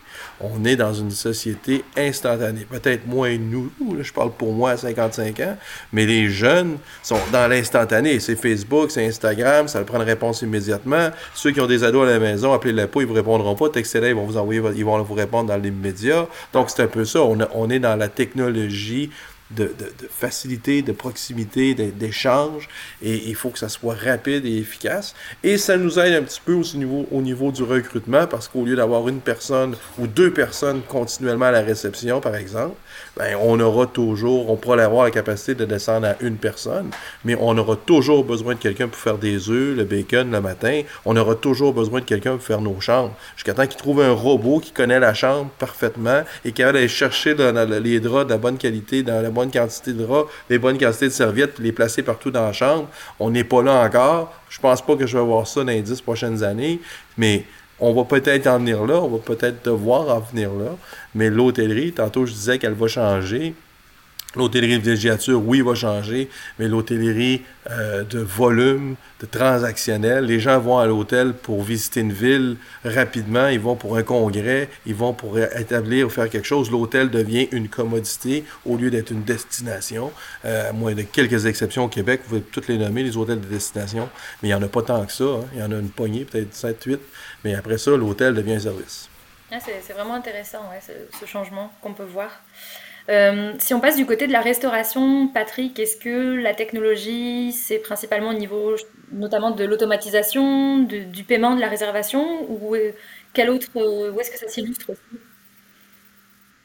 on 0.41 0.64
est 0.64 0.76
dans 0.76 0.93
une 0.93 1.11
société 1.11 1.84
instantanée. 1.97 2.66
Peut-être 2.68 3.07
moins 3.07 3.37
nous, 3.39 3.70
je 4.01 4.12
parle 4.12 4.32
pour 4.32 4.53
moi 4.53 4.72
à 4.72 4.76
55 4.76 5.41
ans, 5.41 5.57
mais 5.93 6.07
les 6.07 6.28
jeunes 6.28 6.78
sont 7.03 7.18
dans 7.32 7.49
l'instantané. 7.49 8.20
C'est 8.20 8.37
Facebook, 8.37 8.91
c'est 8.91 9.07
Instagram, 9.07 9.68
ça 9.68 9.82
prend 9.84 9.99
une 9.99 10.05
réponse 10.05 10.43
immédiatement. 10.43 11.11
Ceux 11.34 11.53
qui 11.53 11.61
ont 11.61 11.66
des 11.66 11.84
ados 11.84 12.07
à 12.09 12.12
la 12.12 12.18
maison, 12.18 12.53
appelez-les 12.53 12.87
pas, 12.87 13.01
ils 13.01 13.07
vous 13.07 13.14
répondront 13.14 13.55
pas. 13.55 13.68
Textez-les, 13.68 14.09
ils 14.09 14.14
vont 14.14 14.26
vous 14.26 14.37
envoyer, 14.37 14.61
ils 14.76 14.84
vont 14.84 15.03
vous 15.03 15.14
répondre 15.14 15.49
dans 15.49 15.57
les 15.57 15.70
médias. 15.70 16.26
Donc 16.53 16.70
c'est 16.70 16.82
un 16.82 16.89
peu 16.89 17.05
ça. 17.05 17.20
On, 17.22 17.70
est 17.70 17.78
dans 17.78 17.97
la 17.97 18.09
technologie 18.09 19.11
de, 19.51 19.72
facilité, 20.11 20.82
de 20.82 20.92
proximité, 20.92 21.74
d'échange, 21.74 22.68
et 23.03 23.28
il 23.28 23.34
faut 23.34 23.51
que 23.51 23.59
ça 23.59 23.68
soit 23.68 23.94
rapide 23.94 24.44
et 24.44 24.59
efficace. 24.59 25.14
Et 25.44 25.59
ça 25.59 25.76
nous 25.76 25.99
aide 25.99 26.14
un 26.14 26.22
petit 26.22 26.40
peu 26.44 26.55
aussi 26.55 26.76
au 26.76 26.78
niveau, 26.78 27.07
au 27.11 27.22
niveau 27.22 27.53
du 27.53 27.62
recrutement, 27.62 28.26
parce 28.26 28.49
qu'au 28.49 28.64
lieu 28.64 28.76
d'avoir 28.76 29.09
une 29.09 29.20
personne 29.20 29.76
ou 29.99 30.07
deux 30.07 30.32
personnes 30.32 30.82
continuellement 30.88 31.47
à 31.47 31.53
la 31.53 31.61
réception, 31.61 32.20
par 32.20 32.34
exemple, 32.34 32.76
ben, 33.16 33.36
on 33.40 33.59
aura 33.61 33.86
toujours, 33.86 34.51
on 34.51 34.57
pourra 34.57 34.82
avoir 34.82 35.05
la 35.05 35.11
capacité 35.11 35.55
de 35.55 35.64
descendre 35.64 36.09
à 36.09 36.16
une 36.20 36.36
personne, 36.36 36.90
mais 37.24 37.36
on 37.40 37.57
aura 37.57 37.76
toujours 37.76 38.24
besoin 38.24 38.55
de 38.55 38.59
quelqu'un 38.59 38.88
pour 38.88 38.99
faire 38.99 39.18
des 39.18 39.49
œufs, 39.49 39.76
le 39.76 39.84
bacon 39.84 40.30
le 40.30 40.40
matin, 40.40 40.82
on 41.05 41.16
aura 41.16 41.34
toujours 41.34 41.72
besoin 41.72 42.01
de 42.01 42.05
quelqu'un 42.05 42.32
pour 42.32 42.42
faire 42.42 42.61
nos 42.61 42.80
chambres. 42.80 43.14
Jusqu'à 43.36 43.55
temps 43.55 43.66
qu'il 43.66 43.76
trouve 43.76 44.03
un 44.03 44.12
robot 44.12 44.61
qui 44.61 44.72
connaît 44.72 45.01
la 45.01 45.14
chambre 45.14 45.51
parfaitement 45.59 46.22
et 46.44 46.53
qui 46.53 46.62
va 46.62 46.68
aller 46.68 46.88
chercher 46.88 47.34
les 47.34 48.01
draps 48.01 48.26
de 48.26 48.30
la 48.30 48.38
bonne 48.38 48.59
qualité, 48.59 49.03
dans 49.03 49.22
la 49.22 49.30
bonne 49.37 49.51
quantité 49.51 49.93
de 49.93 50.05
draps, 50.05 50.28
les 50.51 50.59
bonnes 50.59 50.78
quantités 50.78 51.07
de 51.07 51.12
serviettes, 51.12 51.59
les 51.59 51.72
placer 51.72 52.03
partout 52.03 52.30
dans 52.30 52.47
la 52.47 52.53
chambre. 52.53 52.89
On 53.20 53.30
n'est 53.30 53.45
pas 53.45 53.62
là 53.62 53.84
encore. 53.84 54.32
Je 54.49 54.59
pense 54.59 54.80
pas 54.84 54.97
que 54.97 55.07
je 55.07 55.18
vais 55.18 55.24
voir 55.24 55.47
ça 55.47 55.61
dans 55.61 55.66
les 55.66 55.82
dix 55.82 56.01
prochaines 56.01 56.43
années, 56.43 56.80
mais 57.18 57.45
on 57.78 57.93
va 57.93 58.05
peut-être 58.05 58.47
en 58.47 58.59
venir 58.59 58.87
là, 58.87 58.95
on 58.95 59.09
va 59.09 59.18
peut-être 59.18 59.64
devoir 59.64 60.09
en 60.09 60.20
venir 60.20 60.51
là, 60.55 60.76
mais 61.14 61.28
l'hôtellerie, 61.28 61.93
tantôt 61.93 62.24
je 62.24 62.32
disais 62.32 62.59
qu'elle 62.59 62.72
va 62.72 62.89
changer. 62.89 63.55
L'hôtellerie 64.37 64.78
de 64.78 64.82
villégiature, 64.82 65.43
oui, 65.43 65.62
va 65.62 65.74
changer, 65.74 66.28
mais 66.59 66.68
l'hôtellerie 66.68 67.43
euh, 67.70 68.05
de 68.05 68.18
volume, 68.18 68.97
de 69.20 69.26
transactionnel, 69.26 70.26
les 70.26 70.41
gens 70.41 70.61
vont 70.61 70.78
à 70.78 70.87
l'hôtel 70.87 71.32
pour 71.32 71.62
visiter 71.62 72.01
une 72.01 72.12
ville 72.12 72.57
rapidement, 72.84 73.49
ils 73.49 73.61
vont 73.61 73.76
pour 73.76 73.97
un 73.97 74.03
congrès, 74.03 74.68
ils 74.84 74.95
vont 74.95 75.14
pour 75.14 75.39
établir 75.39 76.07
ou 76.07 76.11
faire 76.11 76.28
quelque 76.28 76.47
chose. 76.47 76.70
L'hôtel 76.70 77.11
devient 77.11 77.49
une 77.51 77.68
commodité 77.68 78.45
au 78.66 78.76
lieu 78.76 78.91
d'être 78.91 79.11
une 79.11 79.22
destination. 79.22 80.12
Euh, 80.45 80.70
à 80.70 80.72
moins 80.72 80.95
de 80.95 81.03
quelques 81.03 81.47
exceptions 81.47 81.84
au 81.84 81.89
Québec, 81.89 82.20
vous 82.24 82.28
pouvez 82.28 82.43
toutes 82.43 82.68
les 82.68 82.78
nommer, 82.78 83.03
les 83.03 83.16
hôtels 83.16 83.41
de 83.41 83.47
destination, 83.47 84.09
mais 84.43 84.51
il 84.51 84.53
n'y 84.53 84.55
en 84.55 84.62
a 84.62 84.68
pas 84.68 84.82
tant 84.82 85.05
que 85.07 85.12
ça. 85.12 85.24
Hein. 85.24 85.45
Il 85.55 85.61
y 85.61 85.62
en 85.62 85.72
a 85.72 85.76
une 85.76 85.91
poignée, 85.91 86.24
peut-être 86.24 86.55
7, 86.55 86.84
8, 86.84 87.01
mais 87.45 87.55
après 87.55 87.78
ça, 87.78 87.97
l'hôtel 87.97 88.34
devient 88.34 88.55
un 88.55 88.61
service. 88.61 89.09
Ah, 89.51 89.59
c'est 89.61 89.93
vraiment 89.93 90.14
intéressant, 90.14 90.59
ce 91.20 91.24
changement 91.24 91.72
qu'on 91.80 91.95
peut 91.95 92.05
voir. 92.05 92.30
Euh, 93.09 93.52
si 93.59 93.72
on 93.72 93.80
passe 93.80 93.96
du 93.96 94.04
côté 94.04 94.26
de 94.26 94.32
la 94.32 94.40
restauration, 94.40 95.28
Patrick, 95.28 95.78
est-ce 95.78 95.96
que 95.96 96.34
la 96.40 96.54
technologie, 96.54 97.52
c'est 97.52 97.78
principalement 97.78 98.30
au 98.30 98.34
niveau 98.34 98.74
notamment 99.12 99.52
de 99.52 99.64
l'automatisation, 99.64 100.82
du 100.82 101.24
paiement, 101.24 101.54
de 101.54 101.61
la 101.61 101.68
réservation, 101.68 102.50
ou 102.50 102.74
euh, 102.74 102.90
quel 103.32 103.50
autre, 103.50 103.68
euh, 103.76 104.11
où 104.11 104.20
est-ce 104.20 104.32
que 104.32 104.38
ça 104.38 104.48
s'illustre 104.48 104.90
aussi? 104.90 105.00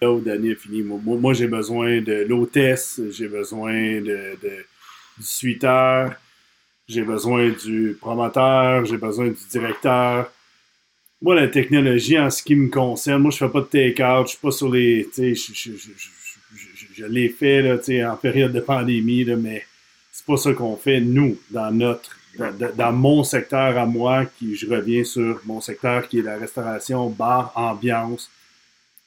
Là 0.02 0.12
où 0.12 0.20
Danny 0.20 0.54
a 0.54 0.56
fini, 0.56 0.82
moi, 0.82 1.34
j'ai 1.34 1.48
besoin 1.48 2.02
de 2.02 2.26
l'hôtesse, 2.28 3.00
j'ai 3.12 3.28
besoin 3.28 4.02
du 4.02 4.66
suiteur, 5.20 6.16
j'ai 6.88 7.04
besoin 7.04 7.50
du 7.50 7.96
promoteur, 8.02 8.84
j'ai 8.86 8.98
besoin 8.98 9.28
du 9.28 9.38
directeur. 9.52 10.32
Moi, 11.22 11.36
la 11.36 11.50
technologie, 11.50 12.18
en 12.18 12.32
ce 12.32 12.42
qui 12.42 12.56
me 12.56 12.68
concerne, 12.70 13.22
moi, 13.22 13.30
je 13.30 13.38
fais 13.38 13.50
pas 13.50 13.62
de 13.62 13.66
take-out, 13.66 14.26
je 14.26 14.32
suis 14.32 14.40
pas 14.40 14.50
sur 14.50 14.70
les 14.72 15.08
je 15.16 16.21
l'ai 17.06 17.30
fait 17.30 17.62
là, 17.62 18.12
en 18.12 18.16
période 18.16 18.54
de 18.54 18.60
pandémie, 18.60 19.24
là, 19.24 19.36
mais 19.36 19.64
c'est 20.12 20.26
pas 20.26 20.38
ça 20.38 20.54
qu'on 20.54 20.76
fait, 20.76 21.00
nous, 21.00 21.40
dans 21.50 21.72
notre 21.72 22.18
dans, 22.38 22.94
mon 22.94 23.24
secteur 23.24 23.78
à 23.78 23.86
moi, 23.86 24.26
qui 24.26 24.56
je 24.56 24.68
reviens 24.70 25.04
sur 25.04 25.42
mon 25.46 25.62
secteur 25.62 26.08
qui 26.08 26.20
est 26.20 26.24
la 26.24 26.38
restauration, 26.38 27.10
bar, 27.10 27.52
ambiance. 27.56 28.30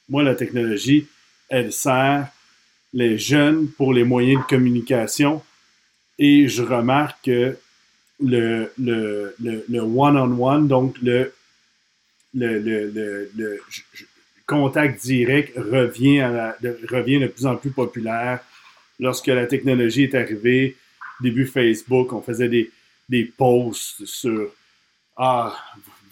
Moi, 0.09 0.23
la 0.23 0.35
technologie, 0.35 1.07
elle 1.49 1.71
sert 1.71 2.27
les 2.93 3.17
jeunes 3.17 3.67
pour 3.69 3.93
les 3.93 4.03
moyens 4.03 4.41
de 4.43 4.47
communication. 4.47 5.41
Et 6.19 6.47
je 6.47 6.61
remarque 6.61 7.25
que 7.25 7.57
le, 8.23 8.71
le, 8.77 9.35
le, 9.39 9.81
one-on-one, 9.81 10.67
donc 10.67 10.95
le, 11.01 11.33
le, 12.33 12.59
le 12.59 13.61
contact 14.45 15.01
direct 15.01 15.57
revient, 15.57 16.19
à 16.19 16.55
revient 16.89 17.19
de 17.19 17.27
plus 17.27 17.45
en 17.45 17.55
plus 17.55 17.71
populaire. 17.71 18.39
Lorsque 18.99 19.27
la 19.27 19.45
technologie 19.45 20.03
est 20.03 20.15
arrivée, 20.15 20.75
début 21.21 21.45
Facebook, 21.45 22.13
on 22.13 22.21
faisait 22.21 22.49
des, 22.49 22.71
des 23.09 23.25
posts 23.25 24.05
sur 24.05 24.49
Ah, 25.17 25.55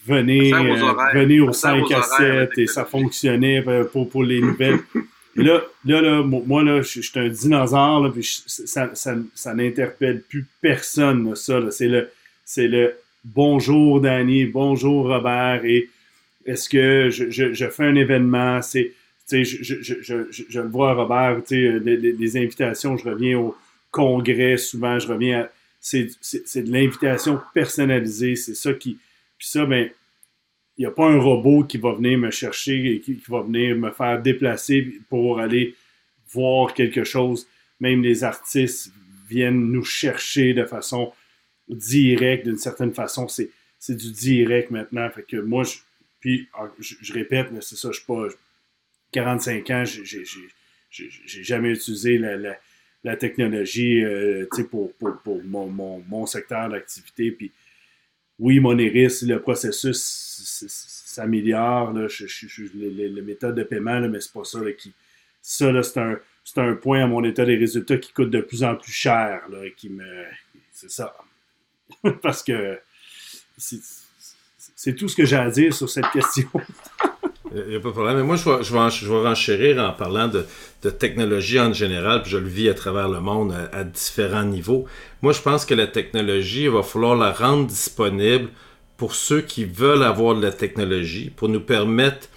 venez, 0.06 0.54
euh, 0.54 0.94
venez 1.14 1.40
au 1.40 1.54
5 1.54 1.92
à 1.92 2.02
7 2.02 2.58
et 2.58 2.68
ça 2.68 2.86
fonctionnait 2.86 3.64
pour, 3.92 4.10
pour 4.10 4.24
les 4.24 4.42
nouvelles. 4.42 4.80
là, 5.36 5.62
là, 5.86 6.02
là, 6.02 6.24
moi, 6.24 6.64
là, 6.64 6.82
je, 6.82 7.02
suis 7.02 7.20
un 7.20 7.30
dinosaure, 7.30 8.02
là, 8.02 8.10
puis 8.10 8.24
ça, 8.48 8.92
ça, 8.94 9.16
ça 9.34 9.54
n'interpelle 9.54 10.22
plus 10.22 10.46
personne, 10.62 11.36
ça. 11.36 11.60
C'est 11.72 11.88
le, 11.88 12.10
c'est 12.46 12.68
le 12.68 12.96
bonjour 13.24 14.02
Danny, 14.02 14.46
bonjour 14.46 15.08
Robert, 15.08 15.64
et 15.66 15.90
est-ce 16.46 16.70
que 16.70 17.10
je, 17.10 17.70
fais 17.70 17.84
un 17.84 17.96
événement? 17.96 18.62
C'est, 18.62 18.94
je, 19.32 19.64
je, 19.64 20.60
le 20.60 20.68
vois, 20.68 20.94
Robert, 20.94 21.42
les, 21.50 22.38
invitations, 22.38 22.98
je 22.98 23.10
reviens 23.10 23.40
au 23.40 23.56
congrès 23.92 24.58
souvent, 24.58 25.00
je 25.00 25.08
reviens 25.08 25.42
à. 25.42 25.50
C'est, 25.80 26.08
de 26.56 26.72
l'invitation 26.72 27.42
personnalisée, 27.54 28.36
c'est 28.36 28.56
ça 28.56 28.74
qui. 28.74 28.98
Puis 29.38 29.48
ça, 29.48 29.66
ben, 29.66 29.90
il 30.78 30.82
n'y 30.82 30.86
a 30.86 30.92
pas 30.92 31.08
un 31.08 31.20
robot 31.20 31.66
qui 31.66 31.78
va 31.78 31.94
venir 31.94 32.18
me 32.18 32.32
chercher 32.32 32.96
et 32.96 33.00
qui, 33.02 33.22
va 33.28 33.42
venir 33.42 33.76
me 33.76 33.92
faire 33.92 34.22
déplacer 34.22 34.94
pour 35.10 35.40
aller 35.40 35.76
voir 36.32 36.74
quelque 36.74 37.04
chose. 37.04 37.48
Même 37.80 38.02
les 38.02 38.24
artistes 38.24 38.94
viennent 39.30 39.72
nous 39.72 39.84
chercher 39.84 40.54
de 40.54 40.64
façon 40.64 41.12
directe, 41.68 42.46
d'une 42.46 42.58
certaine 42.58 42.94
façon. 42.94 43.28
C'est, 43.28 43.50
c'est 43.78 43.98
du 43.98 44.12
direct 44.12 44.72
maintenant. 44.72 45.10
Fait 45.10 45.24
que 45.24 45.38
moi, 45.38 45.64
je, 45.64 45.80
puis, 46.24 46.48
ah, 46.54 46.70
je, 46.80 47.12
répète, 47.12 47.52
mais 47.52 47.60
c'est 47.60 47.76
ça, 47.76 47.90
je 47.92 47.98
suis 47.98 48.06
pas. 48.06 48.30
45 49.12 49.70
ans, 49.72 49.84
j'ai 49.84 51.44
jamais 51.44 51.72
utilisé 51.72 52.18
la, 52.18 53.18
technologie 53.18 54.02
euh, 54.06 54.48
pour, 54.72 54.94
mon, 55.44 56.26
secteur 56.26 56.70
d'activité. 56.70 57.32
Puis, 57.32 57.52
oui, 58.40 58.62
mon 58.62 58.78
iris, 58.78 59.24
le 59.24 59.42
processus 59.42 60.00
s'améliore. 60.70 61.92
La 61.92 63.22
méthode 63.22 63.56
de 63.56 63.64
paiement, 63.64 64.00
mais 64.08 64.22
c'est 64.22 64.32
pas 64.32 64.46
ça 64.46 64.60
qui. 64.78 64.94
Ça, 65.42 65.84
c'est 65.84 66.58
un, 66.58 66.76
point 66.76 67.04
à 67.04 67.08
mon 67.08 67.22
état 67.26 67.44
des 67.44 67.58
résultats 67.58 67.98
qui 67.98 68.14
coûte 68.14 68.30
de 68.30 68.40
plus 68.40 68.64
en 68.64 68.78
plus 68.78 68.94
cher. 68.94 69.42
Qui 69.76 69.90
me. 69.90 70.24
C'est 70.72 70.90
ça. 70.90 71.14
Parce 72.22 72.42
que 72.42 72.80
c'est 74.84 74.96
tout 74.96 75.08
ce 75.08 75.16
que 75.16 75.24
j'ai 75.24 75.38
à 75.38 75.50
dire 75.50 75.74
sur 75.74 75.90
cette 75.90 76.10
question. 76.12 76.50
Il 77.56 77.70
n'y 77.70 77.76
a 77.76 77.80
pas 77.80 77.88
de 77.88 77.94
problème. 77.94 78.18
Mais 78.18 78.24
moi, 78.24 78.36
je 78.36 78.50
vais, 78.50 78.64
je, 78.64 78.74
vais, 78.74 78.90
je 78.90 79.08
vais 79.08 79.30
renchérir 79.30 79.82
en 79.82 79.94
parlant 79.94 80.28
de, 80.28 80.46
technologie 80.90 81.58
en 81.58 81.72
général, 81.72 82.22
puis 82.22 82.32
je 82.32 82.38
le 82.38 82.50
vis 82.50 82.68
à 82.68 82.74
travers 82.74 83.08
le 83.08 83.22
monde 83.22 83.56
à, 83.72 83.86
différents 83.86 84.44
niveaux. 84.44 84.86
Moi, 85.22 85.32
je 85.32 85.42
pense 85.42 85.64
que 85.64 85.74
la 85.74 85.88
technologie, 85.88 86.64
il 86.64 86.70
va 86.70 86.84
falloir 86.84 87.16
la 87.16 87.32
rendre 87.32 87.68
disponible 87.68 88.50
pour 88.98 89.16
ceux 89.16 89.40
qui 89.40 89.64
veulent 89.64 90.04
avoir 90.04 90.36
de 90.36 90.42
la 90.42 90.52
technologie, 90.52 91.30
pour 91.30 91.48
nous 91.48 91.62
permettre 91.62 92.28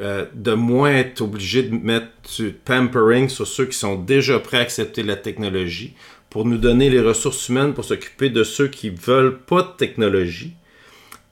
euh, 0.00 0.24
de 0.34 0.54
moins 0.54 0.90
être 0.90 1.20
obligés 1.20 1.62
de 1.62 1.72
mettre 1.72 2.08
du 2.36 2.50
pampering 2.50 3.28
sur 3.28 3.46
ceux 3.46 3.66
qui 3.66 3.78
sont 3.78 3.94
déjà 3.94 4.40
prêts 4.40 4.58
à 4.58 4.62
accepter 4.62 5.04
la 5.04 5.14
technologie, 5.14 5.94
pour 6.30 6.46
nous 6.46 6.58
donner 6.58 6.90
les 6.90 7.00
ressources 7.00 7.48
humaines 7.48 7.74
pour 7.74 7.84
s'occuper 7.84 8.28
de 8.28 8.42
ceux 8.42 8.66
qui 8.66 8.90
veulent 8.90 9.38
pas 9.38 9.62
de 9.62 9.76
technologie 9.76 10.54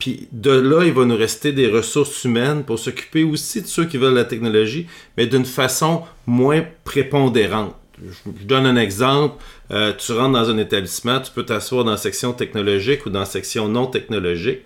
puis 0.01 0.28
de 0.32 0.51
là, 0.51 0.84
il 0.84 0.92
va 0.92 1.05
nous 1.05 1.16
rester 1.16 1.53
des 1.53 1.68
ressources 1.68 2.24
humaines 2.24 2.64
pour 2.64 2.78
s'occuper 2.78 3.22
aussi 3.22 3.61
de 3.61 3.66
ceux 3.66 3.84
qui 3.84 3.98
veulent 3.98 4.14
la 4.14 4.24
technologie, 4.24 4.86
mais 5.16 5.26
d'une 5.26 5.44
façon 5.44 6.03
moins 6.26 6.64
prépondérante. 6.84 7.76
Je 8.03 8.46
donne 8.46 8.64
un 8.64 8.76
exemple. 8.76 9.44
Euh, 9.70 9.92
tu 9.92 10.12
rentres 10.12 10.32
dans 10.32 10.48
un 10.48 10.57
établissement, 10.57 11.20
tu 11.20 11.30
peux 11.30 11.44
t'asseoir 11.44 11.84
dans 11.84 11.90
la 11.90 11.96
section 11.98 12.32
technologique 12.32 13.05
ou 13.05 13.11
dans 13.11 13.20
la 13.20 13.26
section 13.26 13.68
non 13.68 13.86
technologique 13.86 14.61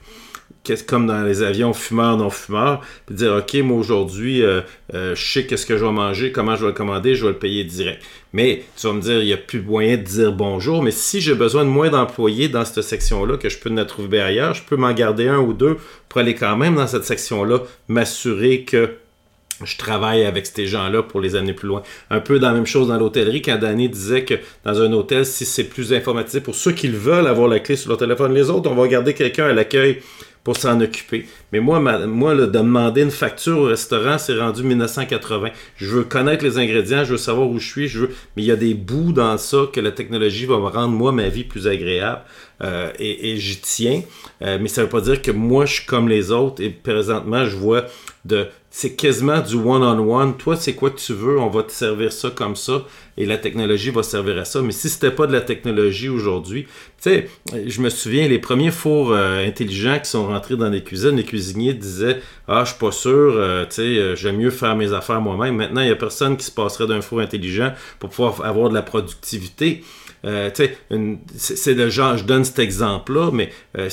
comme 0.86 1.06
dans 1.06 1.22
les 1.22 1.42
avions 1.42 1.72
fumeurs, 1.72 2.16
non 2.16 2.30
fumeurs, 2.30 2.80
puis 3.06 3.14
dire 3.16 3.34
OK, 3.34 3.54
moi 3.62 3.78
aujourd'hui, 3.78 4.42
euh, 4.42 4.60
euh, 4.94 5.14
je 5.14 5.32
sais 5.32 5.46
qu'est-ce 5.46 5.66
que 5.66 5.76
je 5.76 5.84
vais 5.84 5.92
manger, 5.92 6.32
comment 6.32 6.56
je 6.56 6.62
vais 6.62 6.68
le 6.68 6.72
commander, 6.72 7.14
je 7.14 7.26
vais 7.26 7.32
le 7.32 7.38
payer 7.38 7.64
direct. 7.64 8.02
Mais 8.32 8.64
tu 8.76 8.86
vas 8.86 8.92
me 8.94 9.00
dire, 9.00 9.20
il 9.20 9.26
n'y 9.26 9.32
a 9.32 9.36
plus 9.36 9.60
moyen 9.60 9.96
de 9.96 10.02
dire 10.02 10.32
bonjour, 10.32 10.82
mais 10.82 10.90
si 10.90 11.20
j'ai 11.20 11.34
besoin 11.34 11.64
de 11.64 11.70
moins 11.70 11.90
d'employés 11.90 12.48
dans 12.48 12.64
cette 12.64 12.82
section-là, 12.82 13.36
que 13.36 13.48
je 13.48 13.58
peux 13.58 13.70
en 13.70 13.84
trouver 13.84 14.20
ailleurs, 14.20 14.54
je 14.54 14.62
peux 14.62 14.76
m'en 14.76 14.92
garder 14.92 15.28
un 15.28 15.38
ou 15.38 15.52
deux 15.52 15.76
pour 16.08 16.20
aller 16.20 16.34
quand 16.34 16.56
même 16.56 16.76
dans 16.76 16.86
cette 16.86 17.04
section-là, 17.04 17.60
m'assurer 17.88 18.64
que 18.64 18.90
je 19.62 19.76
travaille 19.76 20.24
avec 20.24 20.46
ces 20.46 20.66
gens-là 20.66 21.02
pour 21.02 21.20
les 21.20 21.36
années 21.36 21.52
plus 21.52 21.68
loin. 21.68 21.82
Un 22.10 22.20
peu 22.20 22.38
dans 22.38 22.48
la 22.48 22.54
même 22.54 22.66
chose 22.66 22.88
dans 22.88 22.98
l'hôtellerie, 22.98 23.40
quand 23.40 23.56
Danny 23.56 23.88
disait 23.88 24.24
que 24.24 24.34
dans 24.64 24.80
un 24.80 24.92
hôtel, 24.92 25.24
si 25.24 25.44
c'est 25.44 25.64
plus 25.64 25.92
informatisé 25.92 26.40
pour 26.40 26.54
ceux 26.54 26.72
qui 26.72 26.88
veulent 26.88 27.26
avoir 27.26 27.48
la 27.48 27.60
clé 27.60 27.76
sur 27.76 27.90
leur 27.90 27.98
téléphone, 27.98 28.34
les 28.34 28.50
autres, 28.50 28.70
on 28.70 28.74
va 28.74 28.88
garder 28.88 29.14
quelqu'un 29.14 29.46
à 29.46 29.52
l'accueil 29.52 30.00
pour 30.45 30.59
s'en 30.59 30.78
occuper. 30.80 31.26
Mais 31.53 31.61
moi, 31.61 31.80
moi 32.07 32.34
de 32.34 32.45
demander 32.45 33.03
une 33.03 33.11
facture 33.11 33.59
au 33.59 33.64
restaurant, 33.64 34.18
c'est 34.18 34.38
rendu 34.38 34.62
1980. 34.62 35.49
Je 35.76 35.86
veux 35.86 36.05
connaître 36.05 36.45
les 36.45 36.59
ingrédients, 36.59 37.03
je 37.03 37.12
veux 37.12 37.18
savoir 37.18 37.49
où 37.49 37.59
je 37.59 37.66
suis, 37.66 37.88
je 37.88 38.01
veux... 38.01 38.11
mais 38.36 38.42
il 38.42 38.47
y 38.47 38.53
a 38.53 38.57
des 38.57 38.74
bouts 38.74 39.12
dans 39.12 39.38
ça 39.38 39.62
que 39.72 39.80
la 39.80 39.90
technologie 39.90 40.45
va 40.45 40.59
me 40.59 40.66
rendre, 40.66 40.90
moi, 40.90 41.12
ma 41.12 41.28
vie 41.28 41.45
plus 41.45 41.66
agréable. 41.66 42.20
Euh, 42.62 42.92
et, 42.99 43.36
j'y 43.36 43.57
tiens. 43.61 44.03
Euh, 44.42 44.59
mais 44.61 44.68
ça 44.68 44.82
ne 44.82 44.86
veut 44.86 44.90
pas 44.90 45.01
dire 45.01 45.20
que 45.20 45.30
moi, 45.30 45.66
je 45.66 45.74
suis 45.74 45.86
comme 45.86 46.09
les 46.09 46.30
autres. 46.30 46.62
Et 46.62 46.70
présentement, 46.70 47.45
je 47.45 47.57
vois 47.57 47.86
de... 48.24 48.47
C'est 48.70 48.95
quasiment 48.95 49.40
du 49.40 49.55
one-on-one. 49.55 50.36
Toi, 50.36 50.57
c'est 50.57 50.74
quoi 50.74 50.90
que 50.90 50.99
tu 50.99 51.14
veux? 51.14 51.38
On 51.38 51.49
va 51.49 51.62
te 51.62 51.72
servir 51.72 52.12
ça 52.12 52.30
comme 52.30 52.57
ça. 52.57 52.82
Et 53.16 53.26
la 53.26 53.38
technologie 53.38 53.90
va 53.90 54.02
servir 54.02 54.38
à 54.38 54.44
ça. 54.44 54.60
Mais 54.62 54.72
si 54.72 54.88
c'était 54.88 55.10
pas 55.10 55.26
de 55.26 55.32
la 55.32 55.40
technologie 55.40 56.08
aujourd'hui, 56.08 56.64
tu 57.02 57.10
sais, 57.10 57.28
je 57.66 57.80
me 57.80 57.88
souviens, 57.88 58.26
les 58.28 58.38
premiers 58.38 58.70
fours 58.70 59.12
euh, 59.12 59.46
intelligents 59.46 59.98
qui 59.98 60.10
sont 60.10 60.26
rentrés 60.26 60.56
dans 60.56 60.70
les 60.70 60.82
cuisines, 60.82 61.16
les 61.16 61.24
cuisiniers 61.24 61.74
disaient 61.74 62.20
Ah, 62.48 62.62
je 62.64 62.70
suis 62.70 62.78
pas 62.78 62.92
sûr, 62.92 63.66
tu 63.68 63.74
sais, 63.76 64.16
j'aime 64.16 64.38
mieux 64.38 64.50
faire 64.50 64.76
mes 64.76 64.92
affaires 64.92 65.20
moi-même. 65.20 65.56
Maintenant, 65.56 65.80
il 65.80 65.86
n'y 65.86 65.92
a 65.92 65.96
personne 65.96 66.36
qui 66.36 66.44
se 66.44 66.50
passerait 66.50 66.86
d'un 66.86 67.00
four 67.00 67.20
intelligent 67.20 67.72
pour 67.98 68.10
pouvoir 68.10 68.44
avoir 68.44 68.68
de 68.68 68.74
la 68.74 68.82
productivité. 68.82 69.82
Euh, 70.24 70.50
c'est 71.36 71.74
le 71.74 71.90
genre, 71.90 72.16
je 72.16 72.24
donne 72.24 72.44
cet 72.44 72.58
exemple-là, 72.58 73.30
mais 73.32 73.50
euh, 73.76 73.90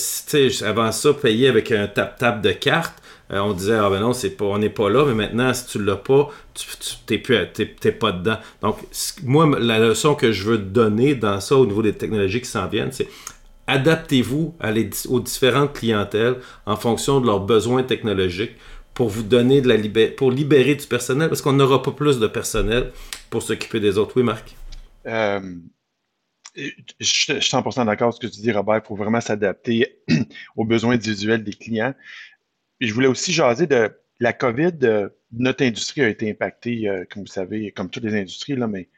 avant 0.66 0.92
ça, 0.92 1.14
payer 1.14 1.50
avec 1.50 1.72
un 1.72 1.88
tap-tap 1.88 2.42
de 2.42 2.52
carte, 2.52 3.01
euh, 3.32 3.40
on 3.40 3.54
disait, 3.54 3.76
ah 3.76 3.90
ben 3.90 4.00
non, 4.02 4.14
c'est 4.14 4.32
pas, 4.32 4.46
on 4.46 4.58
n'est 4.58 4.70
pas 4.70 4.90
là, 4.90 5.06
mais 5.06 5.14
maintenant, 5.14 5.54
si 5.54 5.66
tu 5.68 5.84
l'as 5.84 5.96
pas, 5.96 6.30
tu 6.54 6.66
n'es 7.10 7.92
pas 7.92 8.12
dedans. 8.12 8.38
Donc, 8.62 8.78
moi, 9.24 9.50
la 9.60 9.80
leçon 9.80 10.16
que 10.16 10.32
je 10.32 10.44
veux 10.44 10.58
donner 10.58 11.16
dans 11.16 11.40
ça 11.40 11.56
au 11.56 11.66
niveau 11.66 11.82
des 11.82 11.94
technologies 11.94 12.42
qui 12.42 12.50
s'en 12.50 12.68
viennent, 12.68 12.92
c'est 12.92 13.08
adaptez-vous 13.68 14.56
aux 15.10 15.20
différentes 15.22 15.74
clientèles 15.74 16.36
en 16.66 16.76
fonction 16.76 17.22
de 17.22 17.26
leurs 17.26 17.40
besoins 17.40 17.84
technologiques 17.84 18.56
pour 18.94 19.08
vous 19.08 19.24
donner 19.24 19.62
de 19.62 19.70
la 19.70 19.78
libérer, 19.78 20.12
pour 20.12 20.32
libérer 20.32 20.76
du 20.76 20.86
personnel, 20.86 21.30
parce 21.30 21.42
qu'on 21.42 21.54
n'aura 21.54 21.82
pas 21.82 21.92
plus 21.92 22.20
de 22.20 22.28
personnel 22.28 22.92
pour 23.30 23.42
s'occuper 23.44 23.80
des 23.80 23.98
autres. 23.98 24.12
Oui, 24.18 24.24
Marc? 24.24 24.54
Je 26.56 26.70
suis 27.00 27.34
100% 27.34 27.86
d'accord 27.86 28.10
avec 28.10 28.22
ce 28.22 28.28
que 28.28 28.28
tu 28.28 28.42
dis, 28.42 28.52
Robert. 28.52 28.82
Il 28.84 28.88
faut 28.88 28.96
vraiment 28.96 29.22
s'adapter 29.22 30.00
aux 30.58 30.66
besoins 30.66 30.96
individuels 30.96 31.44
des 31.44 31.54
clients. 31.54 31.94
Je 32.88 32.94
voulais 32.94 33.08
aussi 33.08 33.32
jaser 33.32 33.68
de 33.68 33.92
la 34.20 34.34
COVID. 34.34 34.78
Euh, 34.84 35.10
notre 35.32 35.64
industrie 35.64 36.02
a 36.02 36.10
été 36.10 36.30
impactée, 36.30 36.90
euh, 36.90 37.06
comme 37.10 37.24
vous 37.24 37.28
savez, 37.28 37.72
comme 37.72 37.90
toutes 37.90 38.04
les 38.04 38.20
industries, 38.20 38.56
là, 38.56 38.68
mais 38.68 38.90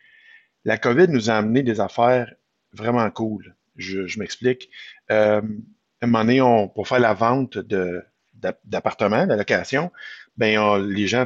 la 0.66 0.78
COVID 0.78 1.08
nous 1.10 1.30
a 1.30 1.36
amené 1.36 1.64
des 1.64 1.80
affaires 1.80 2.34
vraiment 2.72 3.10
cool. 3.12 3.56
Je, 3.76 4.20
m'explique. 4.20 4.70
Euh, 5.12 5.42
à 6.02 6.06
un 6.06 6.08
moment 6.08 6.24
donné, 6.24 6.42
on, 6.42 6.70
pour 6.70 6.88
faire 6.88 7.00
la 7.00 7.14
vente 7.14 7.58
d'appartements, 8.38 9.28
de, 9.28 9.34
location, 9.34 9.92
ben, 10.38 10.78
les 10.80 11.08
gens, 11.08 11.26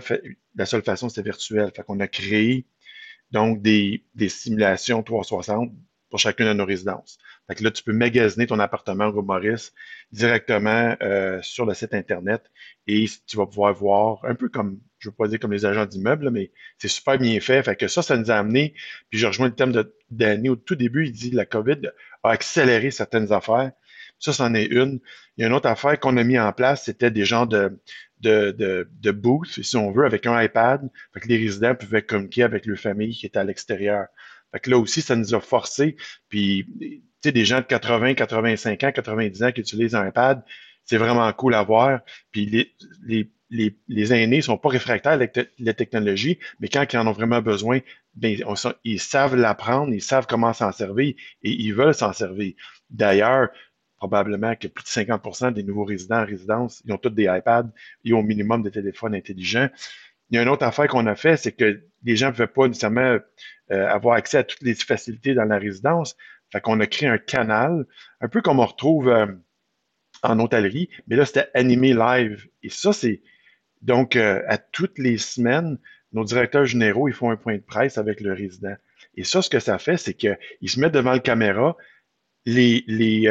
la 0.56 0.66
seule 0.66 0.84
façon, 0.84 1.10
c'était 1.10 1.24
virtuel. 1.24 1.72
Fait 1.76 1.84
qu'on 1.84 2.00
a 2.00 2.08
créé 2.08 2.66
donc 3.32 3.62
des 3.62 4.02
simulations 4.30 5.04
360 5.04 5.72
pour 6.10 6.20
chacune 6.20 6.48
de 6.48 6.54
nos 6.54 6.66
résidences. 6.66 7.18
Fait 7.48 7.56
que 7.56 7.64
là, 7.64 7.72
tu 7.72 7.84
peux 7.84 7.94
magasiner 7.94 8.46
ton 8.46 8.60
appartement 8.60 9.08
au 9.08 9.22
Maurice 9.22 9.74
directement 10.12 10.96
euh, 11.02 11.40
sur 11.42 11.66
le 11.66 11.74
site 11.74 11.94
Internet 11.94 12.44
et 12.88 13.06
tu 13.26 13.38
vas 13.38 13.46
pouvoir 13.46 13.74
voir 13.74 14.20
un 14.26 14.36
peu 14.36 14.50
comme, 14.50 14.80
je 15.00 15.08
ne 15.08 15.12
veux 15.12 15.16
pas 15.16 15.28
dire 15.28 15.40
comme 15.40 15.54
les 15.54 15.66
agents 15.66 15.86
d'immeubles, 15.86 16.30
mais 16.30 16.52
c'est 16.78 16.90
super 16.90 17.18
bien 17.18 17.40
fait. 17.40 17.64
Fait 17.64 17.76
que 17.76 17.88
ça, 17.88 18.02
ça 18.02 18.18
nous 18.18 18.32
a 18.32 18.36
amené, 18.36 18.74
puis 19.10 19.20
je 19.20 19.28
rejoins 19.28 19.48
le 19.48 19.56
thème 19.56 19.74
d'année 20.10 20.50
au 20.50 20.58
tout 20.58 20.76
début, 20.76 21.06
il 21.06 21.12
dit 21.14 21.32
la 21.32 21.46
COVID 21.46 21.90
a 22.24 22.30
accéléré 22.30 22.92
certaines 22.92 23.32
affaires. 23.32 23.72
Ça, 24.20 24.34
c'en 24.34 24.54
est 24.56 24.66
une. 24.66 25.00
Il 25.38 25.42
y 25.42 25.44
a 25.44 25.48
une 25.48 25.54
autre 25.54 25.70
affaire 25.70 26.00
qu'on 26.00 26.18
a 26.18 26.24
mis 26.24 26.40
en 26.40 26.52
place, 26.52 26.86
c'était 26.86 27.12
des 27.12 27.24
genres 27.24 27.48
de, 27.48 27.80
de, 28.20 28.52
de, 28.52 28.90
de 28.92 29.12
booths, 29.12 29.62
si 29.62 29.78
on 29.78 29.92
veut, 29.92 30.06
avec 30.06 30.26
un 30.26 30.42
iPad. 30.42 30.90
Fait 31.14 31.20
que 31.20 31.28
les 31.28 31.38
résidents 31.38 31.76
pouvaient 31.76 32.02
communiquer 32.02 32.44
avec 32.44 32.66
leur 32.66 32.80
famille 32.80 33.14
qui 33.14 33.28
était 33.28 33.40
à 33.40 33.44
l'extérieur. 33.44 34.08
Fait 34.52 34.60
que 34.60 34.72
là 34.72 34.78
aussi, 34.80 35.02
ça 35.02 35.16
nous 35.16 35.36
a 35.36 35.42
forcé. 35.42 35.98
Puis, 36.30 36.66
sais, 37.24 37.32
des 37.32 37.46
gens 37.46 37.58
de 37.58 37.66
80, 37.66 38.14
85 38.16 38.84
ans, 38.84 38.92
90 38.92 39.44
ans 39.44 39.52
qui 39.52 39.62
utilisent 39.62 39.96
un 39.96 40.08
iPad, 40.08 40.44
c'est 40.86 40.98
vraiment 40.98 41.32
cool 41.34 41.54
à 41.54 41.64
voir. 41.64 42.00
Puis 42.32 42.46
les, 42.46 42.74
les, 43.50 43.78
les, 43.88 44.14
aînés 44.14 44.42
sont 44.42 44.58
pas 44.58 44.70
réfractaires 44.70 45.14
à 45.14 45.44
la 45.60 45.74
technologie, 45.74 46.40
mais 46.60 46.68
quand 46.68 46.86
ils 46.92 46.98
en 46.98 47.08
ont 47.08 47.12
vraiment 47.12 47.42
besoin, 47.42 47.80
ben, 48.16 48.38
ils 48.84 49.00
savent 49.00 49.36
l'apprendre, 49.36 49.94
ils 49.94 50.02
savent 50.02 50.28
comment 50.28 50.54
s'en 50.54 50.72
servir 50.72 51.14
et 51.44 51.52
ils 51.52 51.74
veulent 51.74 51.94
s'en 51.94 52.14
servir. 52.14 52.54
D'ailleurs, 52.90 53.50
probablement 53.98 54.56
que 54.56 54.68
plus 54.68 54.84
de 54.84 54.90
50% 54.90 55.54
des 55.54 55.64
nouveaux 55.64 55.84
résidents 55.84 56.22
en 56.22 56.26
résidence, 56.26 56.82
ils 56.86 56.94
ont 56.94 56.98
tous 56.98 57.10
des 57.10 57.26
iPads, 57.26 57.70
ont 58.08 58.20
au 58.20 58.24
minimum 58.24 58.62
des 58.62 58.72
téléphones 58.72 59.16
intelligents. 59.16 59.70
Il 60.30 60.36
y 60.36 60.40
a 60.40 60.44
une 60.44 60.50
autre 60.50 60.66
affaire 60.66 60.88
qu'on 60.88 61.08
a 61.08 61.16
fait, 61.16 61.38
c'est 61.38 61.52
que 61.52 61.82
les 62.04 62.16
gens 62.16 62.28
ne 62.28 62.32
pouvaient 62.32 62.48
pas 62.48 62.68
nécessairement 62.68 63.18
euh, 63.72 63.88
avoir 63.88 64.16
accès 64.16 64.38
à 64.38 64.44
toutes 64.44 64.62
les 64.62 64.76
facilités 64.76 65.34
dans 65.34 65.46
la 65.46 65.58
résidence. 65.58 66.16
Fait 66.52 66.62
qu'on 66.62 66.80
a 66.80 66.88
créé 66.88 67.10
un 67.10 67.18
canal, 67.18 67.86
un 68.22 68.28
peu 68.28 68.42
comme 68.42 68.60
on 68.60 68.66
retrouve 68.66 69.10
euh, 69.10 69.28
en 70.24 70.40
hôtellerie, 70.40 70.90
mais 71.08 71.16
là, 71.16 71.26
c'était 71.26 71.50
animé 71.54 71.94
live. 71.94 72.48
Et 72.64 72.70
ça, 72.70 72.94
c'est 72.94 73.22
donc 73.82 74.16
euh, 74.16 74.42
à 74.48 74.58
toutes 74.58 74.98
les 74.98 75.18
semaines, 75.18 75.78
nos 76.14 76.24
directeurs 76.24 76.66
généraux, 76.66 77.08
ils 77.08 77.14
font 77.14 77.32
un 77.32 77.36
point 77.36 77.56
de 77.56 77.62
presse 77.62 77.98
avec 77.98 78.22
le 78.22 78.34
résident. 78.34 78.76
Et 79.16 79.24
ça, 79.24 79.42
ce 79.42 79.50
que 79.50 79.60
ça 79.60 79.78
fait, 79.78 79.98
c'est 79.98 80.14
qu'ils 80.14 80.38
se 80.70 80.80
mettent 80.80 80.94
devant 80.94 81.12
la 81.12 81.20
caméra, 81.20 81.76
les, 82.46 82.84
les, 82.88 83.28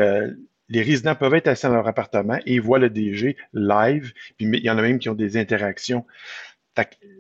les 0.69 0.83
résidents 0.83 1.15
peuvent 1.15 1.35
être 1.35 1.49
assis 1.49 1.67
dans 1.67 1.73
leur 1.73 1.89
appartement 1.89 2.39
et 2.45 2.55
ils 2.55 2.61
voient 2.61 2.79
le 2.79 2.91
DG 2.91 3.37
live, 3.55 4.13
puis 4.37 4.47
il 4.47 4.65
y 4.65 4.71
en 4.71 4.77
a 4.77 4.83
même 4.83 4.99
qui 4.99 5.09
ont 5.09 5.15
des 5.15 5.39
interactions 5.39 6.05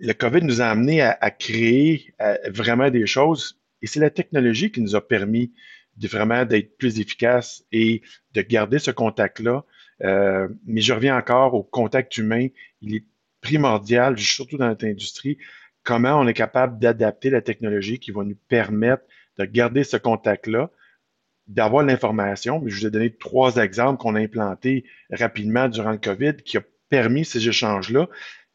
le 0.00 0.12
COVID 0.12 0.42
nous 0.42 0.60
a 0.60 0.66
amené 0.66 1.02
à, 1.02 1.30
créer 1.30 2.14
vraiment 2.48 2.90
des 2.90 3.06
choses 3.06 3.58
et 3.82 3.86
c'est 3.86 4.00
la 4.00 4.10
technologie 4.10 4.70
qui 4.70 4.80
nous 4.80 4.94
a 4.96 5.06
permis 5.06 5.52
de 5.96 6.08
vraiment 6.08 6.44
d'être 6.44 6.76
plus 6.76 7.00
efficace 7.00 7.64
et 7.72 8.02
de 8.34 8.42
garder 8.42 8.78
ce 8.78 8.90
contact-là. 8.90 9.64
Euh, 10.04 10.48
mais 10.66 10.80
je 10.80 10.92
reviens 10.92 11.16
encore 11.16 11.54
au 11.54 11.62
contact 11.62 12.16
humain. 12.18 12.48
Il 12.82 12.94
est 12.94 13.04
primordial, 13.40 14.18
surtout 14.18 14.58
dans 14.58 14.68
notre 14.68 14.86
industrie, 14.86 15.38
comment 15.82 16.20
on 16.20 16.26
est 16.26 16.34
capable 16.34 16.78
d'adapter 16.78 17.30
la 17.30 17.40
technologie 17.40 17.98
qui 17.98 18.10
va 18.10 18.24
nous 18.24 18.36
permettre 18.48 19.04
de 19.38 19.44
garder 19.44 19.84
ce 19.84 19.96
contact-là, 19.96 20.70
d'avoir 21.46 21.84
l'information. 21.84 22.62
Je 22.66 22.74
vous 22.74 22.86
ai 22.86 22.90
donné 22.90 23.14
trois 23.14 23.56
exemples 23.56 24.00
qu'on 24.00 24.16
a 24.16 24.20
implantés 24.20 24.84
rapidement 25.10 25.68
durant 25.68 25.92
le 25.92 25.98
COVID 25.98 26.36
qui 26.44 26.56
a 26.56 26.62
permis 26.88 27.24
ces 27.24 27.48
échanges-là. 27.48 28.08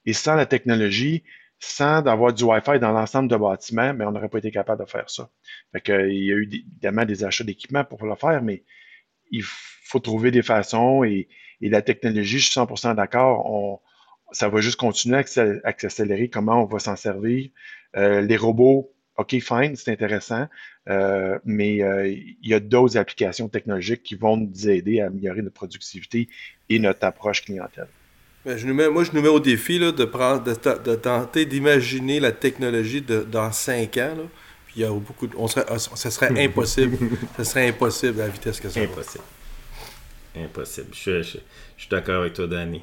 Et 0.05 0.13
sans 0.13 0.35
la 0.35 0.45
technologie, 0.45 1.23
sans 1.62 2.01
d'avoir 2.01 2.34
du 2.34 2.43
Wi-Fi 2.43 2.80
dans 2.80 2.91
l'ensemble 2.91 3.30
de 3.30 3.38
bâtiments, 3.38 3.93
mais 3.93 4.03
on 4.03 4.12
n'aurait 4.12 4.30
pas 4.30 4.39
été 4.39 4.51
capable 4.51 4.84
de 4.84 4.89
faire 4.89 5.09
ça. 5.09 5.30
Fait 5.72 5.80
que, 5.80 6.09
il 6.09 6.26
y 6.26 6.32
a 6.32 6.36
eu 6.36 6.43
évidemment 6.43 7.05
des 7.05 7.24
achats 7.24 7.43
d'équipements 7.43 7.86
pour 7.86 8.03
le 8.03 8.16
faire, 8.16 8.41
mais 8.41 8.64
il 9.30 9.43
faut 9.43 9.99
trouver 9.99 10.32
des 10.32 10.41
façons 10.41 11.03
et, 11.03 11.30
la 11.62 11.84
technologie, 11.84 12.39
je 12.39 12.49
suis 12.49 12.59
100% 12.59 12.95
d'accord, 12.95 13.80
ça 14.32 14.49
va 14.49 14.62
juste 14.62 14.78
continuer 14.78 15.18
à 15.18 15.24
s'accélérer 15.24 16.28
comment 16.28 16.64
on 16.64 16.66
va 16.66 16.80
s'en 16.80 16.95
servir. 16.95 17.51
Euh, 17.95 18.22
les 18.22 18.36
robots, 18.36 18.91
OK, 19.18 19.39
fine, 19.39 19.76
c'est 19.76 19.91
intéressant, 19.91 20.47
euh, 20.89 21.38
mais 21.45 21.84
euh, 21.84 22.07
il 22.07 22.38
y 22.41 22.55
a 22.55 22.59
d'autres 22.59 22.97
applications 22.97 23.47
technologiques 23.47 24.01
qui 24.01 24.16
vont 24.16 24.38
nous 24.38 24.68
aider 24.68 25.01
à 25.01 25.07
améliorer 25.07 25.43
notre 25.43 25.53
productivité 25.53 26.30
et 26.70 26.80
notre 26.80 27.05
approche 27.05 27.43
clientèle. 27.43 27.88
Ben, 28.45 28.57
je 28.57 28.65
nous 28.65 28.73
mets, 28.73 28.89
moi, 28.89 29.03
je 29.03 29.11
nous 29.13 29.21
mets 29.21 29.29
au 29.29 29.39
défi 29.39 29.77
là, 29.77 29.91
de, 29.91 30.05
prendre, 30.05 30.43
de, 30.43 30.95
tenter 30.95 31.45
d'imaginer 31.45 32.19
la 32.19 32.31
technologie 32.31 33.01
de, 33.01 33.21
dans 33.21 33.51
cinq 33.51 33.97
ans. 33.97 34.15
Là. 34.17 34.23
Puis 34.65 34.75
il 34.77 34.81
y 34.81 34.85
a 34.85 34.89
beaucoup 34.91 35.27
de, 35.27 35.35
on 35.37 35.47
serait, 35.47 35.65
ah, 35.69 35.77
ça 35.77 36.09
serait 36.09 36.43
impossible. 36.43 36.97
ça 37.37 37.43
serait 37.43 37.67
impossible 37.67 38.19
à 38.21 38.25
la 38.25 38.29
vitesse 38.29 38.59
que 38.59 38.69
ça 38.69 38.79
Impossible. 38.79 39.23
Impossible. 40.35 40.87
Je, 40.93 41.21
je, 41.21 41.37
suis 41.77 41.89
d'accord 41.89 42.21
avec 42.21 42.33
toi, 42.33 42.47
Danny. 42.47 42.81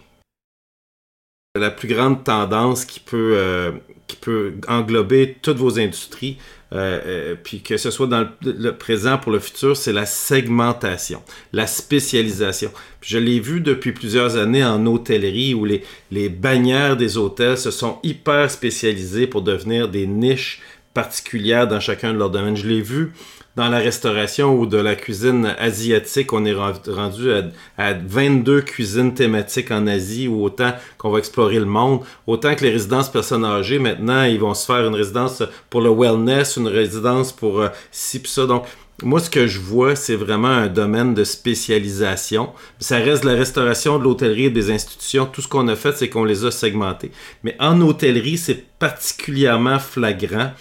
La 1.59 1.71
plus 1.71 1.89
grande 1.89 2.25
tendance 2.25 2.85
qui 2.85 3.01
peut, 3.01 3.35
euh, 3.37 3.73
qui 4.07 4.17
peut 4.17 4.55
englober 4.69 5.37
toutes 5.43 5.59
vos 5.59 5.79
industries, 5.79 6.39
euh, 6.73 7.01
euh, 7.07 7.35
puis 7.43 7.63
que 7.63 7.79
ce 7.79 7.91
soit 7.91 8.07
dans 8.07 8.29
le, 8.43 8.73
présent 8.73 9.17
pour 9.17 9.33
le 9.33 9.39
futur, 9.39 9.75
c'est 9.75 9.93
la 9.93 10.05
segmentation, 10.05 11.23
la 11.55 11.67
spécialisation. 11.67 12.71
je 13.01 13.17
l'ai 13.17 13.41
vu 13.41 13.61
depuis 13.61 13.93
plusieurs 13.93 14.37
années 14.37 14.65
en 14.65 14.85
hôtellerie 14.85 15.55
où 15.55 15.65
les, 15.65 15.83
les 16.11 16.29
bannières 16.29 16.99
des 16.99 17.17
hôtels 17.17 17.57
se 17.57 17.71
sont 17.71 17.99
hyper 18.03 18.51
spécialisées 18.51 19.27
pour 19.27 19.41
devenir 19.41 19.89
des 19.89 20.07
niches 20.07 20.61
particulières 20.93 21.69
dans 21.69 21.81
chacun 21.81 22.13
de 22.13 22.19
leurs 22.19 22.31
domaines. 22.31 22.57
Je 22.57 22.69
l'ai 22.69 22.83
vu 22.83 23.13
dans 23.59 23.69
la 23.69 23.79
restauration 23.79 24.57
ou 24.57 24.67
de 24.67 24.77
la 24.77 24.95
cuisine 24.95 25.57
asiatique, 25.59 26.33
on 26.33 26.45
est 26.45 26.55
rendu 26.55 27.33
à, 27.33 27.43
à 27.77 27.93
22 27.93 28.61
cuisines 28.61 29.15
thématiques 29.15 29.73
en 29.73 29.89
Asie 29.89 30.29
ou 30.29 30.45
autant 30.45 30.75
qu'on 30.97 31.11
va 31.11 31.19
explorer 31.19 31.59
le 31.59 31.65
monde, 31.65 32.03
autant 32.29 32.55
que 32.55 32.63
les 32.65 32.71
résidences 32.71 33.11
personnes 33.11 33.45
âgées, 33.45 33.81
maintenant, 33.81 34.23
ils 34.23 34.39
vont 34.39 34.55
se 34.55 34.65
faire 34.65 34.87
une 34.87 34.95
résidence 34.95 35.43
pour 35.71 35.81
le 35.81 35.91
wellness, 35.91 36.57
une 36.57 36.69
résidence 36.69 37.33
pour 37.33 37.61
euh, 37.61 37.69
ci 37.91 38.21
pis 38.21 38.31
ça. 38.31 38.47
Donc, 38.47 38.65
moi, 39.03 39.19
ce 39.19 39.29
que 39.29 39.49
je 39.49 39.59
vois, 39.59 39.97
c'est 39.97 40.15
vraiment 40.15 40.47
un 40.47 40.69
domaine 40.69 41.13
de 41.15 41.25
spécialisation. 41.25 42.51
Ça 42.79 42.99
reste 42.99 43.25
de 43.25 43.29
la 43.29 43.35
restauration, 43.35 43.99
de 43.99 44.05
l'hôtellerie 44.05 44.53
des 44.53 44.71
institutions. 44.71 45.27
Tout 45.27 45.43
ce 45.43 45.49
qu'on 45.49 45.67
a 45.67 45.75
fait, 45.75 45.97
c'est 45.97 46.09
qu'on 46.09 46.25
les 46.25 46.45
a 46.45 46.53
segmentés. 46.53 47.11
Mais 47.43 47.57
en 47.59 47.81
hôtellerie, 47.81 48.39
c'est 48.39 48.67
particulièrement 48.79 49.81
flagrant. 49.81 50.53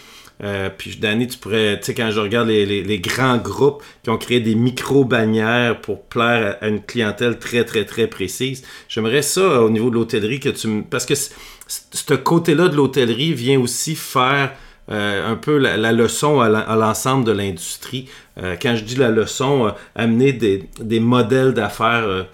Euh, 0.44 0.70
puis 0.76 0.98
Danny, 0.98 1.28
tu 1.28 1.38
pourrais, 1.38 1.80
tu 1.80 1.86
sais, 1.86 1.94
quand 1.94 2.12
je 2.12 2.20
regarde 2.20 2.48
les, 2.48 3.00
grands 3.00 3.38
groupes 3.38 3.84
qui 4.04 4.10
ont 4.10 4.18
créé 4.18 4.40
des 4.40 4.56
micro-bannières 4.56 5.82
pour 5.82 6.04
plaire 6.04 6.58
à, 6.62 6.68
une 6.68 6.82
clientèle 6.82 7.40
très, 7.40 7.64
très, 7.64 7.86
très 7.86 8.08
précise, 8.08 8.64
j'aimerais 8.88 9.24
ça 9.24 9.62
au 9.62 9.70
niveau 9.70 9.90
de 9.90 9.96
l'hôtellerie 9.96 10.40
que 10.40 10.50
tu 10.50 10.84
Parce 10.90 11.06
que 11.06 11.16
ce 11.16 12.14
côté-là 12.14 12.68
de 12.68 12.76
l'hôtellerie 12.76 13.34
vient 13.34 13.60
aussi 13.60 13.96
faire 13.96 14.52
euh, 14.52 14.67
un 14.90 15.36
peu 15.36 15.58
la, 15.58 15.92
leçon 15.92 16.40
à 16.40 16.76
l'ensemble 16.76 17.26
de 17.26 17.32
l'industrie. 17.32 18.08
Euh, 18.38 18.56
quand 18.62 18.76
je 18.76 18.84
dis 18.84 18.96
la 18.96 19.10
leçon, 19.10 19.68
euh, 19.68 19.72
amener 19.96 20.32
des, 20.32 20.64
des 20.80 21.00
modèles 21.00 21.54
d'affaires, 21.54 22.28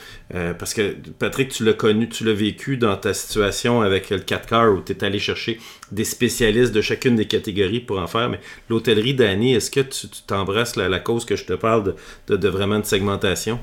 parce 0.57 0.73
que 0.73 0.95
Patrick, 1.19 1.49
tu 1.49 1.63
l'as 1.63 1.73
connu, 1.73 2.09
tu 2.09 2.23
l'as 2.23 2.33
vécu 2.33 2.75
dans 2.77 2.97
ta 2.97 3.13
situation 3.13 3.81
avec 3.81 4.09
le 4.09 4.19
4 4.19 4.47
car 4.47 4.73
où 4.73 4.81
tu 4.81 4.93
es 4.93 5.03
allé 5.03 5.19
chercher 5.19 5.59
des 5.91 6.03
spécialistes 6.03 6.73
de 6.73 6.81
chacune 6.81 7.15
des 7.15 7.27
catégories 7.27 7.79
pour 7.79 7.99
en 7.99 8.07
faire. 8.07 8.29
Mais 8.29 8.39
l'hôtellerie 8.69 9.13
d'année, 9.13 9.53
est-ce 9.53 9.69
que 9.69 9.81
tu 9.81 10.07
t'embrasses 10.25 10.75
la, 10.75 10.89
la, 10.89 10.99
cause 10.99 11.25
que 11.25 11.35
je 11.35 11.45
te 11.45 11.53
parle 11.53 11.95
de, 12.27 12.35
de 12.35 12.49
vraiment 12.49 12.79
de 12.79 12.85
segmentation? 12.85 13.59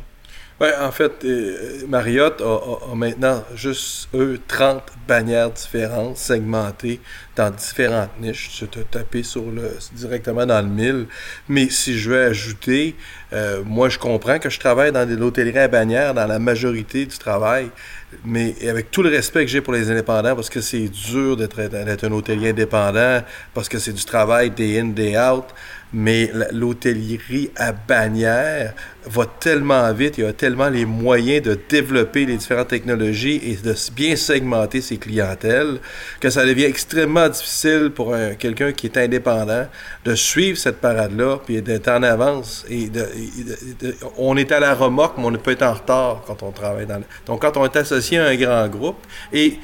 Ouais, 0.61 0.75
en 0.79 0.93
fait, 0.93 1.25
euh, 1.25 1.87
Marriott 1.89 2.43
a, 2.43 2.95
maintenant 2.95 3.43
juste, 3.55 4.11
eux, 4.13 4.39
30 4.47 4.83
bannières 5.09 5.51
différentes, 5.51 6.19
segmentées 6.19 7.01
dans 7.35 7.51
différentes 7.51 8.11
niches. 8.21 8.51
Tu 8.59 8.69
te 8.69 8.81
taper 8.81 9.23
sur 9.23 9.51
le, 9.51 9.79
directement 9.95 10.45
dans 10.45 10.61
le 10.61 10.69
mille. 10.69 11.07
Mais 11.49 11.71
si 11.71 11.99
je 11.99 12.11
veux 12.11 12.25
ajouter, 12.25 12.95
euh, 13.33 13.63
moi, 13.65 13.89
je 13.89 13.99
comprends 13.99 14.39
que 14.39 14.51
je 14.51 14.61
travaille 14.61 14.93
dans 14.93 15.09
l'hôtellerie 15.09 15.61
à 15.61 15.69
bannières 15.69 16.13
dans 16.13 16.27
la 16.27 16.39
majorité 16.39 17.07
du 17.07 17.17
travail, 17.17 17.71
mais 18.27 18.55
avec 18.69 18.91
tout 18.91 19.03
le 19.03 19.09
respect 19.09 19.47
que 19.47 19.51
j'ai 19.51 19.63
pour 19.63 19.73
les 19.73 19.91
indépendants, 19.91 20.35
parce 20.35 20.51
que 20.51 20.61
c'est 20.61 20.89
dur 20.89 21.39
d'être 21.39 21.59
un 22.05 22.13
hôtelier 22.13 22.51
indépendant, 22.51 23.23
parce 23.55 23.71
que 23.71 23.79
c'est 23.79 23.95
du 23.95 24.05
travail 24.05 24.51
day 24.51 24.79
in, 24.79 24.89
day 24.89 25.19
out 25.19 25.47
mais 25.93 26.31
l'hôtellerie 26.53 27.51
à 27.57 27.73
bannière 27.73 28.75
va 29.07 29.27
tellement 29.27 29.93
vite, 29.93 30.19
il 30.19 30.25
y 30.25 30.27
a 30.27 30.33
tellement 30.33 30.69
les 30.69 30.85
moyens 30.85 31.43
de 31.43 31.59
développer 31.69 32.27
les 32.27 32.37
différentes 32.37 32.69
technologies 32.69 33.41
et 33.43 33.57
de 33.57 33.75
bien 33.95 34.15
segmenter 34.15 34.81
ses 34.81 34.99
clientèles 34.99 35.79
que 36.21 36.31
ça 36.31 36.45
devient 36.45 36.65
extrêmement 36.65 37.29
difficile 37.29 37.91
pour 37.95 38.15
quelqu'un 38.39 38.73
qui 38.73 38.87
est 38.87 38.97
indépendant 38.99 39.67
de 40.05 40.15
suivre 40.15 40.59
cette 40.59 40.81
parade-là 40.81 41.39
puis 41.45 41.61
d'être 41.63 41.89
en 41.89 42.03
avance. 42.03 42.67
On 44.19 44.37
est 44.37 44.53
à 44.53 44.61
la 44.61 44.75
remorque, 44.75 45.19
mais 45.19 45.25
on 45.25 45.33
peut 45.33 45.53
être 45.53 45.63
en 45.63 45.75
retard 45.75 46.23
quand 46.27 46.43
on 46.43 46.51
travaille 46.51 46.87
dans 46.87 47.01
Donc 47.27 47.43
quand 47.43 47.57
on 47.57 47.65
est 47.65 47.77
associé 47.77 48.19
à 48.19 48.27
un 48.27 48.37
grand 48.37 48.69
groupe 48.69 48.99
et 49.33 49.59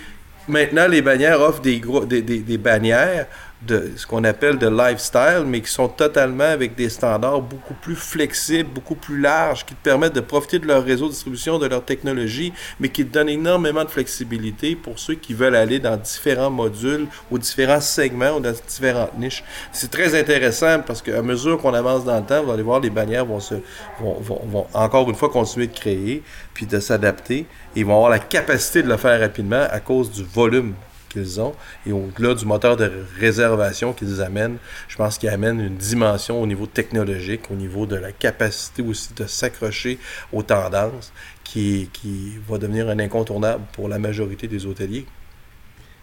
maintenant 0.48 0.88
les 0.88 1.02
bannières 1.02 1.40
offrent 1.40 1.60
des, 1.60 1.80
des, 2.06 2.22
des, 2.22 2.38
des 2.38 2.58
bannières 2.58 3.26
de 3.66 3.92
ce 3.96 4.06
qu'on 4.06 4.24
appelle 4.24 4.58
de 4.58 4.68
lifestyle, 4.68 5.44
mais 5.46 5.60
qui 5.60 5.70
sont 5.70 5.88
totalement 5.88 6.44
avec 6.44 6.74
des 6.74 6.88
standards 6.88 7.42
beaucoup 7.42 7.74
plus 7.74 7.96
flexibles, 7.96 8.70
beaucoup 8.70 8.94
plus 8.94 9.20
larges, 9.20 9.64
qui 9.64 9.74
te 9.74 9.82
permettent 9.82 10.14
de 10.14 10.20
profiter 10.20 10.58
de 10.58 10.66
leur 10.66 10.84
réseau 10.84 11.06
de 11.06 11.10
distribution, 11.10 11.58
de 11.58 11.66
leur 11.66 11.84
technologie, 11.84 12.52
mais 12.80 12.88
qui 12.88 13.04
te 13.04 13.12
donnent 13.12 13.28
énormément 13.28 13.84
de 13.84 13.90
flexibilité 13.90 14.76
pour 14.76 14.98
ceux 14.98 15.14
qui 15.14 15.34
veulent 15.34 15.56
aller 15.56 15.78
dans 15.78 15.96
différents 15.96 16.50
modules 16.50 17.06
ou 17.30 17.38
différents 17.38 17.80
segments 17.80 18.36
ou 18.36 18.40
dans 18.40 18.52
différentes 18.66 19.18
niches. 19.18 19.44
C'est 19.72 19.90
très 19.90 20.18
intéressant 20.18 20.80
parce 20.86 21.02
qu'à 21.02 21.22
mesure 21.22 21.58
qu'on 21.58 21.74
avance 21.74 22.04
dans 22.04 22.18
le 22.18 22.24
temps, 22.24 22.42
vous 22.42 22.52
allez 22.52 22.62
voir, 22.62 22.80
les 22.80 22.90
bannières 22.90 23.26
vont, 23.26 23.40
se, 23.40 23.54
vont, 24.00 24.14
vont, 24.20 24.40
vont 24.46 24.66
encore 24.72 25.08
une 25.10 25.16
fois 25.16 25.28
continuer 25.28 25.66
de 25.66 25.74
créer, 25.74 26.22
puis 26.54 26.66
de 26.66 26.78
s'adapter. 26.80 27.46
Ils 27.74 27.84
vont 27.84 27.94
avoir 27.96 28.10
la 28.10 28.18
capacité 28.18 28.82
de 28.82 28.88
le 28.88 28.96
faire 28.96 29.20
rapidement 29.20 29.66
à 29.70 29.80
cause 29.80 30.10
du 30.10 30.22
volume 30.24 30.74
qu'ils 31.08 31.40
ont. 31.40 31.54
Et 31.86 31.92
au-delà 31.92 32.34
du 32.34 32.44
moteur 32.44 32.76
de 32.76 32.90
réservation 33.18 33.92
qu'ils 33.92 34.22
amènent, 34.22 34.58
je 34.88 34.96
pense 34.96 35.18
qu'ils 35.18 35.28
amènent 35.28 35.60
une 35.60 35.76
dimension 35.76 36.40
au 36.40 36.46
niveau 36.46 36.66
technologique, 36.66 37.50
au 37.50 37.54
niveau 37.54 37.86
de 37.86 37.96
la 37.96 38.12
capacité 38.12 38.82
aussi 38.82 39.14
de 39.14 39.26
s'accrocher 39.26 39.98
aux 40.32 40.42
tendances 40.42 41.12
qui, 41.44 41.90
qui 41.92 42.32
va 42.48 42.58
devenir 42.58 42.88
un 42.88 42.98
incontournable 42.98 43.64
pour 43.72 43.88
la 43.88 43.98
majorité 43.98 44.48
des 44.48 44.66
hôteliers. 44.66 45.06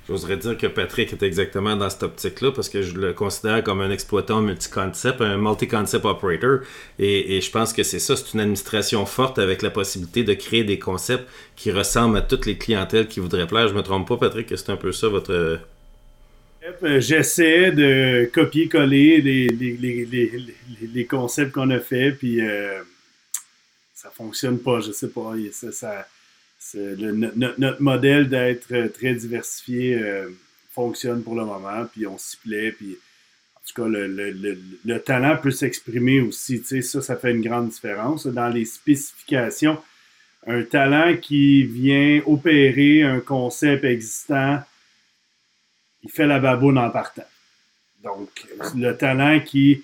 J'oserais 0.09 0.35
dire 0.35 0.57
que 0.57 0.67
Patrick 0.67 1.13
est 1.13 1.23
exactement 1.23 1.77
dans 1.77 1.89
cette 1.89 2.03
optique-là 2.03 2.51
parce 2.51 2.67
que 2.67 2.81
je 2.81 2.93
le 2.95 3.13
considère 3.13 3.63
comme 3.63 3.79
un 3.79 3.89
exploitant 3.89 4.41
multi-concept, 4.41 5.21
un 5.21 5.37
multi-concept 5.37 6.03
operator. 6.03 6.59
Et, 6.99 7.39
je 7.39 7.49
pense 7.49 7.71
que 7.71 7.83
c'est 7.83 7.99
ça, 7.99 8.17
c'est 8.17 8.33
une 8.33 8.41
administration 8.41 9.05
forte 9.05 9.39
avec 9.39 9.61
la 9.61 9.69
possibilité 9.69 10.25
de 10.25 10.33
créer 10.33 10.65
des 10.65 10.77
concepts 10.77 11.25
qui 11.55 11.71
ressemblent 11.71 12.17
à 12.17 12.21
toutes 12.21 12.45
les 12.45 12.57
clientèles 12.57 13.07
qui 13.07 13.21
voudraient 13.21 13.47
plaire. 13.47 13.69
Je 13.69 13.73
me 13.73 13.81
trompe 13.81 14.07
pas, 14.07 14.17
Patrick, 14.17 14.47
que 14.47 14.57
c'est 14.57 14.71
un 14.71 14.77
peu 14.77 14.91
ça 14.91 15.07
votre. 15.07 15.59
J'essaie 16.81 17.71
de 17.71 18.29
copier-coller 18.33 19.21
les, 19.21 21.05
concepts 21.05 21.53
qu'on 21.53 21.69
a 21.69 21.79
faits, 21.79 22.17
puis 22.17 22.41
euh, 22.41 22.81
ça 23.93 24.09
fonctionne 24.09 24.59
pas, 24.59 24.81
je 24.81 24.91
sais 24.91 25.09
pas. 25.09 25.33
Notre, 26.75 27.81
modèle 27.81 28.29
d'être 28.29 28.71
euh, 28.71 28.87
très 28.89 29.13
diversifié 29.13 29.95
euh, 29.95 30.29
fonctionne 30.73 31.23
pour 31.23 31.35
le 31.35 31.45
moment, 31.45 31.85
puis 31.91 32.07
on 32.07 32.17
s'y 32.17 32.37
plaît, 32.37 32.71
puis 32.71 32.97
en 33.55 33.59
tout 33.65 33.81
cas, 33.81 33.87
le, 33.87 34.97
talent 34.99 35.37
peut 35.37 35.51
s'exprimer 35.51 36.19
aussi, 36.19 36.61
tu 36.61 36.67
sais, 36.67 36.81
ça, 36.81 37.01
ça 37.01 37.15
fait 37.15 37.31
une 37.31 37.41
grande 37.41 37.69
différence. 37.69 38.27
Dans 38.27 38.49
les 38.49 38.65
spécifications, 38.65 39.77
un 40.45 40.63
talent 40.63 41.15
qui 41.17 41.63
vient 41.63 42.21
opérer 42.25 43.03
un 43.03 43.21
concept 43.21 43.85
existant, 43.85 44.61
il 46.03 46.11
fait 46.11 46.27
la 46.27 46.39
baboune 46.39 46.77
en 46.77 46.89
partant. 46.89 47.23
Donc, 48.03 48.29
le 48.75 48.91
talent 48.97 49.39
qui 49.39 49.83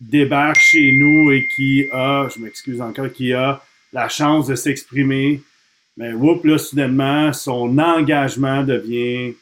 débarque 0.00 0.58
chez 0.58 0.92
nous 0.92 1.30
et 1.30 1.46
qui 1.54 1.86
a, 1.92 2.28
je 2.34 2.40
m'excuse 2.40 2.80
encore, 2.80 3.12
qui 3.12 3.32
a 3.32 3.62
la 3.92 4.08
chance 4.08 4.48
de 4.48 4.56
s'exprimer, 4.56 5.40
mais 5.96 6.12
whoop, 6.12 6.44
là, 6.44 6.58
soudainement, 6.58 7.32
son 7.32 7.78
engagement 7.78 8.62
devient 8.64 9.34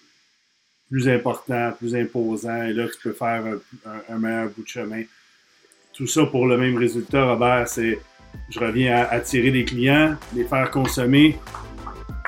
plus 0.91 1.09
important, 1.09 1.73
plus 1.79 1.95
imposant, 1.95 2.65
et 2.65 2.75
là, 2.75 2.85
tu 2.87 2.99
peux 3.03 3.15
faire 3.15 3.43
un, 4.11 4.19
meilleur 4.19 4.51
bout 4.51 4.63
de 4.63 4.69
chemin. 4.69 5.03
Tout 5.95 6.07
ça 6.07 6.27
pour 6.27 6.47
le 6.47 6.59
même 6.59 6.77
résultat, 6.77 7.25
Robert, 7.25 7.67
c'est 7.67 7.99
je 8.51 8.59
reviens 8.59 8.97
à 8.97 9.15
attirer 9.15 9.51
des 9.51 9.65
clients, 9.65 10.15
les 10.35 10.45
faire 10.45 10.71
consommer. 10.71 11.39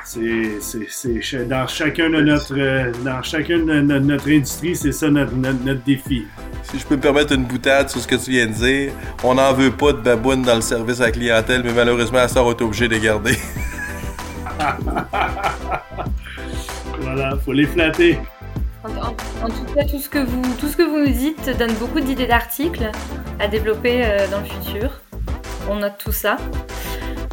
C'est 0.05 1.49
dans 1.49 1.67
chacun 1.67 2.11
de 2.11 2.21
notre 2.21 2.55
dans 3.05 3.23
chacune 3.23 3.67
de 3.67 3.81
notre, 3.81 4.29
industrie, 4.29 4.77
c'est 4.77 4.93
ça 4.93 5.11
notre, 5.11 5.35
notre, 5.35 5.83
défi. 5.85 6.25
Si 6.63 6.79
je 6.79 6.87
peux 6.87 6.97
me 6.97 7.01
permettre 7.01 7.33
une 7.33 7.45
boutade 7.45 7.89
sur 7.89 8.01
ce 8.01 8.07
que 8.07 8.17
tu 8.17 8.33
viens 8.33 8.47
de 8.47 8.53
dire, 8.53 8.93
on 9.23 9.35
n'en 9.35 9.55
veut 9.55 9.71
pas 9.71 9.93
de 9.93 10.01
babounes 10.01 10.43
dans 10.43 10.57
le 10.57 10.61
service 10.61 11.01
à 11.01 11.05
la 11.05 11.13
clientèle, 11.13 11.63
mais 11.65 11.73
malheureusement, 11.73 12.27
ça, 12.29 12.43
on 12.45 12.51
est 12.51 12.63
obligé 12.63 12.87
de 12.87 12.95
les 12.95 13.01
garder. 13.01 13.37
voilà, 17.01 17.37
faut 17.45 17.53
les 17.53 17.67
flatter. 17.67 18.19
En, 18.85 19.49
tout 19.49 19.65
cas, 19.75 19.85
tout 19.85 19.99
ce, 19.99 20.11
que 20.11 20.19
vous, 20.19 20.99
nous 20.99 21.11
dites 21.11 21.57
donne 21.59 21.73
beaucoup 21.75 22.01
d'idées 22.01 22.27
d'articles 22.27 22.91
à 23.41 23.49
développer 23.49 24.05
euh, 24.05 24.29
dans 24.29 24.41
le 24.41 24.45
futur. 24.45 25.01
On 25.71 25.77
note 25.77 25.97
tout 25.99 26.13
ça. 26.13 26.37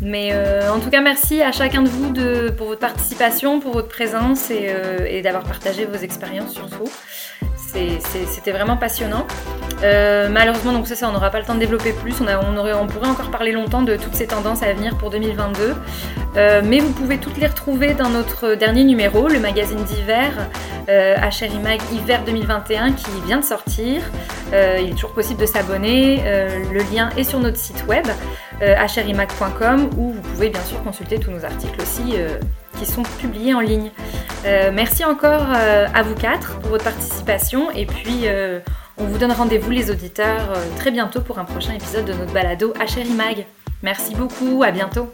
Mais 0.01 0.29
euh, 0.31 0.71
en 0.71 0.79
tout 0.79 0.89
cas, 0.89 1.01
merci 1.01 1.41
à 1.41 1.51
chacun 1.51 1.81
de 1.81 1.89
vous 1.89 2.13
pour 2.57 2.67
votre 2.67 2.79
participation, 2.79 3.59
pour 3.59 3.73
votre 3.73 3.89
présence 3.89 4.49
et, 4.49 4.67
euh, 4.69 5.05
et 5.07 5.21
d'avoir 5.21 5.43
partagé 5.43 5.85
vos 5.85 5.97
expériences 5.97 6.53
surtout. 6.53 6.89
C'était 7.71 8.51
vraiment 8.51 8.77
passionnant. 8.77 9.25
Euh, 9.83 10.29
malheureusement, 10.29 10.73
donc 10.73 10.87
ça, 10.87 10.95
ça 10.95 11.09
on 11.09 11.11
n'aura 11.11 11.29
pas 11.29 11.39
le 11.39 11.45
temps 11.45 11.55
de 11.55 11.59
développer 11.59 11.93
plus. 11.93 12.15
On, 12.21 12.87
pourrait 12.87 13.07
encore 13.07 13.31
parler 13.31 13.51
longtemps 13.51 13.81
de 13.81 13.95
toutes 13.95 14.15
ces 14.15 14.27
tendances 14.27 14.63
à 14.63 14.73
venir 14.73 14.97
pour 14.97 15.09
2022. 15.09 15.75
Euh, 16.37 16.61
mais 16.63 16.79
vous 16.79 16.91
pouvez 16.91 17.17
toutes 17.17 17.37
les 17.37 17.47
retrouver 17.47 17.93
dans 17.93 18.09
notre 18.09 18.55
dernier 18.55 18.83
numéro, 18.83 19.27
le 19.27 19.39
magazine 19.39 19.83
d'hiver, 19.83 20.31
euh, 20.89 21.15
Mag 21.63 21.81
Hiver 21.91 22.23
2021, 22.25 22.93
qui 22.93 23.11
vient 23.25 23.39
de 23.39 23.45
sortir. 23.45 24.01
Euh, 24.53 24.79
il 24.81 24.91
est 24.91 24.93
toujours 24.93 25.13
possible 25.13 25.41
de 25.41 25.45
s'abonner. 25.45 26.21
le 26.71 26.93
lien 26.93 27.09
est 27.17 27.23
sur 27.23 27.39
notre 27.39 27.57
site 27.57 27.85
web, 27.87 28.05
hrimag.com, 28.61 29.89
où 29.97 30.11
vous 30.13 30.21
pouvez 30.21 30.49
bien 30.49 30.63
sûr 30.63 30.81
consulter 30.83 31.19
tous 31.19 31.31
nos 31.31 31.45
articles 31.45 31.81
aussi 31.81 32.15
sont 32.85 33.03
publiés 33.03 33.53
en 33.53 33.59
ligne. 33.59 33.91
merci 34.43 35.03
encore 35.05 35.47
à 35.51 36.01
vous 36.03 36.15
quatre 36.15 36.59
pour 36.59 36.71
votre 36.71 36.83
participation 36.83 37.71
et 37.71 37.85
puis 37.85 38.25
On 38.97 39.05
vous 39.05 39.17
donne 39.17 39.31
rendez-vous 39.31 39.71
les 39.71 39.89
auditeurs 39.89 40.53
très 40.77 40.91
bientôt 40.91 41.21
pour 41.21 41.39
un 41.39 41.45
prochain 41.45 41.73
épisode 41.73 42.05
de 42.05 42.13
notre 42.13 42.33
balado 42.33 42.73
HR 42.79 43.09
Mag. 43.15 43.45
Merci 43.81 44.13
beaucoup, 44.13 44.61
à 44.63 44.71
bientôt 44.71 45.11